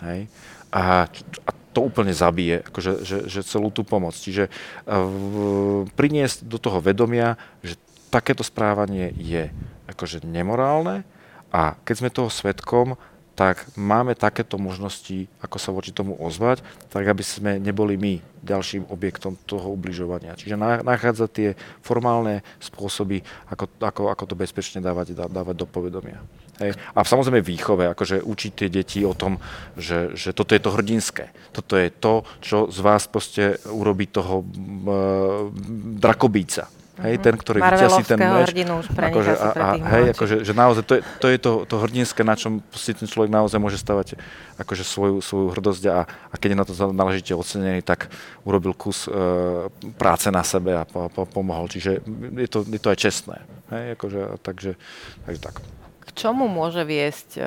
Hej. 0.00 0.32
A, 0.72 1.12
a 1.12 1.50
to 1.76 1.84
úplne 1.84 2.16
zabije 2.16 2.64
akože, 2.64 3.04
že, 3.04 3.18
že 3.28 3.40
celú 3.44 3.68
tú 3.68 3.84
pomoc. 3.84 4.16
Čiže 4.16 4.48
v, 4.88 5.84
priniesť 5.92 6.48
do 6.48 6.56
toho 6.56 6.80
vedomia, 6.80 7.36
že 7.60 7.76
takéto 8.08 8.40
správanie 8.40 9.12
je 9.12 9.52
akože 9.92 10.24
nemorálne 10.24 11.04
a 11.52 11.76
keď 11.84 11.94
sme 12.00 12.08
toho 12.08 12.32
svetkom, 12.32 12.96
tak 13.36 13.68
máme 13.76 14.16
takéto 14.16 14.56
možnosti, 14.56 15.28
ako 15.44 15.56
sa 15.60 15.68
voči 15.68 15.92
tomu 15.92 16.16
ozvať, 16.16 16.64
tak 16.88 17.04
aby 17.04 17.20
sme 17.20 17.60
neboli 17.60 18.00
my 18.00 18.24
ďalším 18.40 18.88
objektom 18.88 19.36
toho 19.44 19.76
ubližovania. 19.76 20.40
Čiže 20.40 20.56
nachádzať 20.80 21.30
tie 21.30 21.48
formálne 21.84 22.40
spôsoby, 22.64 23.20
ako, 23.52 23.68
ako, 23.76 24.02
ako 24.08 24.24
to 24.24 24.34
bezpečne 24.40 24.80
dávať, 24.80 25.12
dávať 25.12 25.52
do 25.52 25.66
povedomia. 25.68 26.24
Hej. 26.56 26.72
A 26.96 27.04
samozrejme 27.04 27.44
výchove, 27.44 27.84
akože 27.92 28.24
učiť 28.24 28.52
tie 28.56 28.68
deti 28.72 29.04
o 29.04 29.12
tom, 29.12 29.36
že, 29.76 30.16
že 30.16 30.32
toto 30.32 30.56
je 30.56 30.62
to 30.64 30.72
hrdinské. 30.72 31.28
Toto 31.52 31.76
je 31.76 31.92
to, 31.92 32.24
čo 32.40 32.72
z 32.72 32.78
vás 32.80 33.04
proste 33.04 33.60
urobí 33.68 34.08
toho 34.08 34.40
uh, 34.40 35.52
drakobíca. 36.00 36.72
Hej, 36.96 37.20
ten, 37.20 37.36
ktorý 37.36 37.60
vyťasí 37.60 38.02
ten 38.08 38.16
meč. 38.16 38.56
už 38.56 38.88
akože, 38.88 39.32
a, 39.36 39.48
a, 39.52 39.66
hej, 39.76 40.04
akože, 40.16 40.34
že 40.48 40.52
naozaj 40.56 40.80
to 40.88 40.92
je, 40.96 41.00
to, 41.20 41.26
je 41.28 41.38
to, 41.38 41.52
to 41.68 41.76
hrdinské, 41.76 42.24
na 42.24 42.32
čom 42.32 42.64
si 42.72 42.96
ten 42.96 43.04
človek 43.04 43.28
naozaj 43.28 43.60
môže 43.60 43.76
stavať 43.76 44.16
akože 44.56 44.80
svoju, 44.80 45.20
svoju 45.20 45.52
hrdosť 45.52 45.82
a, 45.92 46.08
a 46.08 46.34
keď 46.40 46.48
je 46.48 46.56
na 46.56 46.64
to 46.64 46.72
náležite 46.96 47.36
ocenený, 47.36 47.84
tak 47.84 48.08
urobil 48.48 48.72
kus 48.72 49.04
e, 49.04 49.12
práce 50.00 50.32
na 50.32 50.40
sebe 50.40 50.72
a 50.72 50.88
po, 50.88 51.12
po, 51.12 51.28
pomohol. 51.28 51.68
Čiže 51.68 52.00
je 52.32 52.48
to, 52.48 52.64
je 52.64 52.80
to 52.80 52.88
aj 52.88 52.96
čestné. 52.96 53.44
Hej, 53.68 54.00
akože, 54.00 54.20
takže, 54.40 54.72
takže 55.28 55.40
tak. 55.44 55.60
K 56.00 56.08
čomu 56.16 56.48
môže 56.48 56.80
viesť 56.80 57.28
e, 57.36 57.40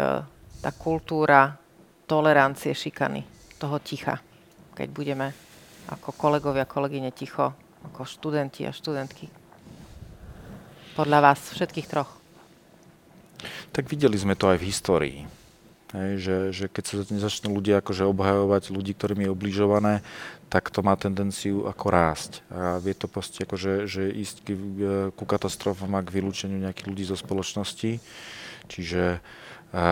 tá 0.61 0.69
kultúra 0.77 1.57
tolerancie, 2.05 2.77
šikany, 2.77 3.25
toho 3.57 3.81
ticha, 3.81 4.21
keď 4.77 4.87
budeme 4.93 5.27
ako 5.89 6.13
kolegovia, 6.13 6.69
kolegyne 6.69 7.09
ticho, 7.09 7.49
ako 7.81 8.05
študenti 8.05 8.69
a 8.69 8.71
študentky? 8.71 9.38
Podľa 10.93 11.19
vás 11.31 11.39
všetkých 11.53 11.87
troch? 11.89 12.09
Tak 13.71 13.87
videli 13.87 14.17
sme 14.17 14.35
to 14.35 14.51
aj 14.51 14.57
v 14.59 14.67
histórii. 14.67 15.17
Hej, 15.89 16.11
že, 16.21 16.37
že 16.53 16.65
keď 16.69 16.83
sa 16.85 16.95
začnú 17.01 17.57
ľudia 17.57 17.81
akože 17.81 18.05
obhajovať 18.05 18.69
ľudí, 18.69 18.93
ktorým 18.93 19.25
je 19.25 19.33
obližované, 19.33 20.05
tak 20.45 20.69
to 20.69 20.85
má 20.85 20.93
tendenciu 20.93 21.65
ako 21.65 21.85
rásť. 21.89 22.31
A 22.53 22.77
vie 22.77 22.93
to 22.93 23.09
proste 23.09 23.41
akože, 23.41 23.89
že 23.89 24.05
ísť 24.05 24.35
k, 24.45 24.47
ku 25.17 25.25
katastrofám 25.25 25.97
a 25.97 26.05
k 26.05 26.13
vylúčeniu 26.13 26.61
nejakých 26.61 26.89
ľudí 26.93 27.03
zo 27.09 27.17
spoločnosti. 27.17 27.97
Čiže 28.69 29.17
a, 29.73 29.85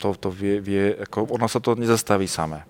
to, 0.00 0.08
to 0.16 0.28
vie, 0.32 0.64
vie, 0.64 0.96
ako, 0.96 1.36
ono 1.36 1.44
sa 1.44 1.60
to 1.60 1.76
nezastaví 1.76 2.24
samé. 2.24 2.64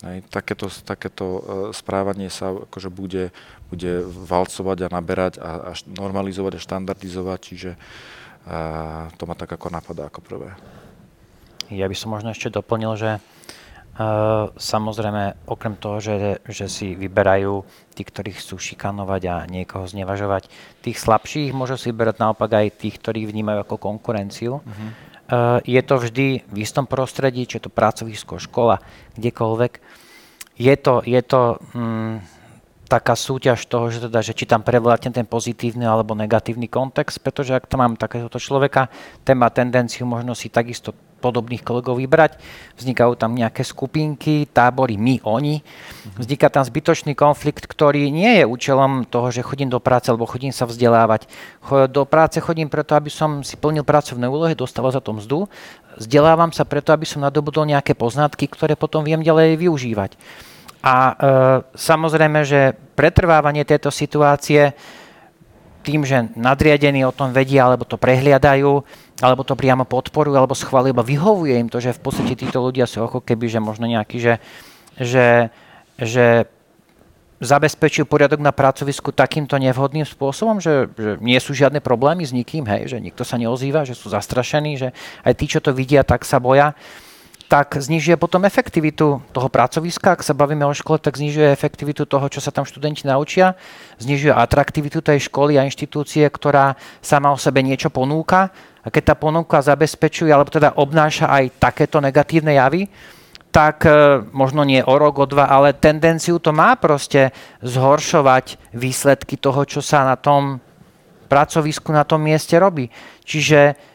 Hej, 0.00 0.24
takéto, 0.32 0.72
takéto 0.72 1.26
uh, 1.28 1.40
správanie 1.76 2.32
sa 2.32 2.56
akože 2.56 2.88
bude, 2.88 3.36
bude 3.68 4.00
valcovať 4.08 4.88
a 4.88 4.88
naberať 4.88 5.34
a, 5.36 5.50
a 5.68 5.70
normalizovať 5.92 6.56
a 6.56 6.64
štandardizovať, 6.64 7.38
čiže 7.44 7.70
uh, 7.76 9.12
to 9.20 9.28
ma 9.28 9.36
tak 9.36 9.52
ako 9.52 9.68
napadá 9.68 10.08
ako 10.08 10.24
prvé. 10.24 10.56
Ja 11.68 11.84
by 11.84 11.92
som 11.92 12.16
možno 12.16 12.32
ešte 12.32 12.48
doplnil, 12.48 12.96
že 12.96 13.20
uh, 13.20 14.48
samozrejme 14.56 15.44
okrem 15.44 15.76
toho, 15.76 16.00
že, 16.00 16.40
že 16.48 16.72
si 16.72 16.96
vyberajú 16.96 17.60
tí, 17.92 18.00
ktorí 18.00 18.32
chcú 18.32 18.56
šikanovať 18.56 19.22
a 19.28 19.36
niekoho 19.52 19.84
znevažovať, 19.84 20.48
tých 20.80 20.96
slabších 20.96 21.52
môžu 21.52 21.76
si 21.76 21.92
vyberať 21.92 22.24
naopak 22.24 22.48
aj 22.48 22.80
tých, 22.80 22.96
ktorí 22.96 23.28
vnímajú 23.28 23.68
ako 23.68 23.76
konkurenciu. 23.76 24.64
Uh-huh 24.64 25.10
Eh, 25.30 25.60
je 25.62 25.82
to 25.86 25.94
vždy 26.02 26.42
v 26.42 26.56
istom 26.58 26.90
prostredí, 26.90 27.46
či 27.46 27.62
je 27.62 27.70
to 27.70 27.70
pracovisko, 27.70 28.42
škola, 28.42 28.82
kdekoľvek. 29.14 29.72
Je 30.60 30.76
to, 30.76 31.00
je 31.08 31.20
to 31.24 31.56
mm, 31.72 32.20
taká 32.90 33.14
súťaž 33.14 33.64
toho, 33.70 33.88
že, 33.88 34.10
teda, 34.10 34.18
že 34.18 34.34
či 34.34 34.50
tam 34.50 34.66
prevládne 34.66 35.14
ten 35.14 35.22
pozitívny 35.22 35.86
alebo 35.86 36.18
negatívny 36.18 36.66
kontext, 36.66 37.22
pretože 37.22 37.54
ak 37.54 37.70
tam 37.70 37.86
mám 37.86 37.94
takéhoto 37.94 38.42
človeka, 38.42 38.90
ten 39.22 39.38
má 39.38 39.46
tendenciu 39.48 40.04
možno 40.04 40.34
si 40.34 40.50
takisto 40.50 40.90
podobných 41.20 41.62
kolegov 41.62 42.00
vybrať. 42.00 42.40
Vznikajú 42.80 43.12
tam 43.14 43.36
nejaké 43.36 43.60
skupinky, 43.62 44.48
tábory, 44.48 44.96
my, 44.96 45.20
oni. 45.22 45.60
Vzniká 46.16 46.48
tam 46.48 46.64
zbytočný 46.64 47.12
konflikt, 47.12 47.68
ktorý 47.68 48.08
nie 48.08 48.40
je 48.40 48.44
účelom 48.48 49.04
toho, 49.06 49.28
že 49.28 49.44
chodím 49.44 49.68
do 49.68 49.78
práce 49.78 50.08
alebo 50.08 50.26
chodím 50.26 50.50
sa 50.50 50.64
vzdelávať. 50.64 51.28
Do 51.92 52.08
práce 52.08 52.40
chodím 52.40 52.72
preto, 52.72 52.96
aby 52.96 53.12
som 53.12 53.44
si 53.44 53.60
plnil 53.60 53.84
pracovné 53.84 54.26
úlohy, 54.26 54.56
dostával 54.56 54.90
za 54.90 55.04
to 55.04 55.12
mzdu. 55.12 55.46
Vzdelávam 56.00 56.50
sa 56.50 56.64
preto, 56.64 56.90
aby 56.90 57.04
som 57.04 57.20
nadobudol 57.22 57.68
nejaké 57.68 57.92
poznatky, 57.92 58.48
ktoré 58.48 58.74
potom 58.74 59.04
viem 59.04 59.20
ďalej 59.20 59.60
využívať. 59.60 60.16
A 60.80 60.96
e, 60.96 61.14
samozrejme, 61.76 62.40
že 62.44 62.72
pretrvávanie 62.96 63.68
tejto 63.68 63.92
situácie 63.92 64.72
tým, 65.80 66.04
že 66.04 66.28
nadriadení 66.36 67.04
o 67.08 67.12
tom 67.12 67.32
vedia, 67.32 67.64
alebo 67.64 67.88
to 67.88 67.96
prehliadajú, 67.96 68.84
alebo 69.20 69.42
to 69.44 69.56
priamo 69.56 69.88
podporujú, 69.88 70.36
alebo 70.36 70.52
schválujú, 70.52 70.92
alebo 70.92 71.08
vyhovuje 71.08 71.56
im 71.56 71.68
to, 71.72 71.80
že 71.80 71.96
v 71.96 72.00
podstate 72.04 72.36
títo 72.36 72.60
ľudia 72.60 72.84
sú 72.84 73.00
ako 73.04 73.24
keby, 73.24 73.48
že 73.48 73.60
možno 73.64 73.88
nejaký, 73.88 74.20
že, 74.20 74.34
že, 75.00 75.48
že 75.96 76.44
zabezpečujú 77.40 78.04
poriadok 78.04 78.44
na 78.44 78.52
pracovisku 78.52 79.16
takýmto 79.16 79.56
nevhodným 79.56 80.04
spôsobom, 80.04 80.60
že, 80.60 80.92
že 80.92 81.16
nie 81.24 81.40
sú 81.40 81.56
žiadne 81.56 81.80
problémy 81.80 82.28
s 82.28 82.36
nikým, 82.36 82.68
hej, 82.68 82.92
že 82.92 82.98
nikto 83.00 83.24
sa 83.24 83.40
neozýva, 83.40 83.88
že 83.88 83.96
sú 83.96 84.12
zastrašení, 84.12 84.76
že 84.76 84.88
aj 85.24 85.32
tí, 85.32 85.48
čo 85.48 85.64
to 85.64 85.72
vidia, 85.72 86.04
tak 86.04 86.28
sa 86.28 86.36
boja 86.36 86.76
tak 87.50 87.82
znižuje 87.82 88.14
potom 88.14 88.46
efektivitu 88.46 89.18
toho 89.34 89.48
pracoviska. 89.50 90.14
Ak 90.14 90.22
sa 90.22 90.38
bavíme 90.38 90.62
o 90.62 90.70
škole, 90.70 91.02
tak 91.02 91.18
znižuje 91.18 91.50
efektivitu 91.50 92.06
toho, 92.06 92.30
čo 92.30 92.38
sa 92.38 92.54
tam 92.54 92.62
študenti 92.62 93.10
naučia, 93.10 93.58
znižuje 93.98 94.30
atraktivitu 94.30 95.02
tej 95.02 95.26
školy 95.26 95.58
a 95.58 95.66
inštitúcie, 95.66 96.22
ktorá 96.30 96.78
sama 97.02 97.34
o 97.34 97.38
sebe 97.42 97.58
niečo 97.66 97.90
ponúka. 97.90 98.54
A 98.86 98.88
keď 98.94 99.02
tá 99.02 99.14
ponuka 99.18 99.58
zabezpečuje, 99.58 100.30
alebo 100.30 100.46
teda 100.46 100.78
obnáša 100.78 101.26
aj 101.26 101.58
takéto 101.58 101.98
negatívne 101.98 102.54
javy, 102.54 102.86
tak 103.50 103.82
e, 103.82 104.22
možno 104.30 104.62
nie 104.62 104.78
o 104.86 104.94
rok, 104.94 105.18
o 105.18 105.26
dva, 105.26 105.50
ale 105.50 105.74
tendenciu 105.74 106.38
to 106.38 106.54
má 106.54 106.78
proste 106.78 107.34
zhoršovať 107.66 108.78
výsledky 108.78 109.34
toho, 109.34 109.66
čo 109.66 109.82
sa 109.82 110.06
na 110.06 110.14
tom 110.14 110.62
pracovisku, 111.26 111.90
na 111.90 112.06
tom 112.06 112.22
mieste 112.22 112.54
robí. 112.54 112.86
Čiže 113.26 113.89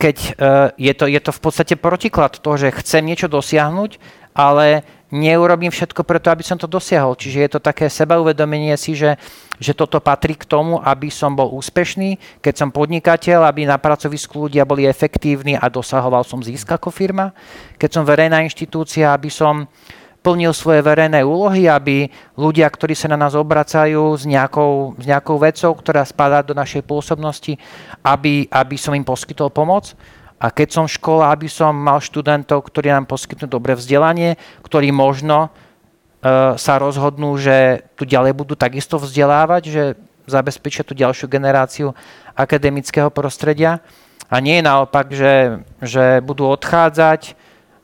keď 0.00 0.16
eh, 0.16 0.32
je 0.76 0.92
to, 0.96 1.04
je 1.06 1.20
to 1.20 1.32
v 1.32 1.40
podstate 1.40 1.74
protiklad 1.76 2.40
toho, 2.40 2.56
že 2.56 2.76
chcem 2.80 3.04
niečo 3.04 3.28
dosiahnuť, 3.28 4.00
ale 4.32 4.82
neurobím 5.10 5.74
všetko 5.74 6.06
preto, 6.06 6.30
aby 6.30 6.46
som 6.46 6.56
to 6.56 6.70
dosiahol. 6.70 7.18
Čiže 7.18 7.38
je 7.42 7.50
to 7.50 7.60
také 7.60 7.90
sebauvedomenie 7.90 8.78
si, 8.78 8.94
že, 8.94 9.18
že 9.58 9.74
toto 9.74 9.98
patrí 9.98 10.38
k 10.38 10.46
tomu, 10.46 10.78
aby 10.78 11.10
som 11.10 11.34
bol 11.34 11.50
úspešný, 11.50 12.40
keď 12.40 12.54
som 12.54 12.68
podnikateľ, 12.70 13.42
aby 13.50 13.66
na 13.66 13.76
pracovisku 13.76 14.46
ľudia 14.46 14.62
boli 14.62 14.86
efektívni 14.86 15.58
a 15.58 15.66
dosahoval 15.66 16.22
som 16.22 16.38
zisk 16.40 16.70
ako 16.70 16.94
firma. 16.94 17.34
Keď 17.74 17.90
som 17.90 18.04
verejná 18.06 18.38
inštitúcia, 18.46 19.10
aby 19.10 19.28
som 19.34 19.66
uh, 19.66 19.99
plnil 20.20 20.52
svoje 20.52 20.84
verejné 20.84 21.24
úlohy, 21.24 21.64
aby 21.64 22.12
ľudia, 22.36 22.68
ktorí 22.68 22.92
sa 22.92 23.08
na 23.08 23.16
nás 23.16 23.32
obracajú 23.32 24.12
s 24.16 24.28
nejakou, 24.28 24.92
s 25.00 25.04
nejakou 25.08 25.40
vecou, 25.40 25.72
ktorá 25.72 26.04
spadá 26.04 26.44
do 26.44 26.52
našej 26.52 26.84
pôsobnosti, 26.84 27.56
aby, 28.04 28.44
aby 28.52 28.76
som 28.76 28.92
im 28.92 29.04
poskytol 29.04 29.48
pomoc. 29.48 29.96
A 30.40 30.48
keď 30.48 30.68
som 30.72 30.84
v 30.88 30.96
škole, 30.96 31.20
aby 31.24 31.48
som 31.48 31.72
mal 31.72 32.00
študentov, 32.00 32.64
ktorí 32.64 32.92
nám 32.92 33.08
poskytnú 33.08 33.48
dobré 33.48 33.76
vzdelanie, 33.76 34.40
ktorí 34.64 34.88
možno 34.88 35.48
uh, 35.48 36.56
sa 36.56 36.80
rozhodnú, 36.80 37.36
že 37.36 37.84
tu 37.96 38.08
ďalej 38.08 38.32
budú 38.32 38.56
takisto 38.56 38.96
vzdelávať, 38.96 39.62
že 39.68 39.82
zabezpečia 40.24 40.84
tú 40.84 40.96
ďalšiu 40.96 41.28
generáciu 41.28 41.92
akademického 42.32 43.12
prostredia. 43.12 43.84
A 44.30 44.38
nie 44.38 44.60
je 44.60 44.68
naopak, 44.68 45.12
že, 45.12 45.64
že 45.82 46.24
budú 46.24 46.48
odchádzať 46.48 47.34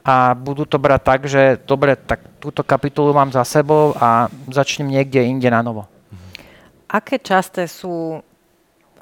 a 0.07 0.39
budú 0.39 0.63
to 0.63 0.79
brať 0.79 1.03
tak, 1.03 1.21
že 1.27 1.59
dobre, 1.67 1.99
tak 1.99 2.23
túto 2.39 2.63
kapitolu 2.63 3.11
mám 3.11 3.35
za 3.35 3.43
sebou 3.43 3.91
a 3.99 4.31
začnem 4.47 4.87
niekde 4.87 5.27
inde 5.27 5.51
na 5.51 5.67
novo. 5.67 5.83
Aké 6.87 7.19
časté 7.19 7.67
sú, 7.67 8.23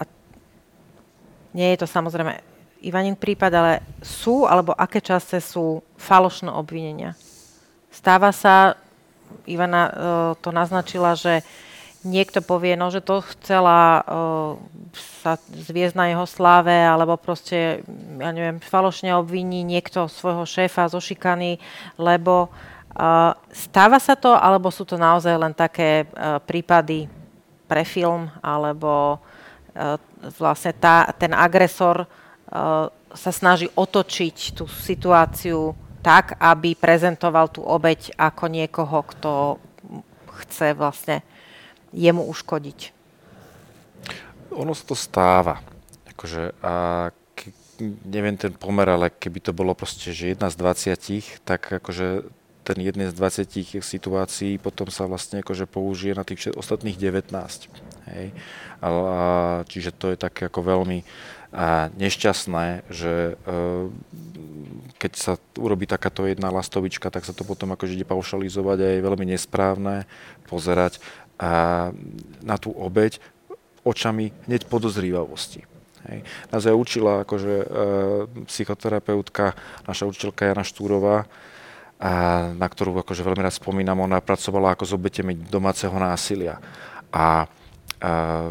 a 0.00 0.02
nie 1.52 1.68
je 1.76 1.84
to 1.84 1.86
samozrejme 1.86 2.40
Ivanin 2.80 3.20
prípad, 3.20 3.52
ale 3.52 3.72
sú, 4.00 4.48
alebo 4.48 4.72
aké 4.72 5.04
časté 5.04 5.44
sú 5.44 5.84
falošné 6.00 6.48
obvinenia? 6.48 7.12
Stáva 7.92 8.32
sa, 8.32 8.80
Ivana 9.44 9.82
uh, 9.84 9.92
to 10.40 10.48
naznačila, 10.56 11.12
že 11.12 11.44
niekto 12.04 12.44
povie, 12.44 12.76
no, 12.76 12.92
že 12.92 13.00
to 13.00 13.24
chcela 13.34 14.04
uh, 14.04 14.54
sa 15.24 15.40
zviezť 15.40 15.96
na 15.96 16.12
jeho 16.12 16.28
sláve, 16.28 16.72
alebo 16.72 17.16
proste, 17.16 17.80
ja 18.20 18.30
neviem, 18.30 18.60
falošne 18.60 19.16
obviní 19.16 19.64
niekto 19.64 20.06
svojho 20.06 20.44
šéfa 20.44 20.86
zo 20.92 21.00
šikany, 21.00 21.56
lebo 21.96 22.52
uh, 22.52 23.32
stáva 23.50 23.96
sa 23.98 24.14
to, 24.14 24.36
alebo 24.36 24.68
sú 24.68 24.84
to 24.84 25.00
naozaj 25.00 25.34
len 25.34 25.56
také 25.56 26.04
uh, 26.04 26.38
prípady 26.44 27.08
pre 27.64 27.82
film, 27.88 28.28
alebo 28.44 29.16
uh, 29.16 29.96
vlastne 30.36 30.76
tá, 30.76 31.08
ten 31.16 31.32
agresor 31.32 32.04
uh, 32.04 32.86
sa 33.14 33.32
snaží 33.32 33.66
otočiť 33.72 34.60
tú 34.60 34.68
situáciu 34.68 35.72
tak, 36.04 36.36
aby 36.36 36.76
prezentoval 36.76 37.48
tú 37.48 37.64
obeď 37.64 38.12
ako 38.20 38.44
niekoho, 38.52 39.00
kto 39.08 39.56
chce 40.44 40.76
vlastne 40.76 41.24
jemu 41.94 42.26
uškodiť? 42.26 42.92
Ono 44.54 44.74
sa 44.74 44.84
to 44.84 44.98
stáva. 44.98 45.62
Akože, 46.14 46.54
a 46.62 47.08
ke, 47.38 47.54
neviem 48.06 48.34
ten 48.38 48.54
pomer, 48.54 48.86
ale 48.86 49.10
keby 49.10 49.38
to 49.40 49.52
bolo 49.54 49.74
proste, 49.74 50.10
že 50.10 50.34
jedna 50.34 50.50
z 50.50 50.58
20, 50.58 51.46
tak 51.46 51.70
akože 51.70 52.28
ten 52.64 52.78
jednej 52.80 53.12
z 53.12 53.14
20 53.14 53.84
situácií 53.84 54.56
potom 54.56 54.88
sa 54.88 55.04
vlastne 55.04 55.44
akože 55.44 55.68
použije 55.68 56.16
na 56.16 56.24
tých 56.24 56.48
ostatných 56.56 56.96
19. 56.96 57.28
Hej. 58.08 58.32
A, 58.80 58.86
a, 58.88 59.20
čiže 59.68 59.92
to 59.92 60.12
je 60.12 60.16
také 60.16 60.48
ako 60.48 60.64
veľmi 60.64 61.04
a 61.54 61.86
nešťastné, 61.94 62.90
že 62.90 63.38
e, 63.38 63.54
keď 64.98 65.12
sa 65.14 65.32
urobí 65.54 65.86
takáto 65.86 66.26
jedna 66.26 66.50
lastovička, 66.50 67.14
tak 67.14 67.22
sa 67.22 67.30
to 67.30 67.46
potom 67.46 67.70
akože 67.78 67.94
ide 67.94 68.02
paušalizovať 68.02 68.78
a 68.82 68.86
je 68.90 69.06
veľmi 69.06 69.26
nesprávne 69.30 70.02
pozerať 70.50 70.98
a 71.38 71.90
na 72.42 72.56
tú 72.56 72.70
obeď 72.70 73.18
očami 73.84 74.32
hneď 74.48 74.66
podozrívavosti. 74.66 75.66
Hej. 76.04 76.20
Nás 76.52 76.62
aj 76.68 76.76
učila 76.76 77.24
akože, 77.24 77.54
e, 77.64 77.66
psychoterapeutka, 78.48 79.56
naša 79.88 80.04
učiteľka 80.04 80.52
Jana 80.52 80.64
Štúrová, 80.64 81.24
a, 81.96 82.12
na 82.52 82.66
ktorú 82.68 82.92
akože 83.00 83.24
veľmi 83.24 83.40
rád 83.44 83.56
spomínam, 83.56 84.04
ona 84.04 84.20
pracovala 84.20 84.76
ako 84.76 84.84
s 84.84 84.92
obetemi 84.92 85.32
domáceho 85.32 85.94
násilia. 85.96 86.60
A, 87.08 87.16
a 87.16 87.26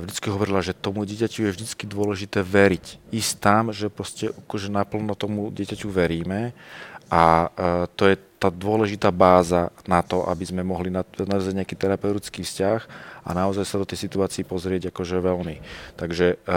vždycky 0.02 0.28
hovorila, 0.34 0.66
že 0.66 0.74
tomu 0.74 1.06
dieťaťu 1.06 1.46
je 1.46 1.54
vždycky 1.54 1.84
dôležité 1.86 2.42
veriť. 2.42 3.14
Ísť 3.14 3.34
tam, 3.38 3.70
že 3.70 3.94
proste 3.94 4.34
akože 4.34 4.74
naplno 4.74 5.14
tomu 5.14 5.54
dieťaťu 5.54 5.94
veríme 5.94 6.58
a 7.14 7.22
e, 7.22 7.48
to 7.94 8.10
je 8.10 8.16
tá 8.44 8.52
dôležitá 8.52 9.08
báza 9.08 9.72
na 9.88 10.04
to, 10.04 10.28
aby 10.28 10.44
sme 10.44 10.68
mohli 10.68 10.92
nadviazať 10.92 11.56
nejaký 11.56 11.80
terapeutický 11.80 12.44
vzťah 12.44 12.80
a 13.24 13.30
naozaj 13.32 13.64
sa 13.64 13.80
do 13.80 13.88
tej 13.88 14.04
situácii 14.04 14.44
pozrieť 14.44 14.92
akože 14.92 15.24
veľmi. 15.24 15.64
Takže 15.96 16.36
e, 16.36 16.56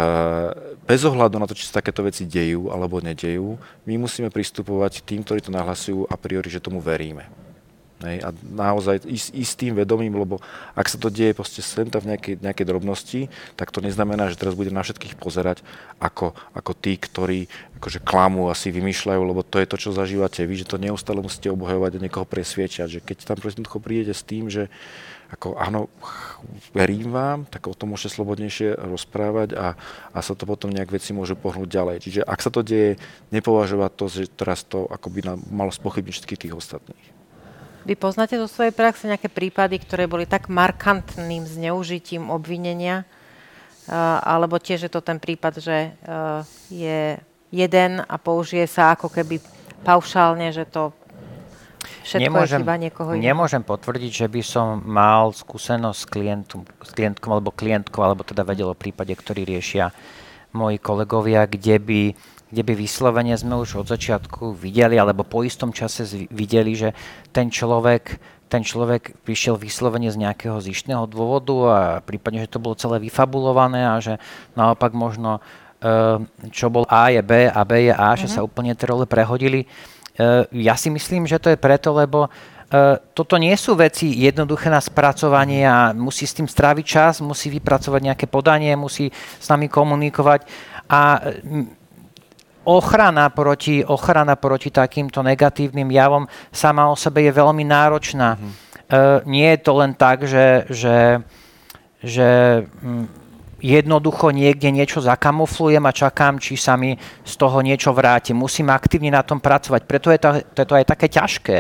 bez 0.83 1.07
ohľadu 1.07 1.39
na 1.39 1.47
to, 1.47 1.55
či 1.55 1.71
sa 1.71 1.79
takéto 1.79 2.03
veci 2.03 2.27
dejú 2.27 2.75
alebo 2.75 2.99
nedejú, 2.99 3.55
my 3.87 3.95
musíme 4.03 4.35
pristupovať 4.35 5.07
tým, 5.07 5.23
ktorí 5.23 5.47
to 5.47 5.55
nahlasujú 5.55 6.11
a 6.11 6.19
priori, 6.19 6.51
že 6.51 6.59
tomu 6.59 6.83
veríme. 6.83 7.31
Hej, 7.97 8.29
a 8.29 8.31
naozaj 8.45 9.09
ísť, 9.09 9.33
ísť 9.33 9.55
tým 9.57 9.73
vedomím, 9.73 10.21
lebo 10.21 10.37
ak 10.77 10.85
sa 10.85 11.01
to 11.01 11.09
deje 11.09 11.33
proste 11.33 11.65
sem 11.65 11.89
v 11.89 12.13
nejakej, 12.13 12.45
nejakej 12.45 12.67
drobnosti, 12.69 13.21
tak 13.57 13.73
to 13.73 13.81
neznamená, 13.81 14.29
že 14.29 14.37
teraz 14.37 14.53
budem 14.53 14.77
na 14.77 14.85
všetkých 14.85 15.17
pozerať 15.17 15.65
ako, 15.97 16.37
ako 16.53 16.73
tí, 16.77 17.01
ktorí 17.01 17.49
akože 17.81 18.05
klamú 18.05 18.53
a 18.53 18.59
si 18.59 18.69
vymýšľajú, 18.69 19.21
lebo 19.25 19.41
to 19.41 19.57
je 19.65 19.69
to, 19.73 19.77
čo 19.81 19.97
zažívate 19.97 20.45
vy, 20.45 20.61
že 20.61 20.69
to 20.69 20.77
neustále 20.77 21.25
musíte 21.25 21.49
obhajovať 21.49 21.97
a 21.97 22.03
niekoho 22.05 22.29
presviečať, 22.29 22.89
že 22.89 23.01
keď 23.01 23.33
tam 23.33 23.41
jednoducho 23.41 23.81
prídete 23.81 24.13
s 24.13 24.29
tým, 24.29 24.53
že 24.53 24.69
ako 25.33 25.57
áno, 25.57 25.89
verím 26.77 27.11
vám, 27.11 27.49
tak 27.49 27.65
o 27.67 27.75
tom 27.75 27.97
môžete 27.97 28.15
slobodnejšie 28.15 28.77
rozprávať 28.77 29.57
a, 29.57 29.75
a 30.13 30.19
sa 30.21 30.37
to 30.37 30.45
potom 30.45 30.69
nejak 30.69 30.93
veci 30.93 31.17
môžu 31.17 31.35
pohnúť 31.35 31.67
ďalej. 31.67 31.97
Čiže 32.05 32.21
ak 32.29 32.45
sa 32.45 32.53
to 32.53 32.61
deje, 32.61 33.01
nepovažovať 33.33 33.91
to, 33.97 34.05
že 34.07 34.23
teraz 34.37 34.63
to 34.69 34.85
ako 34.87 35.09
by 35.11 35.21
nám 35.33 35.41
malo 35.49 35.73
spochybniť 35.73 36.13
všetkých 36.13 36.43
tých 36.47 36.55
ostatných. 36.55 37.16
Vy 37.87 37.95
poznáte 37.95 38.35
zo 38.35 38.51
svojej 38.51 38.75
praxe 38.75 39.07
nejaké 39.07 39.31
prípady, 39.31 39.79
ktoré 39.79 40.11
boli 40.11 40.27
tak 40.27 40.51
markantným 40.51 41.47
zneužitím 41.47 42.35
obvinenia, 42.35 43.07
alebo 44.27 44.59
tiež 44.59 44.91
je 44.91 44.91
to 44.91 44.99
ten 44.99 45.23
prípad, 45.23 45.63
že 45.63 45.95
je 46.67 47.15
jeden 47.55 48.03
a 48.03 48.15
použije 48.19 48.67
sa 48.67 48.99
ako 48.99 49.07
keby 49.07 49.39
paušálne, 49.87 50.51
že 50.51 50.67
to 50.67 50.91
všetko 52.03 52.27
nemôžem, 52.27 52.59
je 52.59 52.65
chyba 52.67 52.77
niekoho 52.83 53.11
iného. 53.15 53.27
Nemôžem 53.31 53.63
potvrdiť, 53.63 54.27
že 54.27 54.27
by 54.27 54.43
som 54.43 54.83
mal 54.83 55.31
skúsenosť 55.31 55.99
s, 56.03 56.07
klientom, 56.11 56.67
s 56.83 56.91
klientkom 56.91 57.31
alebo 57.39 57.55
klientkou, 57.55 58.03
alebo 58.03 58.27
teda 58.27 58.43
vedel 58.43 58.67
o 58.67 58.75
prípade, 58.75 59.15
ktorý 59.15 59.47
riešia 59.47 59.95
moji 60.55 60.79
kolegovia, 60.79 61.47
kde 61.49 61.77
by 61.81 62.01
kde 62.47 62.63
by 62.63 62.75
vyslovene 62.79 63.35
sme 63.35 63.59
už 63.59 63.83
od 63.83 63.87
začiatku 63.91 64.55
videli, 64.55 64.95
alebo 64.95 65.27
po 65.27 65.43
istom 65.43 65.75
čase 65.75 66.07
videli, 66.31 66.79
že 66.79 66.95
ten 67.35 67.51
človek, 67.51 68.23
ten 68.47 68.63
človek 68.63 69.19
prišiel 69.27 69.59
vyslovene 69.59 70.07
z 70.15 70.23
nejakého 70.23 70.63
zištného 70.63 71.11
dôvodu 71.11 71.57
a 71.67 71.81
prípadne, 71.99 72.47
že 72.47 72.55
to 72.55 72.63
bolo 72.63 72.79
celé 72.79 73.03
vyfabulované 73.03 73.91
a 73.91 73.99
že 73.99 74.23
naopak 74.55 74.95
možno 74.95 75.43
eh, 75.83 76.23
čo 76.55 76.71
bol 76.71 76.87
A 76.87 77.11
je 77.11 77.23
B 77.27 77.51
a 77.51 77.61
B 77.67 77.91
je 77.91 77.95
A, 77.95 78.15
mm-hmm. 78.15 78.23
že 78.23 78.27
sa 78.31 78.41
mhm. 78.41 78.47
úplne 78.47 78.73
tie 78.79 78.87
role 78.87 79.11
prehodili. 79.11 79.67
Eh, 80.15 80.47
ja 80.55 80.79
si 80.79 80.87
myslím, 80.87 81.27
že 81.27 81.43
to 81.43 81.51
je 81.51 81.59
preto, 81.59 81.91
lebo 81.91 82.31
Uh, 82.31 82.56
toto 83.15 83.39
nie 83.39 83.55
sú 83.55 83.79
veci 83.79 84.11
jednoduché 84.27 84.67
na 84.67 84.83
spracovanie 84.83 85.63
a 85.63 85.95
musí 85.95 86.27
s 86.27 86.35
tým 86.35 86.51
stráviť 86.51 86.85
čas, 86.85 87.15
musí 87.23 87.47
vypracovať 87.55 88.01
nejaké 88.03 88.27
podanie, 88.27 88.75
musí 88.75 89.07
s 89.15 89.47
nami 89.47 89.71
komunikovať 89.71 90.43
a 90.91 91.23
ochrana 92.67 93.31
proti, 93.31 93.87
ochrana 93.87 94.35
proti 94.35 94.75
takýmto 94.75 95.23
negatívnym 95.23 95.87
javom 95.95 96.27
sama 96.51 96.91
o 96.91 96.99
sebe 96.99 97.23
je 97.23 97.31
veľmi 97.31 97.63
náročná. 97.63 98.35
Mm. 98.35 98.53
Nie 99.31 99.55
je 99.55 99.61
to 99.63 99.73
len 99.79 99.95
tak, 99.95 100.27
že, 100.27 100.67
že, 100.71 101.23
že 102.03 102.29
um, 102.83 103.07
jednoducho 103.63 104.31
niekde 104.31 104.71
niečo 104.75 105.03
zakamuflujem 105.03 105.83
a 105.87 105.95
čakám, 105.95 106.39
či 106.39 106.59
sa 106.59 106.75
mi 106.79 106.95
z 106.99 107.35
toho 107.35 107.63
niečo 107.63 107.91
vráti. 107.95 108.31
Musím 108.31 108.71
aktívne 108.71 109.15
na 109.15 109.23
tom 109.23 109.39
pracovať. 109.39 109.87
Preto 109.87 110.11
je 110.11 110.19
to, 110.19 110.31
to, 110.55 110.59
je 110.63 110.67
to 110.67 110.75
aj 110.75 110.87
také 110.87 111.07
ťažké 111.11 111.59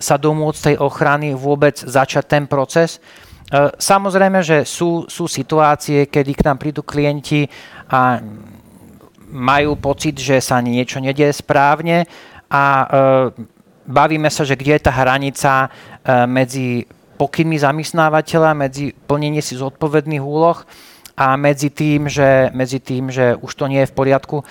sa 0.00 0.16
domôcť 0.16 0.60
tej 0.72 0.76
ochrany 0.80 1.36
vôbec 1.36 1.76
začať 1.76 2.24
ten 2.24 2.44
proces. 2.48 2.96
Uh, 3.50 3.68
samozrejme, 3.76 4.40
že 4.46 4.62
sú, 4.62 5.10
sú 5.10 5.26
situácie, 5.26 6.06
kedy 6.06 6.38
k 6.38 6.46
nám 6.46 6.56
prídu 6.62 6.86
klienti 6.86 7.50
a 7.90 8.22
majú 9.30 9.74
pocit, 9.78 10.18
že 10.18 10.38
sa 10.38 10.62
niečo 10.62 10.98
nedie 10.98 11.30
správne 11.30 12.02
a 12.50 12.62
e, 12.66 12.86
bavíme 13.86 14.26
sa, 14.26 14.42
že 14.42 14.58
kde 14.58 14.74
je 14.74 14.82
tá 14.82 14.90
hranica 14.90 15.70
medzi 16.26 16.82
pokynmi 17.14 17.54
zamestnávateľa, 17.54 18.58
medzi 18.58 18.90
plnenie 18.90 19.38
si 19.38 19.54
zodpovedných 19.54 20.18
úloh 20.18 20.58
a 21.14 21.38
medzi 21.38 21.70
tým, 21.70 22.10
že, 22.10 22.50
medzi 22.50 22.82
tým, 22.82 23.14
že 23.14 23.38
už 23.38 23.54
to 23.54 23.70
nie 23.70 23.86
je 23.86 23.90
v 23.90 23.94
poriadku. 23.94 24.42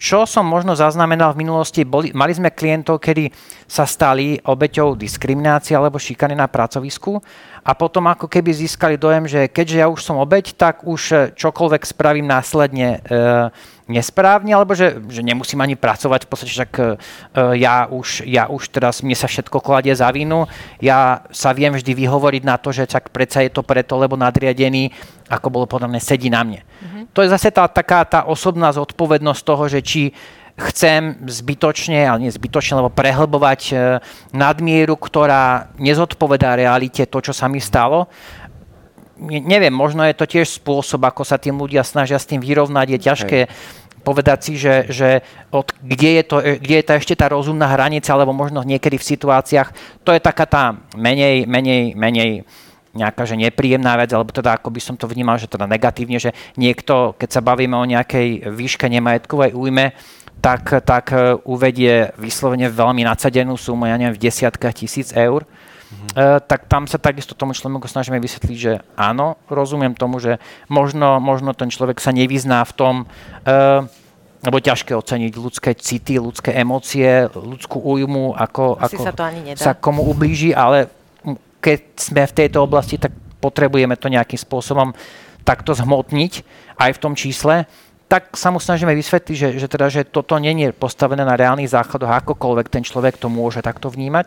Čo 0.00 0.24
som 0.24 0.48
možno 0.48 0.72
zaznamenal 0.72 1.36
v 1.36 1.44
minulosti, 1.44 1.84
boli, 1.84 2.08
mali 2.16 2.32
sme 2.32 2.48
klientov, 2.48 3.04
kedy 3.04 3.28
sa 3.68 3.84
stali 3.84 4.40
obeťou 4.40 4.96
diskriminácie 4.96 5.76
alebo 5.76 6.00
šikany 6.00 6.32
na 6.32 6.48
pracovisku 6.48 7.20
a 7.60 7.76
potom 7.76 8.08
ako 8.08 8.24
keby 8.24 8.48
získali 8.48 8.96
dojem, 8.96 9.28
že 9.28 9.52
keďže 9.52 9.76
ja 9.76 9.92
už 9.92 10.00
som 10.00 10.16
obeď, 10.16 10.56
tak 10.56 10.88
už 10.88 11.36
čokoľvek 11.36 11.82
spravím 11.84 12.24
následne 12.32 12.96
e, 12.96 12.98
nesprávne, 13.90 14.54
alebo 14.54 14.78
že, 14.78 15.02
že 15.10 15.26
nemusím 15.26 15.58
ani 15.58 15.74
pracovať, 15.74 16.24
v 16.24 16.28
podstate 16.30 16.54
však 16.54 16.72
e, 16.78 16.84
ja, 17.58 17.90
už, 17.90 18.22
ja 18.24 18.46
už 18.46 18.70
teraz, 18.70 19.02
mne 19.02 19.18
sa 19.18 19.26
všetko 19.26 19.58
kladie 19.58 19.90
za 19.92 20.06
vinu, 20.14 20.46
ja 20.78 21.26
sa 21.34 21.50
viem 21.50 21.74
vždy 21.74 21.92
vyhovoriť 21.92 22.42
na 22.46 22.56
to, 22.56 22.70
že 22.70 22.86
tak 22.86 23.10
predsa 23.10 23.42
je 23.42 23.50
to 23.50 23.66
preto, 23.66 23.98
lebo 23.98 24.14
nadriadený, 24.14 24.94
ako 25.26 25.50
bolo 25.50 25.66
povedané, 25.66 25.98
sedí 25.98 26.30
na 26.30 26.46
mne. 26.46 26.62
Mm-hmm. 26.62 27.04
To 27.10 27.26
je 27.26 27.32
zase 27.34 27.50
tá 27.50 27.66
taká 27.66 28.06
tá 28.06 28.22
osobná 28.30 28.70
zodpovednosť 28.70 29.42
toho, 29.42 29.64
že 29.66 29.82
či 29.82 30.02
chcem 30.60 31.16
zbytočne, 31.24 32.04
ale 32.04 32.28
nie 32.28 32.32
zbytočne, 32.32 32.78
lebo 32.84 32.92
prehlbovať 32.92 33.60
e, 33.70 33.74
nadmieru, 34.36 34.94
ktorá 35.00 35.72
nezodpovedá 35.80 36.54
realite 36.54 37.08
to, 37.08 37.18
čo 37.24 37.32
sa 37.32 37.48
mi 37.48 37.58
stalo. 37.64 38.12
Neviem, 39.20 39.72
možno 39.72 40.00
je 40.08 40.16
to 40.16 40.24
tiež 40.24 40.48
spôsob, 40.48 41.04
ako 41.04 41.28
sa 41.28 41.36
tým 41.36 41.60
ľudia 41.60 41.84
snažia 41.84 42.16
s 42.16 42.24
tým 42.24 42.40
vyrovnať. 42.40 42.86
Je 42.96 43.00
ťažké 43.04 43.38
Hej. 43.44 43.52
povedať 44.00 44.38
si, 44.40 44.52
že, 44.56 44.88
že 44.88 45.08
od, 45.52 45.68
kde, 45.84 46.10
je 46.20 46.24
to, 46.24 46.36
kde 46.40 46.74
je 46.80 46.84
tá 46.88 46.94
ešte 46.96 47.12
tá 47.12 47.28
rozumná 47.28 47.68
hranica, 47.68 48.08
alebo 48.16 48.32
možno 48.32 48.64
niekedy 48.64 48.96
v 48.96 49.08
situáciách, 49.12 50.00
to 50.02 50.16
je 50.16 50.20
taká 50.24 50.48
tá 50.48 50.64
menej, 50.96 51.44
menej, 51.44 51.92
menej 51.92 52.48
nejaká 52.90 53.22
že 53.22 53.38
nepríjemná 53.38 53.94
vec, 53.94 54.10
alebo 54.10 54.34
teda 54.34 54.58
ako 54.58 54.74
by 54.74 54.80
som 54.82 54.98
to 54.98 55.06
vnímal, 55.06 55.38
že 55.38 55.46
teda 55.46 55.70
negatívne, 55.70 56.18
že 56.18 56.34
niekto, 56.58 57.14
keď 57.14 57.28
sa 57.38 57.44
bavíme 57.44 57.78
o 57.78 57.86
nejakej 57.86 58.50
výške 58.50 58.90
nemajetkovej 58.90 59.54
újme, 59.54 59.94
tak, 60.40 60.82
tak 60.82 61.12
e, 61.12 61.36
uvedie 61.44 62.10
vyslovene 62.16 62.72
veľmi 62.72 63.04
nadsadenú 63.04 63.54
sumu, 63.54 63.86
ja 63.86 64.00
neviem, 64.00 64.16
v 64.16 64.24
desiatkách 64.26 64.74
tisíc 64.74 65.12
eur, 65.12 65.44
mm-hmm. 65.90 66.10
uh, 66.14 66.38
tak 66.40 66.70
tam 66.70 66.86
sa 66.86 66.96
takisto 66.96 67.34
tomu 67.34 67.52
človeku 67.52 67.90
snažíme 67.90 68.16
vysvetliť, 68.22 68.58
že 68.58 68.72
áno, 68.94 69.36
rozumiem 69.50 69.92
tomu, 69.98 70.22
že 70.22 70.38
možno, 70.70 71.18
možno 71.18 71.52
ten 71.52 71.68
človek 71.68 71.98
sa 71.98 72.14
nevyzná 72.14 72.62
v 72.64 72.72
tom, 72.72 72.94
uh, 73.04 73.84
lebo 74.40 74.56
ťažké 74.56 74.96
oceniť 74.96 75.32
ľudské 75.36 75.70
city, 75.76 76.16
ľudské 76.16 76.56
emócie, 76.56 77.28
ľudskú 77.28 77.76
újmu, 77.82 78.32
ako, 78.32 78.80
ako 78.80 79.02
sa, 79.04 79.12
to 79.12 79.24
ani 79.26 79.40
nedá. 79.52 79.60
sa 79.60 79.72
komu 79.76 80.06
ublíži, 80.08 80.56
ale 80.56 80.88
keď 81.60 81.80
sme 82.00 82.24
v 82.24 82.36
tejto 82.36 82.64
oblasti, 82.64 82.96
tak 82.96 83.12
potrebujeme 83.42 84.00
to 84.00 84.08
nejakým 84.08 84.40
spôsobom 84.40 84.96
takto 85.44 85.76
zhmotniť 85.76 86.32
aj 86.80 86.90
v 86.96 87.02
tom 87.02 87.12
čísle 87.12 87.68
tak 88.10 88.34
sa 88.34 88.50
mu 88.50 88.58
snažíme 88.58 88.90
vysvetliť, 88.90 89.36
že, 89.38 89.48
že, 89.62 89.66
teda, 89.70 89.86
že 89.86 90.02
toto 90.02 90.34
nie 90.42 90.58
je 90.58 90.74
postavené 90.74 91.22
na 91.22 91.38
reálnych 91.38 91.70
základoch, 91.70 92.10
akokoľvek 92.10 92.66
ten 92.66 92.82
človek 92.82 93.14
to 93.14 93.30
môže 93.30 93.62
takto 93.62 93.86
vnímať. 93.86 94.26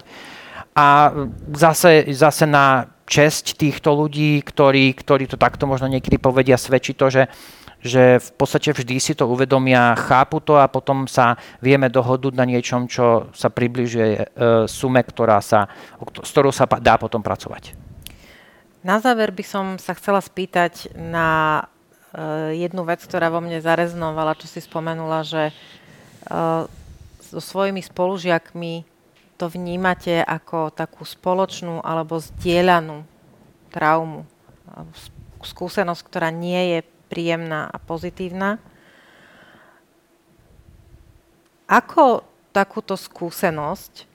A 0.74 1.14
zase, 1.54 2.10
zase 2.10 2.50
na 2.50 2.90
česť 3.06 3.58
týchto 3.58 3.94
ľudí, 3.94 4.42
ktorí, 4.42 4.94
ktorí 4.98 5.30
to 5.30 5.38
takto 5.38 5.70
možno 5.70 5.86
niekedy 5.86 6.18
povedia, 6.18 6.58
svedčí 6.58 6.98
to, 6.98 7.14
že, 7.14 7.30
že 7.84 8.18
v 8.18 8.30
podstate 8.34 8.74
vždy 8.74 8.98
si 8.98 9.14
to 9.14 9.30
uvedomia, 9.30 9.94
chápu 9.94 10.42
to 10.42 10.58
a 10.58 10.66
potom 10.66 11.06
sa 11.06 11.38
vieme 11.62 11.94
dohodnúť 11.94 12.34
na 12.34 12.46
niečom, 12.50 12.90
čo 12.90 13.30
sa 13.38 13.54
približuje 13.54 14.10
e, 14.18 14.26
sume, 14.66 15.04
ktorá 15.04 15.44
sa, 15.46 15.70
s 16.26 16.30
ktorou 16.34 16.50
sa 16.50 16.66
dá 16.66 16.98
potom 16.98 17.22
pracovať. 17.22 17.78
Na 18.82 18.98
záver 18.98 19.30
by 19.30 19.44
som 19.46 19.66
sa 19.78 19.94
chcela 19.94 20.20
spýtať 20.20 20.92
na 20.98 21.62
Eh, 22.14 22.62
jednu 22.62 22.86
vec, 22.86 23.02
ktorá 23.02 23.34
vo 23.34 23.42
mne 23.42 23.58
zareznovala, 23.58 24.38
čo 24.38 24.46
si 24.46 24.62
spomenula, 24.62 25.26
že 25.26 25.50
uh, 26.30 26.70
so 27.26 27.42
svojimi 27.42 27.82
spolužiakmi 27.82 28.86
to 29.38 29.50
vnímate 29.50 30.22
ako 30.22 30.70
takú 30.70 31.04
spoločnú 31.04 31.82
alebo 31.82 32.22
zdieľanú 32.22 33.04
traumu, 33.74 34.30
skúsenosť, 35.42 36.02
ktorá 36.06 36.30
nie 36.30 36.78
je 36.78 36.80
príjemná 37.10 37.68
a 37.70 37.78
pozitívna. 37.82 38.62
Ako 41.66 42.22
takúto 42.54 42.94
skúsenosť 42.94 44.06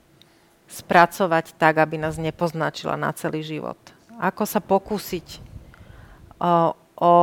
spracovať 0.69 1.57
tak, 1.59 1.81
aby 1.81 1.99
nás 1.99 2.15
nepoznačila 2.15 2.95
na 2.95 3.11
celý 3.11 3.43
život? 3.43 3.77
Ako 4.19 4.47
sa 4.47 4.63
pokúsiť 4.63 5.43
o, 6.39 6.71
o 6.99 7.13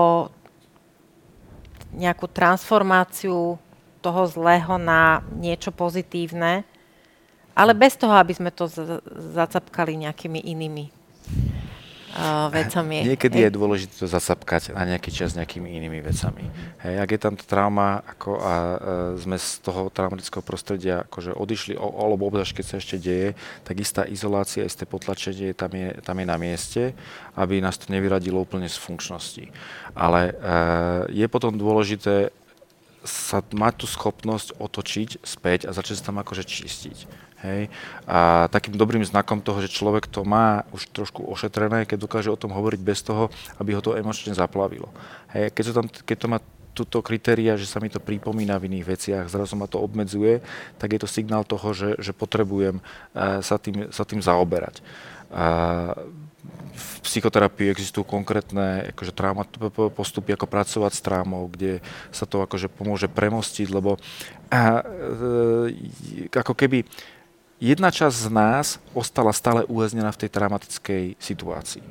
nejakú 1.96 2.28
transformáciu 2.28 3.56
toho 4.04 4.22
zlého 4.28 4.76
na 4.76 5.24
niečo 5.32 5.72
pozitívne, 5.72 6.68
ale 7.56 7.72
bez 7.72 7.96
toho, 7.96 8.12
aby 8.12 8.36
sme 8.36 8.52
to 8.52 8.68
zacapkali 9.32 9.96
nejakými 9.96 10.44
inými 10.44 10.92
uh, 12.12 12.52
vecami. 12.52 13.08
Niekedy 13.08 13.48
je 13.48 13.50
dôležité 13.56 14.04
to 14.04 14.08
zasapkať 14.08 14.76
na 14.76 14.84
nejaký 14.84 15.08
čas 15.08 15.32
nejakými 15.32 15.64
inými 15.64 16.04
vecami. 16.04 16.44
Hej, 16.84 16.94
ak 17.00 17.08
je 17.16 17.20
tam 17.20 17.34
trauma 17.40 18.04
ako 18.04 18.30
a 18.44 18.52
uh, 18.52 18.76
sme 19.16 19.40
z 19.40 19.64
toho 19.64 19.88
traumatického 19.88 20.44
prostredia 20.44 21.08
akože 21.08 21.32
odišli, 21.32 21.80
o, 21.80 21.88
alebo 21.96 22.28
obzvlášť 22.28 22.60
keď 22.60 22.64
sa 22.68 22.76
ešte 22.76 22.96
deje, 23.00 23.28
tak 23.64 23.80
istá 23.80 24.04
izolácia, 24.04 24.60
isté 24.60 24.84
potlačenie 24.84 25.56
tam 25.56 25.72
je, 25.72 25.96
tam 26.04 26.16
je 26.20 26.26
na 26.28 26.36
mieste, 26.36 26.92
aby 27.40 27.64
nás 27.64 27.80
to 27.80 27.88
nevyradilo 27.88 28.44
úplne 28.44 28.68
z 28.68 28.76
funkčnosti. 28.76 29.48
Ale 29.96 30.36
uh, 30.36 31.08
je 31.08 31.24
potom 31.24 31.56
dôležité 31.56 32.36
sa 33.06 33.40
mať 33.40 33.82
tú 33.82 33.86
schopnosť 33.86 34.58
otočiť 34.58 35.24
späť 35.24 35.70
a 35.70 35.74
začať 35.74 36.02
sa 36.02 36.12
tam 36.12 36.20
akože 36.20 36.42
čistiť. 36.44 36.98
Hej. 37.46 37.70
A 38.08 38.50
takým 38.50 38.74
dobrým 38.74 39.04
znakom 39.04 39.38
toho, 39.44 39.62
že 39.62 39.70
človek 39.70 40.08
to 40.10 40.24
má 40.26 40.66
už 40.74 40.90
trošku 40.90 41.22
ošetrené, 41.22 41.86
keď 41.86 41.98
dokáže 42.02 42.32
o 42.32 42.40
tom 42.40 42.50
hovoriť 42.50 42.80
bez 42.80 43.04
toho, 43.04 43.30
aby 43.62 43.76
ho 43.76 43.84
to 43.84 43.94
emočne 43.94 44.34
zaplavilo. 44.34 44.90
Hej. 45.30 45.54
Keď, 45.54 45.64
to 45.64 45.72
tam, 45.72 45.86
keď 45.86 46.16
to 46.18 46.28
má 46.32 46.38
túto 46.76 47.00
kritéria, 47.00 47.56
že 47.56 47.64
sa 47.64 47.80
mi 47.80 47.88
to 47.88 47.96
pripomína 47.96 48.60
v 48.60 48.68
iných 48.68 48.84
veciach, 48.84 49.24
zrazu 49.32 49.56
ma 49.56 49.64
to 49.64 49.80
obmedzuje, 49.80 50.44
tak 50.76 50.92
je 50.92 51.00
to 51.00 51.08
signál 51.08 51.40
toho, 51.48 51.72
že, 51.72 51.96
že 51.96 52.12
potrebujem 52.12 52.84
uh, 52.84 53.40
sa, 53.40 53.56
tým, 53.56 53.88
sa 53.88 54.04
tým 54.04 54.20
zaoberať. 54.20 54.84
Uh, 55.32 55.96
v 56.76 56.86
psychoterapii 57.00 57.72
existujú 57.72 58.04
konkrétne 58.04 58.92
akože, 58.92 59.12
trauma, 59.16 59.48
postupy, 59.94 60.36
ako 60.36 60.44
pracovať 60.44 60.92
s 60.92 61.00
traumou, 61.00 61.48
kde 61.48 61.80
sa 62.12 62.28
to 62.28 62.44
akože 62.44 62.68
pomôže 62.68 63.08
premostiť, 63.08 63.68
lebo 63.72 63.96
uh, 63.96 64.00
ako 66.36 66.52
keby 66.52 66.84
jedna 67.62 67.88
časť 67.88 68.16
z 68.16 68.28
nás 68.28 68.66
ostala 68.92 69.32
stále 69.32 69.64
uväznená 69.64 70.12
v 70.12 70.20
tej 70.26 70.30
traumatickej 70.32 71.04
situácii. 71.16 71.84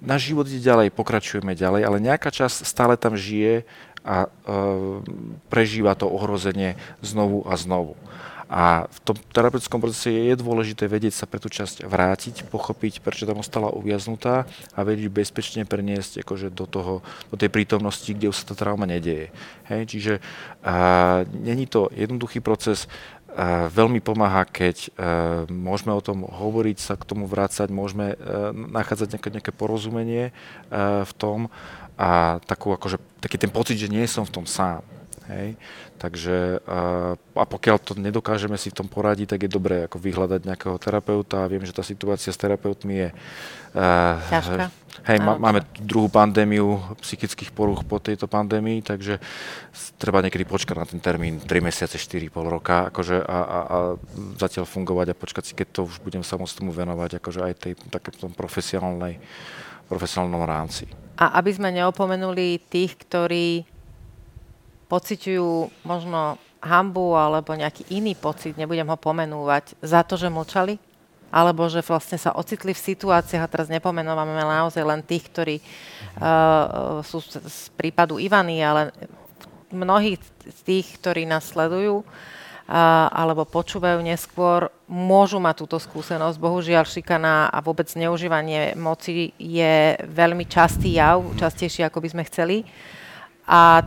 Náš 0.00 0.32
život 0.32 0.48
ide 0.48 0.64
ďalej, 0.64 0.96
pokračujeme 0.96 1.52
ďalej, 1.52 1.84
ale 1.84 2.00
nejaká 2.00 2.32
časť 2.32 2.64
stále 2.64 2.96
tam 2.96 3.20
žije 3.20 3.68
a 4.00 4.26
e, 4.26 4.28
prežíva 5.52 5.92
to 5.92 6.08
ohrozenie 6.08 6.80
znovu 7.04 7.44
a 7.44 7.52
znovu. 7.60 7.92
A 8.48 8.86
v 8.86 8.98
tom 9.02 9.16
terapeutickom 9.32 9.80
procese 9.80 10.12
je 10.12 10.34
dôležité 10.36 10.86
vedieť 10.86 11.14
sa 11.22 11.24
pre 11.24 11.40
tú 11.40 11.48
časť 11.48 11.84
vrátiť, 11.84 12.46
pochopiť, 12.48 13.00
prečo 13.00 13.24
tam 13.24 13.40
ostala 13.40 13.72
uviaznutá 13.72 14.44
a 14.76 14.80
vedieť 14.84 15.08
bezpečne 15.10 15.62
preniesť 15.64 16.22
akože 16.22 16.52
do, 16.52 16.68
toho, 16.68 16.94
do 17.32 17.36
tej 17.36 17.48
prítomnosti, 17.48 18.08
kde 18.08 18.30
už 18.30 18.36
sa 18.44 18.52
tá 18.52 18.54
trauma 18.54 18.84
nedieje. 18.84 19.32
Hej, 19.68 19.82
čiže 19.90 20.14
a, 20.60 21.24
není 21.32 21.64
to 21.64 21.88
jednoduchý 21.94 22.44
proces, 22.44 22.86
veľmi 23.70 23.98
pomáha, 23.98 24.46
keď 24.46 24.76
e, 24.78 24.88
môžeme 25.50 25.90
o 25.90 26.04
tom 26.04 26.22
hovoriť, 26.22 26.78
sa 26.78 26.94
k 26.94 27.02
tomu 27.02 27.26
vrácať, 27.26 27.66
môžeme 27.66 28.14
e, 28.14 28.16
nachádzať 28.54 29.18
nejaké, 29.18 29.28
nejaké 29.34 29.52
porozumenie 29.52 30.30
e, 30.30 30.32
v 31.02 31.12
tom 31.18 31.50
a 31.98 32.38
takú, 32.46 32.74
akože, 32.74 33.02
taký 33.18 33.38
ten 33.38 33.50
pocit, 33.50 33.78
že 33.78 33.90
nie 33.90 34.06
som 34.06 34.22
v 34.22 34.34
tom 34.38 34.46
sám. 34.46 34.86
Hej? 35.30 35.56
Takže 35.96 36.60
a 37.34 37.44
pokiaľ 37.48 37.76
to 37.80 37.92
nedokážeme 37.96 38.60
si 38.60 38.68
v 38.68 38.84
tom 38.84 38.88
poradiť, 38.88 39.36
tak 39.36 39.40
je 39.46 39.50
dobré 39.50 39.88
ako 39.88 39.96
vyhľadať 39.96 40.40
nejakého 40.44 40.76
terapeuta. 40.76 41.48
Viem, 41.48 41.64
že 41.64 41.76
tá 41.76 41.80
situácia 41.80 42.32
s 42.32 42.40
terapeutmi 42.40 42.94
je... 42.94 43.08
Ťažká. 44.30 44.84
Hej, 45.02 45.18
má, 45.18 45.34
máme 45.34 45.66
druhú 45.82 46.06
pandémiu 46.06 46.78
psychických 47.02 47.50
poruch 47.50 47.82
po 47.82 47.98
tejto 47.98 48.30
pandémii, 48.30 48.78
takže 48.78 49.18
treba 49.98 50.22
niekedy 50.22 50.46
počkať 50.46 50.76
na 50.78 50.86
ten 50.86 51.02
termín 51.02 51.42
3 51.42 51.50
mesiace, 51.58 51.98
4, 51.98 52.30
pol 52.30 52.46
roka 52.46 52.94
akože 52.94 53.18
a, 53.18 53.38
a, 53.42 53.58
a 53.58 53.76
zatiaľ 54.38 54.70
fungovať 54.70 55.10
a 55.10 55.18
počkať 55.18 55.44
si, 55.50 55.52
keď 55.58 55.68
to 55.74 55.80
už 55.90 55.98
budem 55.98 56.22
sa 56.22 56.38
môcť 56.38 56.62
tomu 56.62 56.70
venovať 56.70 57.18
akože 57.18 57.40
aj 57.42 57.54
tej 57.58 57.72
takéto 57.90 58.30
profesionálnej, 58.30 59.18
profesionálnom 59.90 60.46
rámci. 60.46 60.86
A 61.18 61.42
aby 61.42 61.50
sme 61.50 61.74
neopomenuli 61.74 62.62
tých, 62.70 62.94
ktorí 62.94 63.73
pociťujú 64.94 65.82
možno 65.82 66.38
hambu 66.62 67.18
alebo 67.18 67.50
nejaký 67.58 67.90
iný 67.90 68.14
pocit, 68.14 68.54
nebudem 68.54 68.86
ho 68.86 68.94
pomenúvať, 68.94 69.74
za 69.82 70.06
to, 70.06 70.14
že 70.14 70.30
mlčali? 70.30 70.78
Alebo 71.34 71.66
že 71.66 71.82
vlastne 71.82 72.14
sa 72.14 72.30
ocitli 72.38 72.70
v 72.70 72.84
situáciách, 72.94 73.42
a 73.42 73.50
teraz 73.50 73.66
nepomenúvame 73.66 74.38
naozaj 74.38 74.86
len 74.86 75.02
tých, 75.02 75.26
ktorí 75.34 75.56
uh, 75.58 77.02
sú 77.02 77.18
z, 77.18 77.42
z 77.42 77.58
prípadu 77.74 78.22
Ivany, 78.22 78.62
ale 78.62 78.94
mnohých 79.74 80.22
z 80.46 80.60
tých, 80.62 80.86
ktorí 81.02 81.26
nás 81.26 81.50
sledujú, 81.50 82.06
alebo 82.64 83.44
počúvajú 83.44 84.00
neskôr, 84.00 84.72
môžu 84.88 85.36
mať 85.36 85.66
túto 85.66 85.76
skúsenosť. 85.76 86.40
Bohužiaľ, 86.40 86.88
šikana 86.88 87.52
a 87.52 87.58
vôbec 87.60 87.84
zneužívanie 87.90 88.72
moci 88.78 89.36
je 89.36 89.98
veľmi 90.00 90.48
častý 90.48 90.96
jav, 90.96 91.20
častejší 91.36 91.84
ako 91.84 92.00
by 92.00 92.08
sme 92.08 92.22
chceli. 92.24 92.56
A 93.44 93.84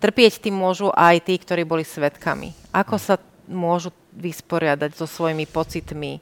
trpieť 0.00 0.48
tým 0.48 0.56
môžu 0.56 0.88
aj 0.96 1.28
tí, 1.28 1.36
ktorí 1.36 1.68
boli 1.68 1.84
svetkami. 1.84 2.56
Ako 2.72 2.96
sa 2.96 3.20
môžu 3.46 3.92
vysporiadať 4.16 4.96
so 4.96 5.06
svojimi 5.06 5.44
pocitmi? 5.46 6.18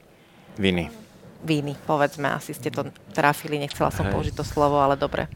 Viny. 0.59 0.91
Viny, 1.39 1.73
povedzme, 1.87 2.27
asi 2.27 2.51
ste 2.51 2.67
to 2.67 2.91
trafili, 3.15 3.55
nechcela 3.55 3.87
som 3.95 4.03
Hej. 4.03 4.11
použiť 4.11 4.33
to 4.35 4.43
slovo, 4.43 4.83
ale 4.83 4.99
dobre. 4.99 5.31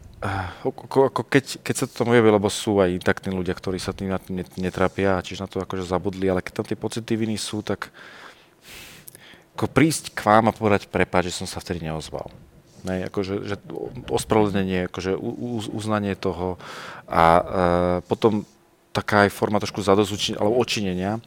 Ako, 0.64 1.12
ako 1.12 1.22
keď, 1.28 1.64
keď 1.64 1.76
sa 1.76 1.86
to 1.88 2.04
tomu 2.04 2.16
javí, 2.16 2.28
lebo 2.28 2.52
sú 2.52 2.80
aj 2.84 2.96
intaktní 2.96 3.32
ľudia, 3.32 3.56
ktorí 3.56 3.80
sa 3.80 3.96
tým 3.96 4.12
netrápia, 4.60 5.24
čiže 5.24 5.44
na 5.44 5.50
to 5.52 5.64
akože 5.64 5.88
zabudli, 5.88 6.28
ale 6.28 6.44
keď 6.44 6.54
tam 6.60 6.68
tie 6.68 6.80
pocity 6.80 7.16
viny 7.16 7.40
sú, 7.40 7.64
tak 7.64 7.92
ako 9.56 9.68
prísť 9.72 10.16
k 10.16 10.20
vám 10.28 10.52
a 10.52 10.56
povedať 10.56 10.92
prepáč, 10.92 11.32
že 11.32 11.44
som 11.44 11.48
sa 11.48 11.64
vtedy 11.64 11.88
neozval. 11.88 12.32
Ne, 12.84 13.08
akože, 13.08 13.48
že 13.48 13.56
ospravedlnenie, 14.12 14.92
akože 14.92 15.16
uznanie 15.72 16.20
toho 16.20 16.60
a 17.08 17.24
e, 17.24 17.44
potom 18.12 18.44
taká 18.92 19.24
aj 19.24 19.32
forma 19.32 19.64
trošku 19.64 19.80
zadozučenia 19.80 20.36
alebo 20.36 20.60
očinenia, 20.60 21.24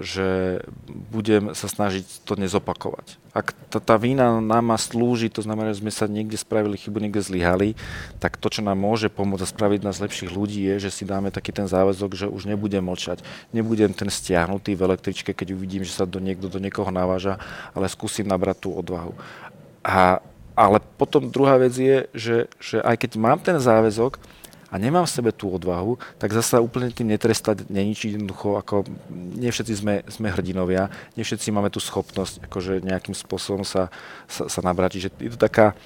že 0.00 0.60
budem 0.88 1.52
sa 1.52 1.68
snažiť 1.68 2.24
to 2.24 2.32
nezopakovať. 2.32 3.20
Ak 3.36 3.52
tá, 3.68 3.76
tá 3.76 4.00
vína 4.00 4.40
nám 4.40 4.64
má 4.64 4.78
slúži, 4.80 5.28
to 5.28 5.44
znamená, 5.44 5.76
že 5.76 5.84
sme 5.84 5.92
sa 5.92 6.08
niekde 6.08 6.40
spravili 6.40 6.80
chybu, 6.80 6.96
niekde 6.96 7.20
zlyhali, 7.20 7.76
tak 8.24 8.40
to, 8.40 8.48
čo 8.48 8.64
nám 8.64 8.80
môže 8.80 9.12
pomôcť 9.12 9.44
a 9.44 9.52
spraviť 9.52 9.80
nás 9.84 10.00
lepších 10.00 10.32
ľudí, 10.32 10.64
je, 10.64 10.88
že 10.88 10.90
si 10.96 11.04
dáme 11.04 11.28
taký 11.28 11.52
ten 11.52 11.68
záväzok, 11.68 12.16
že 12.16 12.26
už 12.30 12.48
nebudem 12.48 12.80
mlčať, 12.80 13.20
nebudem 13.52 13.92
ten 13.92 14.08
stiahnutý 14.08 14.72
v 14.72 14.88
električke, 14.88 15.36
keď 15.36 15.52
uvidím, 15.52 15.84
že 15.84 15.92
sa 15.92 16.08
do 16.08 16.24
niekto 16.24 16.48
do 16.48 16.56
niekoho 16.56 16.88
naváža, 16.88 17.36
ale 17.76 17.92
skúsim 17.92 18.24
nabrať 18.24 18.64
tú 18.64 18.72
odvahu. 18.72 19.12
A, 19.84 20.24
ale 20.54 20.78
potom 20.98 21.30
druhá 21.30 21.58
vec 21.58 21.74
je, 21.74 22.06
že, 22.14 22.36
že 22.62 22.78
aj 22.82 22.96
keď 23.02 23.10
mám 23.18 23.38
ten 23.42 23.58
záväzok, 23.58 24.18
a 24.74 24.78
nemám 24.78 25.06
v 25.06 25.14
sebe 25.14 25.30
tú 25.30 25.54
odvahu, 25.54 26.02
tak 26.18 26.34
zase 26.34 26.58
úplne 26.58 26.90
tým 26.90 27.06
netrestať, 27.14 27.70
neničiť 27.70 28.18
jednoducho, 28.18 28.58
ako 28.58 28.82
nie 29.38 29.46
všetci 29.46 29.74
sme, 29.78 30.02
sme 30.10 30.34
hrdinovia, 30.34 30.90
nie 31.14 31.22
všetci 31.22 31.54
máme 31.54 31.70
tú 31.70 31.78
schopnosť 31.78 32.50
akože 32.50 32.82
nejakým 32.82 33.14
spôsobom 33.14 33.62
sa, 33.62 33.86
sa, 34.26 34.50
sa 34.50 34.60
nabrať. 34.66 34.98
Čiže 34.98 35.08
je 35.22 35.30
to 35.30 35.38
taká, 35.38 35.78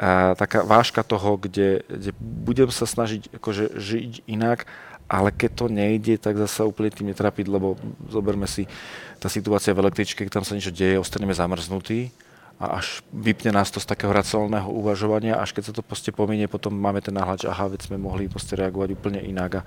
a, 0.00 0.32
taká 0.40 0.64
váška 0.64 1.04
toho, 1.04 1.36
kde, 1.36 1.84
kde 1.84 2.16
budem 2.16 2.72
sa 2.72 2.88
snažiť 2.88 3.28
akože 3.36 3.76
žiť 3.76 4.24
inak, 4.24 4.64
ale 5.04 5.36
keď 5.36 5.50
to 5.60 5.66
nejde, 5.68 6.16
tak 6.16 6.40
zase 6.40 6.64
úplne 6.64 6.88
tým 6.88 7.12
netrapiť, 7.12 7.44
lebo 7.44 7.76
zoberme 8.08 8.48
si 8.48 8.64
tá 9.20 9.28
situácia 9.28 9.76
v 9.76 9.84
električke, 9.84 10.24
keď 10.24 10.40
tam 10.40 10.48
sa 10.48 10.56
niečo 10.56 10.72
deje, 10.72 10.96
ostaneme 10.96 11.36
zamrznutí, 11.36 12.08
a 12.60 12.76
až 12.76 13.00
vypne 13.08 13.56
nás 13.56 13.72
to 13.72 13.80
z 13.80 13.88
takého 13.88 14.12
racionálneho 14.12 14.68
uvažovania, 14.68 15.40
až 15.40 15.56
keď 15.56 15.72
sa 15.72 15.72
to 15.72 15.80
proste 15.80 16.12
pominie, 16.12 16.44
potom 16.44 16.76
máme 16.76 17.00
ten 17.00 17.16
náhľad, 17.16 17.40
že 17.40 17.48
aha, 17.48 17.72
veď 17.72 17.88
sme 17.88 17.96
mohli 17.96 18.28
proste 18.28 18.52
reagovať 18.52 19.00
úplne 19.00 19.16
inak. 19.24 19.64
A, 19.64 19.66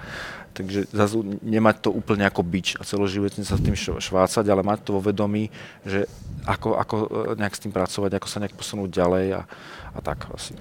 takže 0.53 0.85
zase 0.93 1.17
nemať 1.41 1.81
to 1.81 1.89
úplne 1.89 2.21
ako 2.29 2.45
bič 2.45 2.77
a 2.77 2.85
celoživotne 2.85 3.41
sa 3.41 3.57
s 3.57 3.65
tým 3.65 3.73
švácať, 3.73 4.45
ale 4.45 4.61
mať 4.61 4.85
to 4.85 4.93
vo 4.93 5.01
vedomí, 5.01 5.49
že 5.81 6.05
ako, 6.45 6.77
ako 6.77 6.95
e, 7.01 7.05
nejak 7.41 7.57
s 7.57 7.63
tým 7.65 7.73
pracovať, 7.73 8.11
ako 8.13 8.27
sa 8.29 8.37
nejak 8.45 8.53
posunúť 8.53 8.89
ďalej 8.93 9.25
a, 9.35 9.49
a 9.97 9.99
tak 10.05 10.29
asi. 10.29 10.53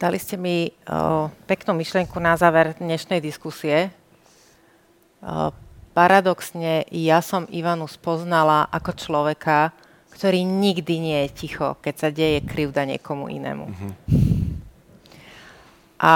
Dali 0.00 0.16
ste 0.16 0.40
mi 0.40 0.72
o, 0.88 1.28
peknú 1.44 1.76
myšlienku 1.76 2.16
na 2.16 2.32
záver 2.40 2.80
dnešnej 2.80 3.20
diskusie. 3.20 3.92
O, 5.20 5.52
paradoxne, 5.92 6.88
ja 6.88 7.20
som 7.20 7.44
Ivanu 7.52 7.84
spoznala 7.84 8.72
ako 8.72 8.96
človeka, 8.96 9.76
ktorý 10.18 10.42
nikdy 10.42 10.94
nie 10.98 11.18
je 11.30 11.46
ticho, 11.46 11.78
keď 11.78 11.94
sa 11.94 12.08
deje 12.10 12.42
krivda 12.42 12.82
niekomu 12.82 13.30
inému. 13.30 13.70
Uh-huh. 13.70 13.92
A 15.94 16.12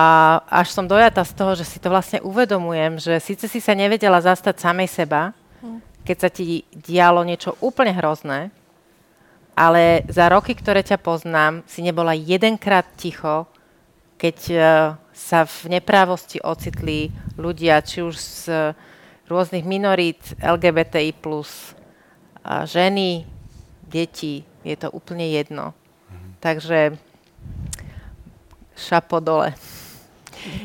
až 0.50 0.74
som 0.74 0.90
dojata 0.90 1.22
z 1.22 1.32
toho, 1.38 1.54
že 1.54 1.62
si 1.62 1.78
to 1.78 1.86
vlastne 1.86 2.18
uvedomujem, 2.22 2.98
že 2.98 3.22
síce 3.22 3.46
si 3.46 3.62
sa 3.62 3.78
nevedela 3.78 4.18
zastať 4.18 4.58
samej 4.58 4.90
seba, 4.90 5.30
mhm. 5.62 5.78
keď 6.02 6.16
sa 6.18 6.28
ti 6.34 6.66
dialo 6.74 7.22
niečo 7.22 7.54
úplne 7.62 7.94
hrozné, 7.94 8.50
ale 9.54 10.02
za 10.10 10.26
roky, 10.26 10.58
ktoré 10.58 10.82
ťa 10.82 10.98
poznám, 10.98 11.62
si 11.70 11.86
nebola 11.86 12.10
jedenkrát 12.14 12.86
ticho, 12.98 13.46
keď 14.18 14.38
uh, 14.50 14.62
sa 15.14 15.46
v 15.46 15.78
neprávosti 15.78 16.42
ocitli 16.42 17.10
ľudia, 17.38 17.82
či 17.82 18.02
už 18.02 18.14
z 18.18 18.42
rôznych 19.30 19.66
minorít, 19.66 20.18
LGBTI+, 20.42 21.14
ženy, 22.66 23.26
deti, 23.92 24.40
je 24.64 24.76
to 24.80 24.88
úplne 24.88 25.28
jedno. 25.28 25.76
Mhm. 26.08 26.28
Takže 26.40 26.78
šapo 28.72 29.20
dole. 29.20 29.52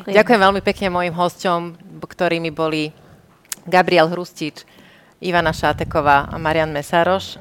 Ďakujem. 0.07 0.15
Ďakujem 0.15 0.41
veľmi 0.41 0.61
pekne 0.65 0.87
mojim 0.89 1.13
hosťom, 1.13 1.59
ktorými 2.01 2.49
boli 2.49 2.89
Gabriel 3.67 4.09
Hrustič, 4.09 4.63
Ivana 5.21 5.53
Šáteková 5.53 6.31
a 6.31 6.35
Marian 6.39 6.71
Mesároš. 6.71 7.37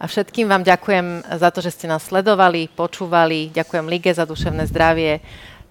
A 0.00 0.08
všetkým 0.08 0.48
vám 0.48 0.64
ďakujem 0.64 1.24
za 1.36 1.48
to, 1.52 1.60
že 1.60 1.74
ste 1.76 1.86
nás 1.90 2.08
sledovali, 2.08 2.72
počúvali. 2.72 3.52
Ďakujem 3.52 3.84
Lige 3.84 4.12
za 4.14 4.24
duševné 4.24 4.64
zdravie 4.70 5.20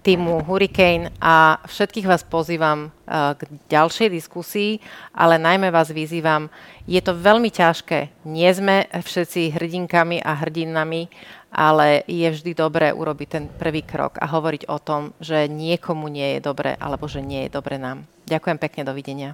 týmu 0.00 0.40
Hurricane 0.48 1.12
a 1.20 1.60
všetkých 1.68 2.08
vás 2.08 2.24
pozývam 2.24 2.88
uh, 2.88 3.36
k 3.36 3.44
ďalšej 3.68 4.08
diskusii, 4.08 4.80
ale 5.12 5.36
najmä 5.36 5.68
vás 5.68 5.92
vyzývam, 5.92 6.48
je 6.88 7.00
to 7.04 7.12
veľmi 7.12 7.52
ťažké. 7.52 8.24
Nie 8.24 8.50
sme 8.56 8.88
všetci 8.88 9.52
hrdinkami 9.52 10.24
a 10.24 10.32
hrdinami, 10.40 11.12
ale 11.52 12.06
je 12.06 12.30
vždy 12.30 12.56
dobré 12.56 12.94
urobiť 12.94 13.28
ten 13.28 13.44
prvý 13.50 13.82
krok 13.82 14.16
a 14.22 14.30
hovoriť 14.30 14.70
o 14.70 14.78
tom, 14.80 15.12
že 15.18 15.50
niekomu 15.50 16.08
nie 16.08 16.38
je 16.38 16.40
dobre 16.40 16.78
alebo 16.78 17.10
že 17.10 17.20
nie 17.20 17.46
je 17.46 17.50
dobre 17.52 17.76
nám. 17.76 18.06
Ďakujem 18.30 18.58
pekne, 18.62 18.82
dovidenia. 18.86 19.30